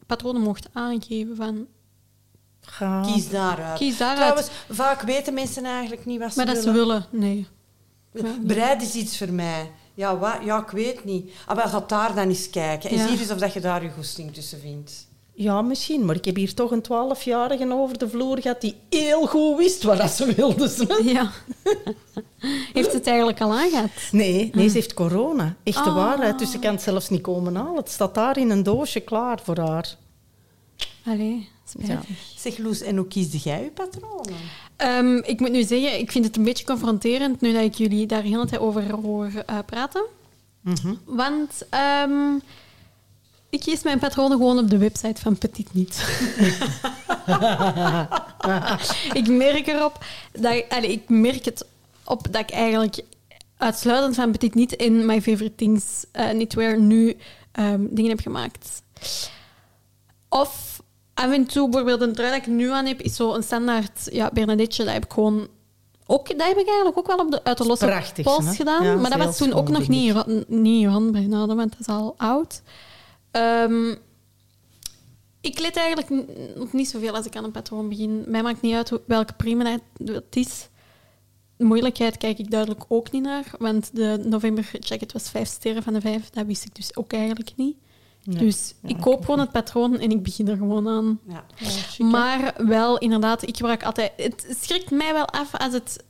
patronen 0.06 0.42
mocht 0.42 0.68
aangeven 0.72 1.36
van... 1.36 1.66
Kies 3.02 3.28
daaruit. 3.30 3.78
Kies 3.78 3.96
daaruit. 3.98 4.18
Trouwens, 4.18 4.48
vaak 4.70 5.02
weten 5.02 5.34
mensen 5.34 5.64
eigenlijk 5.64 6.06
niet 6.06 6.18
wat 6.18 6.32
ze 6.32 6.36
Maar 6.36 6.54
dat 6.54 6.64
willen. 6.64 6.72
ze 6.74 6.78
willen, 6.80 7.06
nee. 7.10 7.46
Breid 8.46 8.82
is 8.82 8.94
iets 8.94 9.18
voor 9.18 9.32
mij. 9.32 9.70
Ja, 9.94 10.18
wat? 10.18 10.36
ja, 10.44 10.58
ik 10.60 10.70
weet 10.70 11.04
niet. 11.04 11.30
Ah, 11.46 11.56
maar 11.56 11.68
ga 11.68 11.84
daar 11.86 12.14
dan 12.14 12.28
eens 12.28 12.50
kijken. 12.50 12.90
En 12.90 12.96
Ja. 12.96 13.06
zie 13.08 13.18
eens 13.18 13.30
of 13.30 13.38
dat 13.38 13.52
je 13.52 13.60
daar 13.60 13.82
je 13.82 13.90
goesting 13.90 14.34
tussen 14.34 14.60
vindt. 14.60 15.08
Ja, 15.34 15.62
misschien, 15.62 16.04
maar 16.04 16.14
ik 16.16 16.24
heb 16.24 16.36
hier 16.36 16.54
toch 16.54 16.70
een 16.70 16.82
twaalfjarige 16.82 17.72
over 17.72 17.98
de 17.98 18.08
vloer 18.08 18.40
gehad 18.40 18.60
die 18.60 18.74
heel 18.90 19.26
goed 19.26 19.56
wist 19.56 19.82
wat 19.82 19.96
dat 19.98 20.10
ze 20.10 20.34
wilde. 20.34 20.68
ze. 20.78 21.00
Ja. 21.04 21.30
Heeft 22.72 22.92
het 22.92 23.06
eigenlijk 23.06 23.40
al 23.40 23.52
aangehad? 23.52 23.88
Nee, 24.10 24.50
nee, 24.54 24.68
ze 24.68 24.74
heeft 24.74 24.94
corona. 24.94 25.54
Echt 25.62 25.84
de 25.84 25.90
Ah. 25.90 25.96
waarheid. 25.96 26.38
Dus 26.38 26.50
ze 26.50 26.58
kan 26.58 26.72
het 26.74 26.82
zelfs 26.82 27.08
niet 27.08 27.20
komen 27.22 27.54
halen. 27.54 27.76
Het 27.76 27.90
staat 27.90 28.14
daar 28.14 28.38
in 28.38 28.50
een 28.50 28.62
doosje 28.62 29.00
klaar 29.00 29.40
voor 29.44 29.58
haar. 29.58 29.96
Allee, 31.06 31.48
spijtig. 31.70 32.16
Zeg, 32.36 32.58
Loes, 32.58 32.80
en 32.80 32.96
hoe 32.96 33.06
kiesde 33.06 33.38
jij 33.38 33.62
je 33.62 33.70
patronen? 33.70 34.34
Ehm, 34.76 35.16
ik 35.16 35.40
moet 35.40 35.50
nu 35.50 35.62
zeggen, 35.62 35.98
ik 35.98 36.10
vind 36.10 36.24
het 36.24 36.36
een 36.36 36.44
beetje 36.44 36.64
confronterend 36.64 37.40
nu 37.40 37.52
dat 37.52 37.62
ik 37.62 37.74
jullie 37.74 38.06
daar 38.06 38.22
de 38.22 38.28
hele 38.28 38.46
tijd 38.46 38.60
over 38.60 38.94
hoor 38.94 39.30
eh, 39.46 39.58
praten. 39.66 40.04
Want 41.04 41.62
ehm, 41.70 42.34
ik 43.50 43.60
kies 43.60 43.82
mijn 43.82 43.98
patronen 43.98 44.36
gewoon 44.36 44.58
op 44.58 44.70
de 44.70 44.78
website 44.78 45.20
van 45.20 45.38
Petit 45.38 45.74
Niet. 45.74 45.96
ik 49.20 49.28
merk 49.28 49.66
erop 49.66 50.04
dat 50.32 50.54
ik, 50.54 50.66
allee, 50.68 50.92
ik 50.92 51.08
merk 51.08 51.44
het 51.44 51.66
op 52.04 52.32
dat 52.32 52.40
ik 52.40 52.50
eigenlijk 52.50 53.00
uitsluitend 53.56 54.14
van 54.14 54.30
Petit 54.30 54.54
Niet 54.54 54.72
in 54.72 55.06
My 55.06 55.22
Favorite 55.22 55.54
Things 55.54 56.04
eh 56.12 56.28
Knitwear 56.28 56.78
nu 56.78 57.16
ehm, 57.52 57.86
dingen 57.90 58.10
heb 58.10 58.20
gemaakt. 58.20 58.82
Of 60.28 60.69
af 61.14 61.32
en 61.32 61.46
toe, 61.46 61.68
bijvoorbeeld 61.68 62.00
een 62.00 62.14
trui 62.14 62.30
dat 62.30 62.40
ik 62.40 62.46
nu 62.46 62.70
aan 62.70 62.86
heb, 62.86 63.00
is 63.00 63.16
zo 63.16 63.34
een 63.34 63.42
standaard 63.42 64.08
ja, 64.12 64.30
Bernadette. 64.32 64.84
Dat 64.84 64.92
heb 64.92 65.04
ik 65.04 65.12
gewoon 65.12 65.48
ook, 66.06 66.28
dat 66.38 66.46
heb 66.46 66.58
ik 66.58 66.66
eigenlijk 66.66 66.98
ook 66.98 67.06
wel 67.06 67.16
op 67.16 67.30
de, 67.30 67.44
uit 67.44 67.58
de 67.58 67.66
losse 67.66 67.86
prachtig, 67.86 68.24
pols 68.24 68.44
hè? 68.44 68.54
gedaan. 68.54 68.84
Ja, 68.84 68.96
maar 68.96 69.10
dat 69.10 69.18
was 69.18 69.36
toen 69.36 69.52
ook 69.52 69.68
nog 69.68 69.88
niet, 69.88 70.48
niet 70.48 70.86
handbreinade, 70.86 71.54
want 71.54 71.70
dat 71.70 71.80
is 71.80 71.86
al 71.86 72.14
oud. 72.16 72.62
Ehm, 73.30 73.94
ik 75.40 75.58
let 75.58 75.76
eigenlijk 75.76 76.10
op 76.58 76.72
niet 76.72 76.88
zoveel 76.88 77.14
als 77.14 77.26
ik 77.26 77.36
aan 77.36 77.44
een 77.44 77.50
patroon 77.50 77.88
begin. 77.88 78.24
Mij 78.26 78.42
maakt 78.42 78.60
niet 78.60 78.74
uit 78.74 78.92
welke 79.06 79.32
prima 79.32 79.78
het 80.04 80.36
is. 80.36 80.68
Moeilijkheid 81.56 82.16
kijk 82.16 82.38
ik 82.38 82.50
duidelijk 82.50 82.84
ook 82.88 83.10
niet 83.10 83.22
naar, 83.22 83.44
want 83.58 83.90
de 83.92 84.22
November 84.24 84.70
Jacket 84.78 85.12
was 85.12 85.30
vijf 85.30 85.48
sterren 85.48 85.82
van 85.82 85.92
de 85.92 86.00
vijf. 86.00 86.30
Dat 86.30 86.46
wist 86.46 86.64
ik 86.64 86.74
dus 86.74 86.96
ook 86.96 87.12
eigenlijk 87.12 87.52
niet. 87.56 87.76
Nee. 88.24 88.38
Dus 88.38 88.74
Ja, 88.82 88.88
ik 88.88 89.00
koop 89.00 89.24
gewoon 89.24 89.40
het 89.40 89.52
patroon 89.52 89.98
en 89.98 90.10
ik 90.10 90.22
begin 90.22 90.48
er 90.48 90.56
gewoon 90.56 90.88
aan. 90.88 91.20
Ja. 91.28 91.44
Maar 92.04 92.54
wel, 92.66 92.98
inderdaad, 92.98 93.42
ik 93.42 93.56
gebruik 93.56 93.84
altijd... 93.84 94.12
Het 94.16 94.56
schrikt 94.60 94.90
mij 94.90 95.12
wel 95.12 95.26
af 95.26 95.54
als 95.56 95.72
het... 95.72 96.04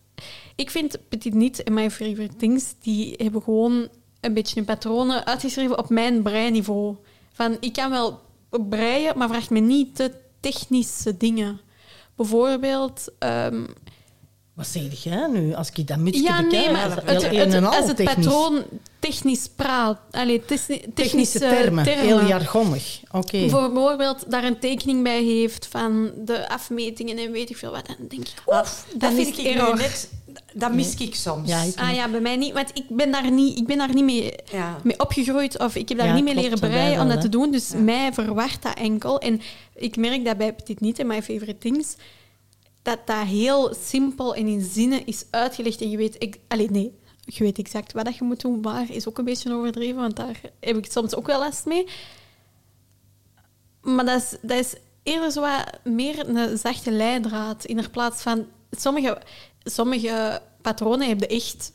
Ik 0.54 0.70
vind 0.70 0.98
Petit 1.08 1.34
Niet 1.34 1.62
en 1.62 1.74
My 1.74 1.90
Favorite 1.90 2.36
Things, 2.36 2.74
die 2.80 3.14
hebben 3.16 3.42
gewoon 3.42 3.88
een 4.20 4.34
beetje 4.34 4.54
hun 4.54 4.64
patronen 4.64 5.26
uitgeschreven 5.26 5.78
op 5.78 5.88
mijn 5.88 6.22
breiniveau. 6.22 6.96
Van, 7.32 7.56
ik 7.60 7.72
kan 7.72 7.90
wel 7.90 8.20
breien, 8.68 9.18
maar 9.18 9.28
vraag 9.28 9.50
me 9.50 9.60
niet 9.60 9.96
te 9.96 10.12
technische 10.40 11.16
dingen. 11.16 11.60
Bijvoorbeeld... 12.14 13.08
ehm, 13.18 13.64
Wat 14.60 14.68
zeg 14.68 15.02
jij 15.02 15.26
nu? 15.32 15.54
Als 15.54 15.70
ik 15.74 15.86
dat 15.86 15.98
mutsje 15.98 16.22
ja, 16.22 16.42
bekijk, 16.42 16.64
nee, 16.64 16.72
maar 16.72 16.90
het, 17.04 17.22
het- 17.30 17.54
al 17.54 17.74
als 17.74 17.86
het 17.86 17.96
technisch. 17.96 18.24
patroon 18.26 18.62
technisch 18.98 19.48
praat... 19.56 19.98
Allee, 20.10 20.44
techni- 20.44 20.76
technische, 20.94 20.94
Technische 20.94 21.38
termen, 21.38 21.84
heel 21.84 22.26
jargonnig. 22.26 23.00
Oké. 23.10 23.38
bijvoorbeeld 23.38 24.24
daar 24.30 24.44
een 24.44 24.58
tekening 24.58 25.02
bij 25.02 25.22
heeft 25.22 25.66
van 25.70 26.10
de 26.24 26.48
afmetingen 26.48 27.18
en 27.18 27.32
weet 27.32 27.50
ik 27.50 27.56
veel 27.56 27.70
wat, 27.70 27.86
dan 27.86 27.96
denk 28.08 28.22
ik, 28.22 28.34
oef, 28.46 28.84
dan 28.90 28.98
dat 28.98 29.12
vind 29.12 29.26
het 29.28 29.38
ik 29.38 29.44
nu 29.44 29.50
error. 29.60 29.76
net... 29.76 30.10
Dat 30.54 30.72
mis 30.72 30.94
ik 30.94 31.14
soms. 31.14 31.48
Ja, 31.48 31.62
ik- 31.62 31.78
Ah 31.78 31.94
ja, 31.94 32.08
bij 32.08 32.20
mij 32.20 32.36
niet, 32.36 32.52
want 32.52 32.70
ik 32.74 32.84
ben 32.88 33.10
daar 33.12 33.30
niet, 33.30 33.58
ik 33.58 33.66
ben 33.66 33.78
daar 33.78 33.94
niet 33.94 34.04
mee, 34.04 34.32
Ja. 34.52 34.76
mee 34.82 34.98
opgegroeid 35.00 35.58
of 35.58 35.74
ik 35.74 35.88
heb 35.88 35.98
daar 35.98 36.06
Ja, 36.06 36.14
niet 36.14 36.24
mee 36.24 36.34
leren 36.34 36.58
breien 36.58 37.00
om 37.00 37.08
dat 37.08 37.20
te 37.20 37.28
doen, 37.28 37.50
dus 37.50 37.70
Ja. 37.70 37.78
mij 37.78 38.12
verwart 38.12 38.62
dat 38.62 38.74
enkel. 38.74 39.18
En 39.20 39.40
ik 39.74 39.96
merk 39.96 40.24
dat 40.24 40.36
bij 40.36 40.52
Petit 40.52 40.80
Niet 40.80 40.98
en 40.98 41.06
My 41.06 41.22
Favorite 41.22 41.58
Things, 41.58 41.94
dat 42.82 43.06
dat 43.06 43.26
heel 43.26 43.74
simpel 43.74 44.34
en 44.34 44.46
in 44.46 44.60
zinnen 44.60 45.06
is 45.06 45.24
uitgelegd 45.30 45.80
en 45.80 45.90
je 45.90 45.96
weet... 45.96 46.16
Ik, 46.18 46.38
allee, 46.48 46.70
nee, 46.70 46.98
je 47.24 47.44
weet 47.44 47.58
exact 47.58 47.92
wat 47.92 48.16
je 48.16 48.24
moet 48.24 48.40
doen, 48.40 48.60
maar 48.60 48.90
is 48.90 49.08
ook 49.08 49.18
een 49.18 49.24
beetje 49.24 49.54
overdreven, 49.54 50.00
want 50.00 50.16
daar 50.16 50.40
heb 50.60 50.76
ik 50.76 50.92
soms 50.92 51.14
ook 51.14 51.26
wel 51.26 51.38
last 51.38 51.66
mee. 51.66 51.86
Maar 53.82 54.04
dat 54.04 54.22
is, 54.22 54.36
dat 54.42 54.58
is 54.58 54.74
eerder 55.02 55.30
zo 55.30 55.46
meer 55.84 56.28
een 56.28 56.58
zachte 56.58 56.90
leidraad 56.90 57.64
in 57.64 57.90
plaats 57.90 58.22
van... 58.22 58.46
Sommige, 58.70 59.22
sommige 59.64 60.42
patronen 60.62 61.08
hebben 61.08 61.28
echt 61.28 61.72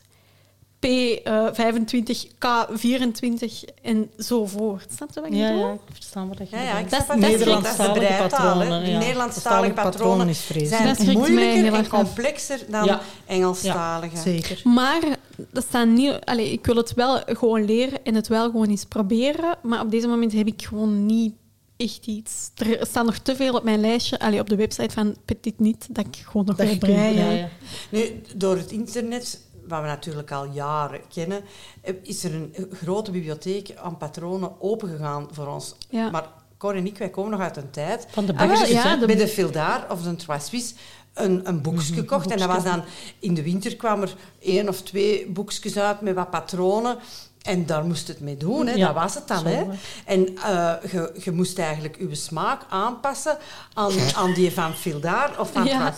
P25, 0.86 2.26
K24 2.38 3.64
enzovoort. 3.82 4.92
Snap 4.96 5.08
je 5.14 5.20
wat 5.20 5.30
ik 5.30 5.36
Ja, 5.36 5.48
bedoel? 5.48 5.66
ja, 5.66 5.72
ik 5.72 5.80
versta 5.92 6.26
wat 6.26 6.38
je 6.38 6.46
Ja, 6.50 6.62
ja, 6.62 6.78
ik 6.78 6.88
bedoelt. 6.88 6.90
Dat 6.90 7.00
is- 7.00 7.06
dat 7.06 7.16
Nederlandstalige 7.18 8.16
patronen, 8.28 8.84
De. 8.84 8.90
Nederlandstalige 8.90 9.72
patronen 9.72 10.28
is 10.28 10.40
vreselijk. 10.40 10.74
zijn 10.76 10.86
Dat 10.86 10.96
schrikt 10.96 11.18
mij 11.20 11.28
moeilijker 11.30 11.74
en 11.74 11.88
complexer 11.88 12.60
dan 12.68 12.84
Ja. 12.84 13.00
Engelstalige. 13.26 14.16
Zeker. 14.16 14.60
Maar 14.64 15.02
dat 15.50 15.64
staat 15.68 15.86
niet... 15.88 16.12
Allee, 16.24 16.52
ik 16.52 16.66
wil 16.66 16.76
het 16.76 16.94
wel 16.94 17.20
gewoon 17.26 17.64
leren 17.64 18.04
en 18.04 18.14
het 18.14 18.28
wel 18.28 18.44
gewoon 18.50 18.68
eens 18.68 18.84
proberen. 18.84 19.58
Maar 19.62 19.80
op 19.80 19.90
deze 19.90 20.06
moment 20.06 20.32
heb 20.32 20.46
ik 20.46 20.62
gewoon 20.62 21.06
niet 21.06 21.34
echt 21.76 22.06
iets. 22.06 22.50
Er 22.54 22.86
staat 22.86 23.04
nog 23.04 23.18
te 23.18 23.36
veel 23.36 23.54
op 23.54 23.62
mijn 23.64 23.80
lijstje, 23.80 24.18
allee, 24.18 24.40
op 24.40 24.48
de 24.48 24.56
website 24.56 24.94
van 24.94 25.16
Petit 25.24 25.58
Niet, 25.60 25.86
dat 25.90 26.06
ik 26.06 26.16
gewoon 26.26 26.46
nog 26.46 26.56
Dat 26.56 26.66
wil 26.66 26.78
breien. 26.78 27.50
Nu, 27.90 28.20
door 28.34 28.56
het 28.56 28.70
internet, 28.70 29.40
wat 29.68 29.80
we 29.80 29.86
natuurlijk 29.86 30.30
al 30.32 30.44
jaren 30.44 31.00
kennen, 31.14 31.42
eh, 31.82 31.94
is 32.02 32.24
er 32.24 32.34
een 32.34 32.54
grote 32.72 33.10
bibliotheek 33.10 33.74
aan 33.82 33.96
patronen 33.96 34.60
opengegaan 34.60 35.28
voor 35.32 35.46
ons. 35.46 35.74
Ja. 35.88 36.10
Maar 36.10 36.28
Cor 36.58 36.74
en 36.74 36.86
ik, 36.86 36.98
wij 36.98 37.08
komen 37.10 37.30
nog 37.30 37.40
uit 37.40 37.56
een 37.56 37.70
tijd 37.70 38.06
Van 38.10 38.26
de 38.26 38.32
Ah, 38.32 38.38
wel, 38.38 38.48
bakjes, 38.48 38.68
ja, 38.68 38.96
de- 38.96 39.06
met 39.06 39.18
de 39.18 39.28
Fildaar 39.28 39.86
of 39.90 40.02
de 40.02 40.16
Trois 40.16 40.46
Suisse 40.46 40.74
een, 41.14 41.48
een 41.48 41.62
boekje 41.62 41.94
gekocht. 41.94 42.30
En 42.30 42.38
dat 42.38 42.48
was 42.48 42.64
dan, 42.64 42.84
in 43.18 43.34
de 43.34 43.42
winter 43.42 43.76
kwamen 43.76 44.08
er 44.08 44.14
één 44.40 44.68
of 44.68 44.82
twee 44.82 45.26
boekjes 45.30 45.78
uit 45.78 46.00
met 46.00 46.14
wat 46.14 46.30
patronen. 46.30 46.98
En 47.42 47.66
daar 47.66 47.84
moest 47.84 48.08
het 48.08 48.20
mee 48.20 48.36
doen, 48.36 48.66
hè. 48.66 48.72
Ja, 48.74 48.86
dat 48.86 48.94
was 48.94 49.14
het 49.14 49.28
dan. 49.28 49.46
Hè. 49.46 49.64
En 50.04 50.36
eh, 50.38 50.72
je, 50.92 51.12
je 51.24 51.30
moest 51.32 51.58
eigenlijk 51.58 51.98
je 51.98 52.14
smaak 52.14 52.62
aanpassen 52.68 53.38
aan, 53.74 53.92
aan 54.14 54.32
die 54.34 54.52
van 54.52 54.74
Fildaar 54.74 55.40
of 55.40 55.52
van 55.52 55.64
Ja. 55.64 55.94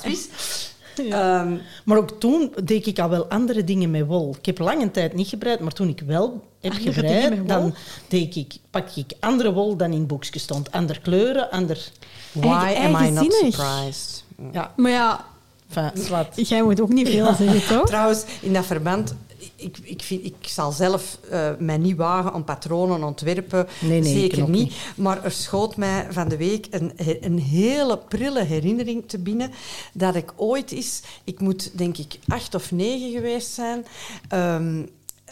Ehm, 0.98 1.56
Maar 1.84 1.96
ook 1.98 2.20
toen 2.20 2.52
deed 2.64 2.86
ik 2.86 2.98
al 2.98 3.08
wel 3.08 3.26
andere 3.26 3.64
dingen 3.64 3.90
met 3.90 4.06
wol. 4.06 4.34
Ik 4.38 4.46
heb 4.46 4.58
lange 4.58 4.90
tijd 4.90 5.14
niet 5.14 5.28
gebreid, 5.28 5.60
maar 5.60 5.72
toen 5.72 5.88
ik 5.88 6.02
wel 6.06 6.44
heb 6.60 6.72
Andere 6.72 6.92
gebreid, 6.92 7.48
dan 7.48 7.74
deed 8.08 8.36
ik, 8.36 8.54
pak 8.70 8.88
ik 8.94 9.12
andere 9.20 9.52
wol 9.52 9.76
dan 9.76 9.92
in 9.92 10.06
boekjes 10.06 10.42
stond. 10.42 10.72
Andere 10.72 11.00
kleuren, 11.00 11.50
ander... 11.50 11.90
Why 12.32 12.74
am 12.76 13.04
I 13.04 13.10
not 13.10 13.32
surprised? 13.32 14.24
Ja, 14.52 14.72
Maar 14.76 14.90
ja, 14.90 15.24
enfin, 15.68 16.02
zwart. 16.04 16.48
jij 16.48 16.62
moet 16.62 16.80
ook 16.80 16.92
niet 16.92 17.08
veel 17.08 17.34
zeggen, 17.34 17.76
toch? 17.76 17.86
Trouwens, 17.86 18.24
in 18.40 18.52
dat 18.52 18.66
verband, 18.66 19.14
ik, 19.56 19.78
ik, 19.82 20.02
vind, 20.02 20.24
ik 20.24 20.34
zal 20.40 20.72
zelf 20.72 21.18
eh, 21.30 21.50
mij 21.58 21.78
niet 21.78 21.96
wagen 21.96 22.34
om 22.34 22.44
patronen 22.44 23.02
ontwerpen. 23.04 23.66
Nee, 23.80 24.00
nee, 24.00 24.12
Zeker 24.14 24.48
niet. 24.48 24.74
Maar 24.96 25.24
er 25.24 25.30
schoot 25.30 25.76
mij 25.76 26.06
van 26.10 26.28
de 26.28 26.36
week 26.36 26.66
een, 26.70 26.92
een 27.20 27.38
hele 27.38 27.98
prille 27.98 28.42
herinnering 28.42 29.04
te 29.06 29.18
binnen 29.18 29.50
dat 29.92 30.14
ik 30.14 30.32
ooit 30.36 30.72
is, 30.72 31.02
ik 31.24 31.40
moet 31.40 31.78
denk 31.78 31.98
ik 31.98 32.18
acht 32.26 32.54
of 32.54 32.70
negen 32.70 33.10
geweest 33.10 33.52
zijn, 33.52 33.86
ehm, 34.28 34.82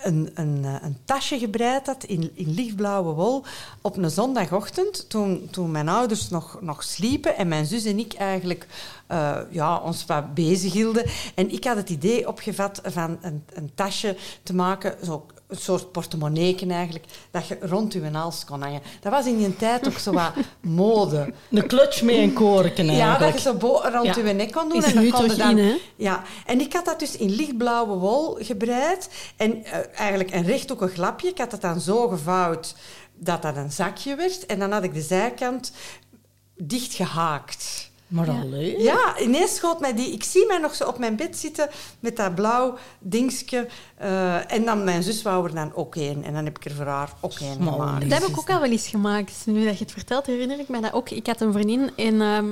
een, 0.02 0.30
een, 0.34 0.64
eh, 0.64 0.74
een 0.82 0.96
tasje 1.04 1.38
gebreid 1.38 1.86
had 1.86 2.04
in, 2.04 2.30
in 2.34 2.54
lichtblauwe 2.54 3.12
wol 3.12 3.44
op 3.80 3.96
een 3.96 4.10
zondagochtend, 4.10 5.08
toen, 5.08 5.48
toen 5.50 5.70
mijn 5.70 5.88
ouders 5.88 6.28
nog, 6.28 6.58
nog 6.60 6.82
sliepen 6.82 7.36
en 7.36 7.48
mijn 7.48 7.66
zus 7.66 7.84
en 7.84 7.98
ik 7.98 8.14
eigenlijk 8.14 8.66
eh, 9.06 9.38
ja, 9.50 9.78
ons 9.78 10.06
wat 10.06 10.34
bezig 10.34 10.72
hielden. 10.72 11.06
En 11.34 11.52
ik 11.52 11.64
had 11.64 11.76
het 11.76 11.90
idee 11.90 12.28
opgevat 12.28 12.80
van 12.84 13.18
een, 13.20 13.44
een 13.54 13.70
tasje 13.74 14.16
te 14.42 14.54
maken, 14.54 15.04
zo 15.04 15.26
een 15.48 15.56
soort 15.56 15.92
portemonnee 15.92 16.56
eigenlijk, 16.68 17.04
dat 17.30 17.46
je 17.48 17.58
rond 17.60 17.92
je 17.92 18.10
hals 18.12 18.44
kon 18.44 18.62
hangen. 18.62 18.82
Dat 19.00 19.12
was 19.12 19.26
in 19.26 19.38
die 19.38 19.56
tijd 19.56 19.86
ook 19.88 19.98
zo 19.98 20.12
wat 20.12 20.32
mode. 20.60 21.32
Een 21.50 21.66
clutch 21.68 22.02
met 22.02 22.14
een 22.14 22.32
koorken 22.32 22.86
Ja, 22.92 23.18
dat 23.18 23.32
je 23.32 23.40
zo 23.40 23.54
bo- 23.54 23.80
rond 23.92 24.14
Ja. 24.14 24.24
je 24.26 24.32
nek 24.32 24.52
kon 24.52 24.68
doen. 24.68 24.78
Is 24.78 24.84
en 24.84 24.94
dan 24.94 25.02
nu 25.02 25.10
kon 25.10 25.26
toch 25.26 25.36
dan, 25.36 25.58
in? 25.58 25.78
Ja, 25.96 26.22
en 26.46 26.60
ik 26.60 26.72
had 26.72 26.84
dat 26.84 26.98
dus 26.98 27.16
in 27.16 27.30
lichtblauwe 27.30 27.94
wol 27.96 28.38
gebreid. 28.40 29.08
En 29.36 29.64
eh, 29.64 29.78
eigenlijk 29.94 30.34
een 30.34 30.44
rechthoekig 30.44 30.96
lapje. 30.96 31.28
Ik 31.28 31.38
had 31.38 31.52
het 31.52 31.60
dan 31.60 31.80
zo 31.80 32.08
gevouwd 32.08 32.74
dat 33.14 33.42
dat 33.42 33.56
een 33.56 33.72
zakje 33.72 34.14
werd. 34.14 34.46
En 34.46 34.58
dan 34.58 34.72
had 34.72 34.82
ik 34.82 34.94
de 34.94 35.00
zijkant 35.02 35.72
dicht 36.56 36.94
gehaakt. 36.94 37.90
Maar 38.08 38.26
Ja. 38.78 39.18
ineens 39.18 39.54
schoot 39.54 39.80
mij 39.80 39.94
die... 39.94 40.12
Ik 40.12 40.24
zie 40.24 40.46
mij 40.46 40.58
nog 40.58 40.74
zo 40.74 40.84
op 40.88 40.98
mijn 40.98 41.16
bed 41.16 41.38
zitten 41.38 41.68
met 42.00 42.16
dat 42.16 42.34
blauw 42.34 42.78
dingetje. 42.98 43.68
eh, 43.96 44.52
en 44.52 44.64
dan 44.64 44.84
mijn 44.84 45.02
zus 45.02 45.22
wou 45.22 45.46
er 45.46 45.54
dan 45.54 45.74
ook 45.74 45.96
één. 45.96 46.22
En 46.24 46.32
dan 46.34 46.44
heb 46.44 46.56
ik 46.58 46.64
er 46.64 46.74
voor 46.74 46.84
haar 46.86 47.12
ook 47.20 47.32
één 47.32 47.62
gemaakt. 47.62 48.10
Dat 48.10 48.20
heb 48.20 48.28
ik 48.28 48.38
ook 48.38 48.50
al 48.50 48.60
wel 48.60 48.70
eens 48.70 48.88
gemaakt. 48.88 49.42
Nu 49.46 49.64
dat 49.64 49.78
je 49.78 49.84
het 49.84 49.92
vertelt, 49.92 50.26
herinner 50.26 50.58
ik 50.58 50.68
me 50.68 50.80
dat 50.80 50.92
ook. 50.92 51.10
Ik 51.10 51.26
had 51.26 51.40
een 51.40 51.52
vriendin 51.52 51.90
en 51.96 52.20
ehm, 52.20 52.46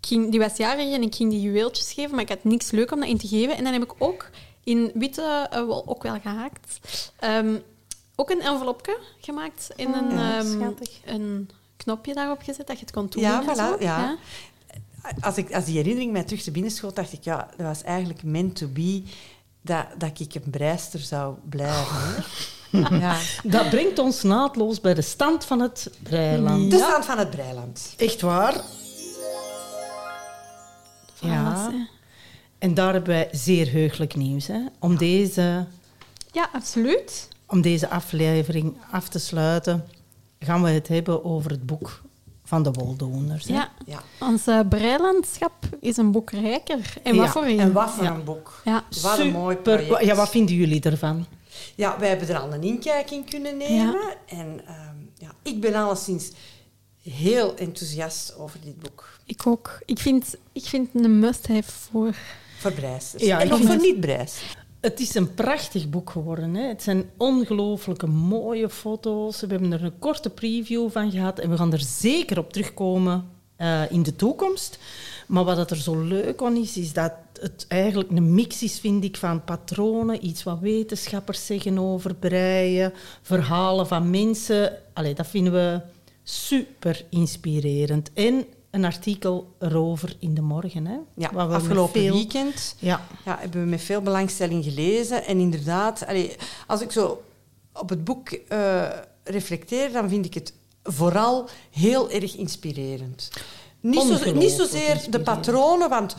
ging, 0.00 0.30
die 0.30 0.40
was 0.40 0.56
jarig 0.56 0.92
en 0.94 1.02
ik 1.02 1.14
ging 1.14 1.30
die 1.30 1.40
juweeltjes 1.40 1.92
geven, 1.92 2.10
maar 2.10 2.20
ik 2.24 2.28
had 2.28 2.44
niks 2.44 2.70
leuk 2.70 2.92
om 2.92 3.00
dat 3.00 3.08
in 3.08 3.18
te 3.18 3.28
geven. 3.28 3.56
En 3.56 3.64
dan 3.64 3.72
heb 3.72 3.82
ik 3.82 3.92
ook 3.98 4.30
in 4.64 4.90
witte 4.94 5.46
eh, 5.50 5.64
wol 5.64 5.82
ook 5.86 6.02
wel 6.02 6.20
gehaakt. 6.20 6.78
Ehm, 7.18 7.54
ook 8.16 8.30
een 8.30 8.40
envelopje 8.40 8.98
gemaakt 9.20 9.68
en 9.76 9.94
een, 9.94 10.10
Ja, 10.18 10.38
ehm, 10.38 10.62
een 11.04 11.50
knopje 11.76 12.14
daarop 12.14 12.42
gezet 12.42 12.66
dat 12.66 12.78
je 12.78 12.84
het 12.84 12.94
kon 12.94 13.06
doen. 13.08 13.22
Ja, 13.22 13.42
voilà, 13.42 13.80
ja. 13.80 14.16
Als, 15.20 15.36
ik, 15.36 15.54
als 15.54 15.64
die 15.64 15.76
herinnering 15.76 16.12
mij 16.12 16.22
terug 16.22 16.42
te 16.42 16.50
binnen 16.50 16.70
schoot, 16.70 16.96
dacht 16.96 17.12
ik, 17.12 17.24
ja, 17.24 17.48
dat 17.56 17.66
was 17.66 17.82
eigenlijk 17.82 18.22
meant 18.22 18.56
to 18.56 18.66
be 18.66 19.02
dat, 19.62 19.86
dat 19.98 20.20
ik 20.20 20.34
een 20.34 20.50
breister 20.50 21.00
zou 21.00 21.34
blijven. 21.48 22.24
ja. 23.00 23.18
Dat 23.44 23.70
brengt 23.70 23.98
ons 23.98 24.22
naadloos 24.22 24.80
bij 24.80 24.94
de 24.94 25.02
stand 25.02 25.44
van 25.44 25.60
het 25.60 25.90
breiland. 26.02 26.70
De 26.70 26.76
stand 26.76 27.04
van 27.04 27.18
het 27.18 27.30
breiland. 27.30 27.94
Echt 27.96 28.20
waar. 28.20 28.60
Ja. 31.20 31.72
En 32.58 32.74
daar 32.74 32.92
hebben 32.92 33.10
wij 33.10 33.28
zeer 33.32 33.70
heugelijk 33.72 34.14
nieuws. 34.14 34.46
Hè? 34.46 34.60
Om, 34.78 34.96
deze, 34.96 35.66
Ja, 36.32 36.48
absoluut. 36.52 37.28
om 37.46 37.60
deze 37.60 37.88
aflevering 37.88 38.76
af 38.90 39.08
te 39.08 39.18
sluiten, 39.18 39.84
gaan 40.38 40.62
we 40.62 40.70
het 40.70 40.88
hebben 40.88 41.24
over 41.24 41.50
het 41.50 41.66
boek 41.66 42.02
van 42.52 42.62
de 42.62 42.70
Woldoners. 42.70 43.44
hè. 43.46 43.54
Ja. 43.54 43.70
Ja. 43.86 44.02
Ons 44.20 44.46
eh, 44.46 44.60
breilandschap 44.68 45.52
is 45.80 45.96
een 45.96 46.10
boek 46.12 46.30
rijker. 46.30 46.94
En 47.02 47.16
wat 47.16 47.24
Ja, 47.26 47.32
voor 47.32 47.44
een. 47.44 47.58
En 47.60 47.72
wat 47.72 47.90
voor 47.90 48.04
Ja. 48.04 48.14
een 48.14 48.24
boek. 48.24 48.60
Ja. 48.64 48.84
Wat 49.02 49.18
een 49.18 49.30
mooi 49.30 49.56
Super. 49.56 49.82
project. 49.84 50.04
Ja, 50.06 50.14
wat 50.14 50.28
vinden 50.30 50.54
jullie 50.54 50.80
ervan? 50.80 51.26
Ja, 51.74 51.98
wij 51.98 52.08
hebben 52.08 52.28
er 52.28 52.38
al 52.38 52.52
een 52.52 52.62
inkijk 52.62 53.10
in 53.10 53.24
kunnen 53.24 53.56
nemen. 53.56 54.00
En 54.26 54.60
ehm, 54.66 54.96
ja, 55.18 55.30
ik 55.42 55.60
ben 55.60 55.74
alleszins 55.74 56.30
heel 57.02 57.56
enthousiast 57.56 58.36
over 58.38 58.58
dit 58.64 58.78
boek. 58.78 59.18
Ik 59.26 59.46
ook. 59.46 59.78
Ik 59.84 59.98
vind, 59.98 60.34
ik 60.52 60.64
vind 60.64 60.88
het 60.92 61.04
een 61.04 61.18
must-have 61.18 61.70
voor... 61.90 62.14
Voor 62.58 62.72
breisters. 62.72 63.22
Ja, 63.22 63.40
en 63.40 63.46
ik 63.46 63.52
ook 63.52 63.62
voor 63.62 63.76
niet-breisters. 63.80 64.56
Het 64.82 65.00
is 65.00 65.14
een 65.14 65.34
prachtig 65.34 65.88
boek 65.88 66.10
geworden. 66.10 66.54
Hè? 66.54 66.68
Het 66.68 66.82
zijn 66.82 67.10
ongelooflijke 67.16 68.06
mooie 68.06 68.68
foto's. 68.70 69.40
We 69.40 69.46
hebben 69.46 69.72
er 69.72 69.84
een 69.84 69.98
korte 69.98 70.30
preview 70.30 70.90
van 70.90 71.10
gehad 71.10 71.38
en 71.38 71.50
we 71.50 71.56
gaan 71.56 71.72
er 71.72 71.80
zeker 71.80 72.38
op 72.38 72.52
terugkomen 72.52 73.28
eh, 73.56 73.90
in 73.90 74.02
de 74.02 74.16
toekomst. 74.16 74.78
Maar 75.26 75.44
wat 75.44 75.70
er 75.70 75.76
zo 75.76 76.00
leuk 76.00 76.42
aan 76.42 76.56
is, 76.56 76.76
is 76.76 76.92
dat 76.92 77.12
het 77.40 77.64
eigenlijk 77.68 78.10
een 78.10 78.34
mix 78.34 78.62
is, 78.62 78.80
vind 78.80 79.04
ik, 79.04 79.16
van 79.16 79.44
patronen, 79.44 80.26
iets 80.26 80.42
wat 80.42 80.58
wetenschappers 80.60 81.46
zeggen 81.46 81.78
over 81.78 82.14
breien, 82.14 82.92
verhalen 83.22 83.86
van 83.86 84.10
mensen. 84.10 84.78
Allee, 84.92 85.14
dat 85.14 85.26
vinden 85.26 85.52
we 85.52 85.80
super 86.22 87.04
inspirerend. 87.08 88.10
En 88.12 88.44
een 88.72 88.84
artikel 88.84 89.54
erover 89.58 90.16
in 90.18 90.34
de 90.34 90.40
morgen. 90.40 90.86
Hè? 90.86 90.96
Ja, 91.16 91.32
Wat 91.32 91.48
we 91.48 91.54
afgelopen 91.54 92.00
veel- 92.00 92.12
weekend 92.12 92.74
Ja. 92.78 93.06
ja, 93.24 93.36
hebben 93.40 93.60
we 93.60 93.66
met 93.66 93.80
veel 93.82 94.00
belangstelling 94.00 94.64
gelezen. 94.64 95.24
En 95.26 95.38
inderdaad, 95.38 96.06
allee, 96.06 96.36
als 96.66 96.80
ik 96.80 96.92
zo 96.92 97.22
op 97.72 97.88
het 97.88 98.04
boek 98.04 98.28
eh, 98.30 98.88
reflecteer, 99.24 99.92
dan 99.92 100.08
vind 100.08 100.24
ik 100.26 100.34
het 100.34 100.52
vooral 100.82 101.48
heel 101.70 102.10
erg 102.10 102.36
inspirerend. 102.36 103.30
Niet, 103.80 104.00
zo, 104.02 104.32
niet 104.32 104.50
zozeer 104.50 105.00
de 105.10 105.20
patronen, 105.20 105.88
want 105.88 106.16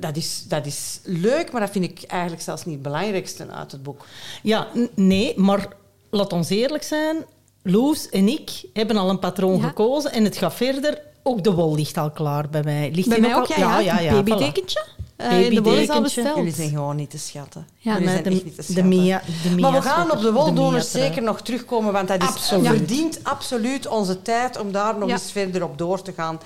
dat 0.00 0.16
is, 0.16 0.44
dat 0.48 0.66
is 0.66 1.00
leuk, 1.04 1.52
maar 1.52 1.60
dat 1.60 1.70
vind 1.70 1.84
ik 1.84 2.02
eigenlijk 2.02 2.42
zelfs 2.42 2.64
niet 2.64 2.74
het 2.74 2.82
belangrijkste 2.82 3.50
uit 3.50 3.72
het 3.72 3.82
boek. 3.82 4.06
Ja, 4.42 4.68
nee, 4.94 5.38
maar 5.40 5.68
laat 6.10 6.32
ons 6.32 6.48
eerlijk 6.48 6.82
zijn. 6.82 7.24
Loes 7.62 8.08
en 8.08 8.28
ik 8.28 8.50
hebben 8.72 8.96
al 8.96 9.10
een 9.10 9.18
patroon 9.18 9.56
Ja. 9.60 9.66
gekozen 9.68 10.12
en 10.12 10.24
het 10.24 10.36
gaat 10.36 10.54
verder. 10.54 11.02
Ook 11.28 11.44
de 11.44 11.52
wol 11.52 11.74
ligt 11.74 11.96
al 11.96 12.10
klaar 12.10 12.48
bij 12.48 12.62
mij. 12.62 12.90
Ligt 12.94 13.08
Bij 13.08 13.20
mij 13.20 13.36
ook, 13.36 13.50
al- 13.50 13.58
ja. 13.58 13.78
ja, 13.78 13.98
ja, 14.00 14.12
Een 14.12 14.20
voilà. 14.22 14.24
babytekentje. 14.28 14.84
Eh, 15.16 15.50
de 15.50 15.62
wol 15.62 15.74
is 15.74 15.88
al 15.88 16.00
besteld. 16.02 16.36
Jullie 16.36 16.52
zijn 16.54 16.68
gewoon 16.68 16.96
niet 16.96 17.10
te 17.10 17.18
schatten. 17.18 17.66
Ja, 17.78 17.92
Jullie 17.92 18.08
zijn 18.08 18.22
de, 18.22 18.30
echt 18.30 18.44
niet 18.44 18.54
te 18.54 18.56
de 18.56 18.62
schatten. 18.62 18.88
Mia, 18.88 19.22
de 19.42 19.48
Mia 19.50 19.70
Maar 19.70 19.80
we 19.80 19.88
gaan 19.88 20.10
op 20.10 20.20
de 20.20 20.32
woldoners 20.32 20.90
zeker 20.90 21.22
nog 21.22 21.40
terugkomen, 21.40 21.92
want 21.92 22.08
dat 22.08 22.22
is, 22.22 22.28
Absoluut. 22.28 22.66
verdient 22.66 23.20
absoluut 23.22 23.86
onze 23.88 24.22
tijd 24.22 24.58
om 24.60 24.72
daar 24.72 24.98
nog 24.98 25.08
Ja. 25.08 25.14
eens 25.14 25.32
verder 25.32 25.62
op 25.64 25.78
door 25.78 26.02
te 26.02 26.12
gaan. 26.12 26.40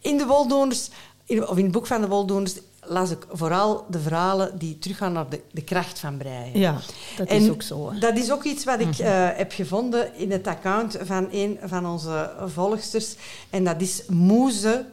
In 0.00 0.16
de 0.18 0.26
woldoners, 0.26 0.88
in, 1.26 1.48
of 1.48 1.56
in 1.56 1.62
het 1.64 1.72
boek 1.72 1.86
van 1.86 2.00
de 2.00 2.08
woldoners, 2.08 2.54
las 2.84 3.10
ik 3.10 3.26
vooral 3.30 3.86
de 3.90 4.00
verhalen 4.00 4.58
die 4.58 4.78
teruggaan 4.78 5.12
naar 5.12 5.28
de, 5.28 5.40
de 5.52 5.62
kracht 5.62 5.98
van 5.98 6.16
breien. 6.16 6.58
Ja, 6.58 6.80
dat 7.16 7.28
En 7.28 7.42
is 7.42 7.50
ook 7.50 7.62
zo. 7.62 7.90
Hè. 7.90 7.98
Dat 7.98 8.16
is 8.16 8.30
ook 8.30 8.44
iets 8.44 8.64
wat 8.64 8.80
ik 8.80 8.98
eh, 8.98 9.28
heb 9.32 9.52
gevonden 9.52 10.14
in 10.14 10.30
het 10.30 10.46
account 10.46 10.98
van 11.02 11.28
een 11.30 11.58
van 11.64 11.86
onze 11.86 12.32
volgsters. 12.46 13.14
En 13.50 13.64
dat 13.64 13.80
is 13.80 14.02
Moeze. 14.08 14.86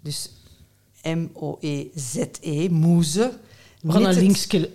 Dus 0.00 0.30
M-O-E-Z-E, 1.02 2.68
Moeze. 2.68 3.32
We 3.84 3.92
gaan 3.92 4.02
we 4.02 4.10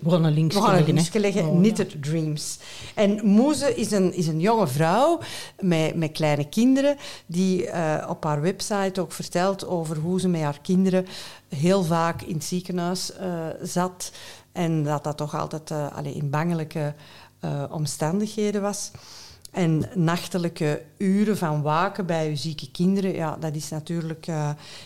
we 0.00 0.30
linkje 0.30 1.20
leggen. 1.20 1.46
Oh, 1.46 1.54
ja. 1.54 1.58
Knitted 1.58 2.02
Dreams. 2.02 2.58
En 2.94 3.26
Moeze 3.26 3.74
is 3.74 3.90
een, 3.90 4.14
is 4.14 4.26
een 4.26 4.40
jonge 4.40 4.66
vrouw 4.66 5.20
met, 5.60 5.94
met 5.94 6.12
kleine 6.12 6.48
kinderen 6.48 6.96
die 7.26 7.66
eh, 7.66 8.08
op 8.08 8.24
haar 8.24 8.40
website 8.40 9.00
ook 9.00 9.12
vertelt 9.12 9.66
over 9.66 9.96
hoe 9.96 10.20
ze 10.20 10.28
met 10.28 10.40
haar 10.40 10.58
kinderen 10.62 11.06
heel 11.48 11.82
vaak 11.82 12.22
in 12.22 12.34
het 12.34 12.44
ziekenhuis 12.44 13.12
eh, 13.12 13.28
zat. 13.62 14.12
En 14.52 14.82
dat 14.82 15.04
dat 15.04 15.16
toch 15.16 15.34
altijd 15.34 15.70
eh, 15.70 15.96
allee, 15.96 16.14
in 16.14 16.30
bangelijke 16.30 16.94
omstandigheden 17.70 18.62
was. 18.62 18.90
En 19.50 19.84
nachtelijke 19.94 20.82
uren 20.96 21.36
van 21.36 21.62
waken 21.62 22.06
bij 22.06 22.28
uw 22.28 22.36
zieke 22.36 22.70
kinderen, 22.70 23.14
ja, 23.14 23.36
dat 23.40 23.54
is 23.54 23.68
natuurlijk 23.68 24.26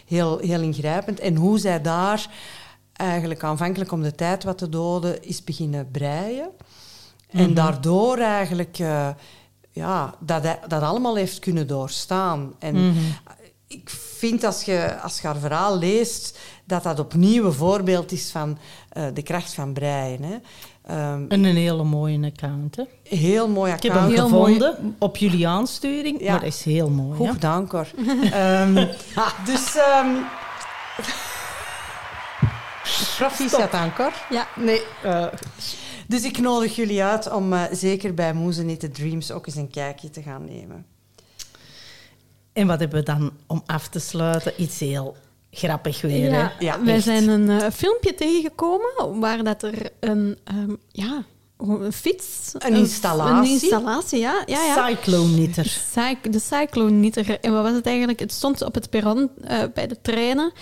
heel, 0.07 0.39
heel 0.39 0.61
ingrijpend. 0.61 1.21
En 1.21 1.37
hoe 1.37 1.59
zij 1.59 1.81
daar 1.81 2.29
eigenlijk 2.97 3.43
aanvankelijk 3.43 3.93
om 3.93 4.03
de 4.03 4.15
tijd 4.15 4.45
wat 4.45 4.59
te 4.59 4.69
doden, 4.69 5.23
is 5.23 5.45
beginnen 5.45 5.91
breien. 5.91 6.51
En 7.31 7.45
mhm. 7.45 7.55
daardoor 7.55 8.19
eigenlijk 8.19 8.79
uh, 8.79 9.09
ja, 9.71 10.15
dat, 10.21 10.43
dat 10.69 10.83
allemaal 10.83 11.17
heeft 11.17 11.39
kunnen 11.39 11.67
doorstaan. 11.67 12.53
En 12.59 12.75
mhm. 12.75 12.99
ik 13.67 13.91
vind 13.91 14.45
als 14.45 14.63
je, 14.63 15.01
als 15.01 15.21
je 15.21 15.27
haar 15.27 15.37
verhaal 15.37 15.79
leest, 15.79 16.39
dat 16.65 16.83
dat 16.83 16.99
opnieuw 16.99 17.45
een 17.45 17.53
voorbeeld 17.53 18.13
is 18.13 18.31
van 18.31 18.59
uh, 18.97 19.05
de 19.15 19.23
kracht 19.23 19.55
van 19.55 19.73
breien. 19.73 20.23
Hè. 20.23 20.35
Um, 20.91 21.29
en 21.29 21.45
een 21.45 21.57
hele 21.57 21.85
mooie 21.85 22.27
account, 22.27 22.77
hè? 22.77 22.83
Heel 23.03 23.49
mooi 23.49 23.73
account. 23.73 23.85
Ik 23.85 23.93
heb 23.93 24.17
hem 24.17 24.31
gevonden 24.31 24.77
mooi. 24.81 24.95
op 24.99 25.17
jullie 25.17 25.49
aansturing, 25.49 26.21
ja. 26.21 26.31
maar 26.31 26.41
dat 26.41 26.49
is 26.49 26.65
heel 26.65 26.91
mooi. 26.91 27.17
Goed 27.17 27.31
gedaan, 27.31 27.69
Cor. 27.69 27.87
um, 28.35 28.75
dus... 29.45 29.77
Um, 30.05 30.25
Proficiat 33.17 33.73
aan, 33.73 33.95
Cor. 33.95 34.13
Ja. 34.31 34.49
Nee. 34.57 34.83
Uh, 35.05 35.27
dus 36.07 36.23
ik 36.25 36.39
nodig 36.39 36.77
jullie 36.77 37.03
uit 37.03 37.33
om 37.33 37.53
uh, 37.53 37.63
zeker 37.73 38.15
bij 38.15 38.33
Moezenite 38.33 38.91
Dreams 38.91 39.31
ook 39.31 39.47
eens 39.47 39.57
een 39.57 39.71
kijkje 39.71 40.11
te 40.11 40.23
gaan 40.23 40.45
nemen. 40.45 40.87
En 42.53 42.67
wat 42.67 42.81
hebben 42.81 42.99
we 42.99 43.05
dan 43.05 43.33
om 43.47 43.63
af 43.67 43.89
te 43.89 43.99
sluiten? 43.99 44.53
Iets 44.57 44.79
heel 44.79 45.17
grappig 45.51 46.01
weer. 46.01 46.31
Ja, 46.31 46.53
hè? 46.59 46.65
ja 46.65 46.85
wij 46.85 47.01
zijn 47.01 47.29
een 47.29 47.51
uh, 47.51 47.71
filmpje 47.73 48.15
tegengekomen 48.15 49.21
waar 49.21 49.45
dat 49.45 49.63
er 49.63 49.91
een, 50.01 50.39
um, 50.55 50.77
ja, 50.89 51.25
een 51.59 51.93
fiets... 51.93 52.53
Een 52.59 52.75
installatie. 52.75 53.55
Een 53.55 53.61
installatie, 53.61 54.19
ja. 54.19 54.43
ja, 54.47 54.65
ja. 54.65 54.87
Cyclone 54.87 55.35
Knitter. 55.35 55.81
de 56.31 56.39
Cyclone 56.39 56.91
Knitter. 56.91 57.41
En 57.41 57.53
wat 57.53 57.63
was 57.63 57.73
het 57.73 57.87
eigenlijk? 57.87 58.21
Het 58.21 58.33
stond 58.33 58.63
op 58.63 58.75
het 58.75 58.91
perron 58.91 59.31
uh, 59.51 59.63
bij 59.75 59.87
de 59.87 60.01
treinen. 60.03 60.53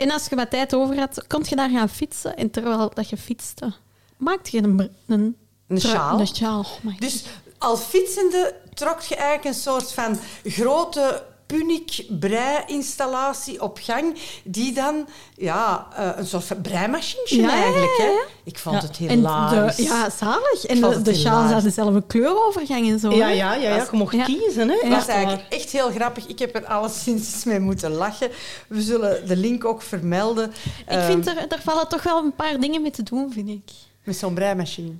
En 0.00 0.10
als 0.10 0.26
je 0.26 0.36
wat 0.36 0.50
tijd 0.50 0.74
over 0.74 0.98
had, 0.98 1.26
kon 1.26 1.42
je 1.48 1.56
daar 1.56 1.70
gaan 1.70 1.88
fietsen. 1.88 2.36
En 2.36 2.50
terwijl 2.50 2.90
dat 2.94 3.08
je 3.08 3.16
fietste, 3.16 3.72
maakte 4.16 4.56
je 4.56 4.62
een, 4.62 4.90
een, 5.06 5.36
een 5.68 5.80
sjaal. 5.80 6.20
Een 6.20 6.26
sjaal. 6.26 6.66
Oh 6.84 6.98
dus 6.98 7.24
als 7.58 7.80
fietsende 7.80 8.54
trok 8.74 9.00
je 9.00 9.14
eigenlijk 9.14 9.44
een 9.44 9.62
soort 9.62 9.92
van 9.92 10.18
grote 10.44 11.24
Punic 11.50 12.04
brei-installatie 12.08 13.62
op 13.62 13.78
gang, 13.82 14.18
die 14.44 14.72
dan 14.72 15.06
ja, 15.36 15.88
uh, 15.98 16.10
een 16.16 16.26
soort 16.26 16.62
breimachine 16.62 17.42
ja, 17.42 17.50
eigenlijk. 17.50 17.96
Hè? 17.96 18.10
Ik 18.44 18.58
vond 18.58 18.82
het 18.82 18.96
heel 18.96 19.16
laag. 19.16 19.76
Ja, 19.76 20.10
zalig. 20.10 20.64
En 20.66 20.80
de, 20.80 21.02
de 21.02 21.14
sjaal 21.14 21.42
had 21.42 21.62
dezelfde 21.62 22.02
kleurovergang 22.06 22.90
en 22.90 22.98
zo. 22.98 23.10
Ja, 23.10 23.28
ja, 23.28 23.54
ja, 23.54 23.74
ja, 23.74 23.76
je 23.76 23.96
mocht 23.96 24.24
kiezen. 24.24 24.68
Hè? 24.68 24.78
Dat 24.82 24.90
was 24.90 25.06
eigenlijk 25.06 25.42
echt 25.48 25.70
heel 25.70 25.90
grappig. 25.90 26.26
Ik 26.26 26.38
heb 26.38 26.54
er 26.54 26.64
alleszins 26.64 27.44
mee 27.44 27.60
moeten 27.60 27.90
lachen. 27.90 28.30
We 28.68 28.82
zullen 28.82 29.26
de 29.26 29.36
link 29.36 29.64
ook 29.64 29.82
vermelden. 29.82 30.52
Ik 30.88 31.00
vind 31.00 31.26
ehm, 31.26 31.36
er, 31.36 31.46
er 31.48 31.60
vallen 31.62 31.88
toch 31.88 32.02
wel 32.02 32.24
een 32.24 32.34
paar 32.34 32.60
dingen 32.60 32.82
mee 32.82 32.90
te 32.90 33.02
doen, 33.02 33.32
vind 33.32 33.48
ik. 33.48 33.70
Met 34.04 34.16
zo'n 34.16 34.34
breimachine. 34.34 34.92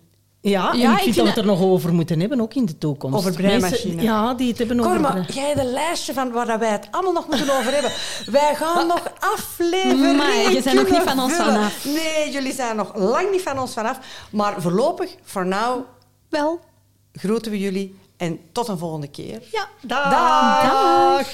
Ja, 0.43 0.73
ja 0.73 0.93
ik 0.93 1.03
vind 1.03 1.15
dat 1.15 1.25
we 1.25 1.31
het 1.31 1.39
er 1.39 1.47
nog 1.47 1.61
over 1.61 1.95
moeten 1.95 2.21
hebben, 2.21 2.41
ook 2.41 2.55
in 2.55 2.67
de 2.67 2.79
toekomst. 2.79 3.17
Over 3.17 3.33
breimachines. 3.33 4.05
Ja, 4.05 4.35
die 4.35 4.49
het 4.49 4.59
hebben 4.59 4.77
Korma, 4.77 5.09
over... 5.09 5.33
jij 5.33 5.47
hebt 5.47 5.59
een 5.59 5.73
lijstje 5.73 6.13
van 6.13 6.31
waar 6.31 6.59
wij 6.59 6.71
het 6.71 6.89
allemaal 6.91 7.13
nog 7.13 7.27
moeten 7.29 7.59
over 7.59 7.73
hebben. 7.73 7.91
Wij 8.27 8.55
gaan 8.55 8.87
nog 8.87 9.03
afleveringen 9.19 10.17
Maar 10.17 10.53
je 10.53 10.61
bent 10.65 10.77
nog 10.77 10.91
niet 10.91 11.03
van 11.03 11.21
ons 11.21 11.33
vanaf. 11.33 11.85
Nee, 11.85 12.31
jullie 12.31 12.53
zijn 12.53 12.77
nog 12.77 12.97
lang 12.97 13.31
niet 13.31 13.43
van 13.43 13.59
ons 13.59 13.73
vanaf. 13.73 13.99
Maar 14.31 14.63
voorlopig, 14.63 15.17
voor 15.23 15.47
nu... 15.47 15.85
Wel. 16.29 16.61
Groeten 17.13 17.51
we 17.51 17.59
jullie 17.59 17.99
en 18.17 18.39
tot 18.53 18.69
een 18.69 18.79
volgende 18.79 19.09
keer. 19.09 19.43
Ja. 19.53 19.69
Dag. 19.83 20.11
Dag. 20.11 21.29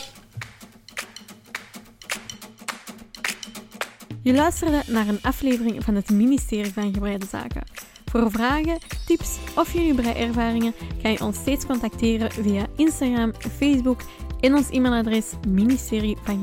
Je 4.22 4.34
luisterde 4.34 4.82
naar 4.86 5.08
een 5.08 5.22
aflevering 5.22 5.84
van 5.84 5.94
het 5.94 6.10
ministerie 6.10 6.72
van 6.72 6.92
Gebreide 6.94 7.26
Zaken. 7.30 7.62
Voor 8.16 8.30
vragen, 8.30 8.78
tips 9.06 9.36
of 9.56 9.72
jullie 9.72 9.94
breiervaringen 9.94 10.74
kan 11.02 11.12
je 11.12 11.20
ons 11.20 11.36
steeds 11.36 11.66
contacteren 11.66 12.32
via 12.32 12.66
Instagram, 12.76 13.32
Facebook 13.56 14.00
en 14.40 14.54
ons 14.54 14.70
e-mailadres 14.70 15.32
ministerie 15.48 16.16
van 16.22 16.40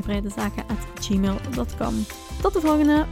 Tot 2.42 2.54
de 2.54 2.62
volgende! 2.62 3.06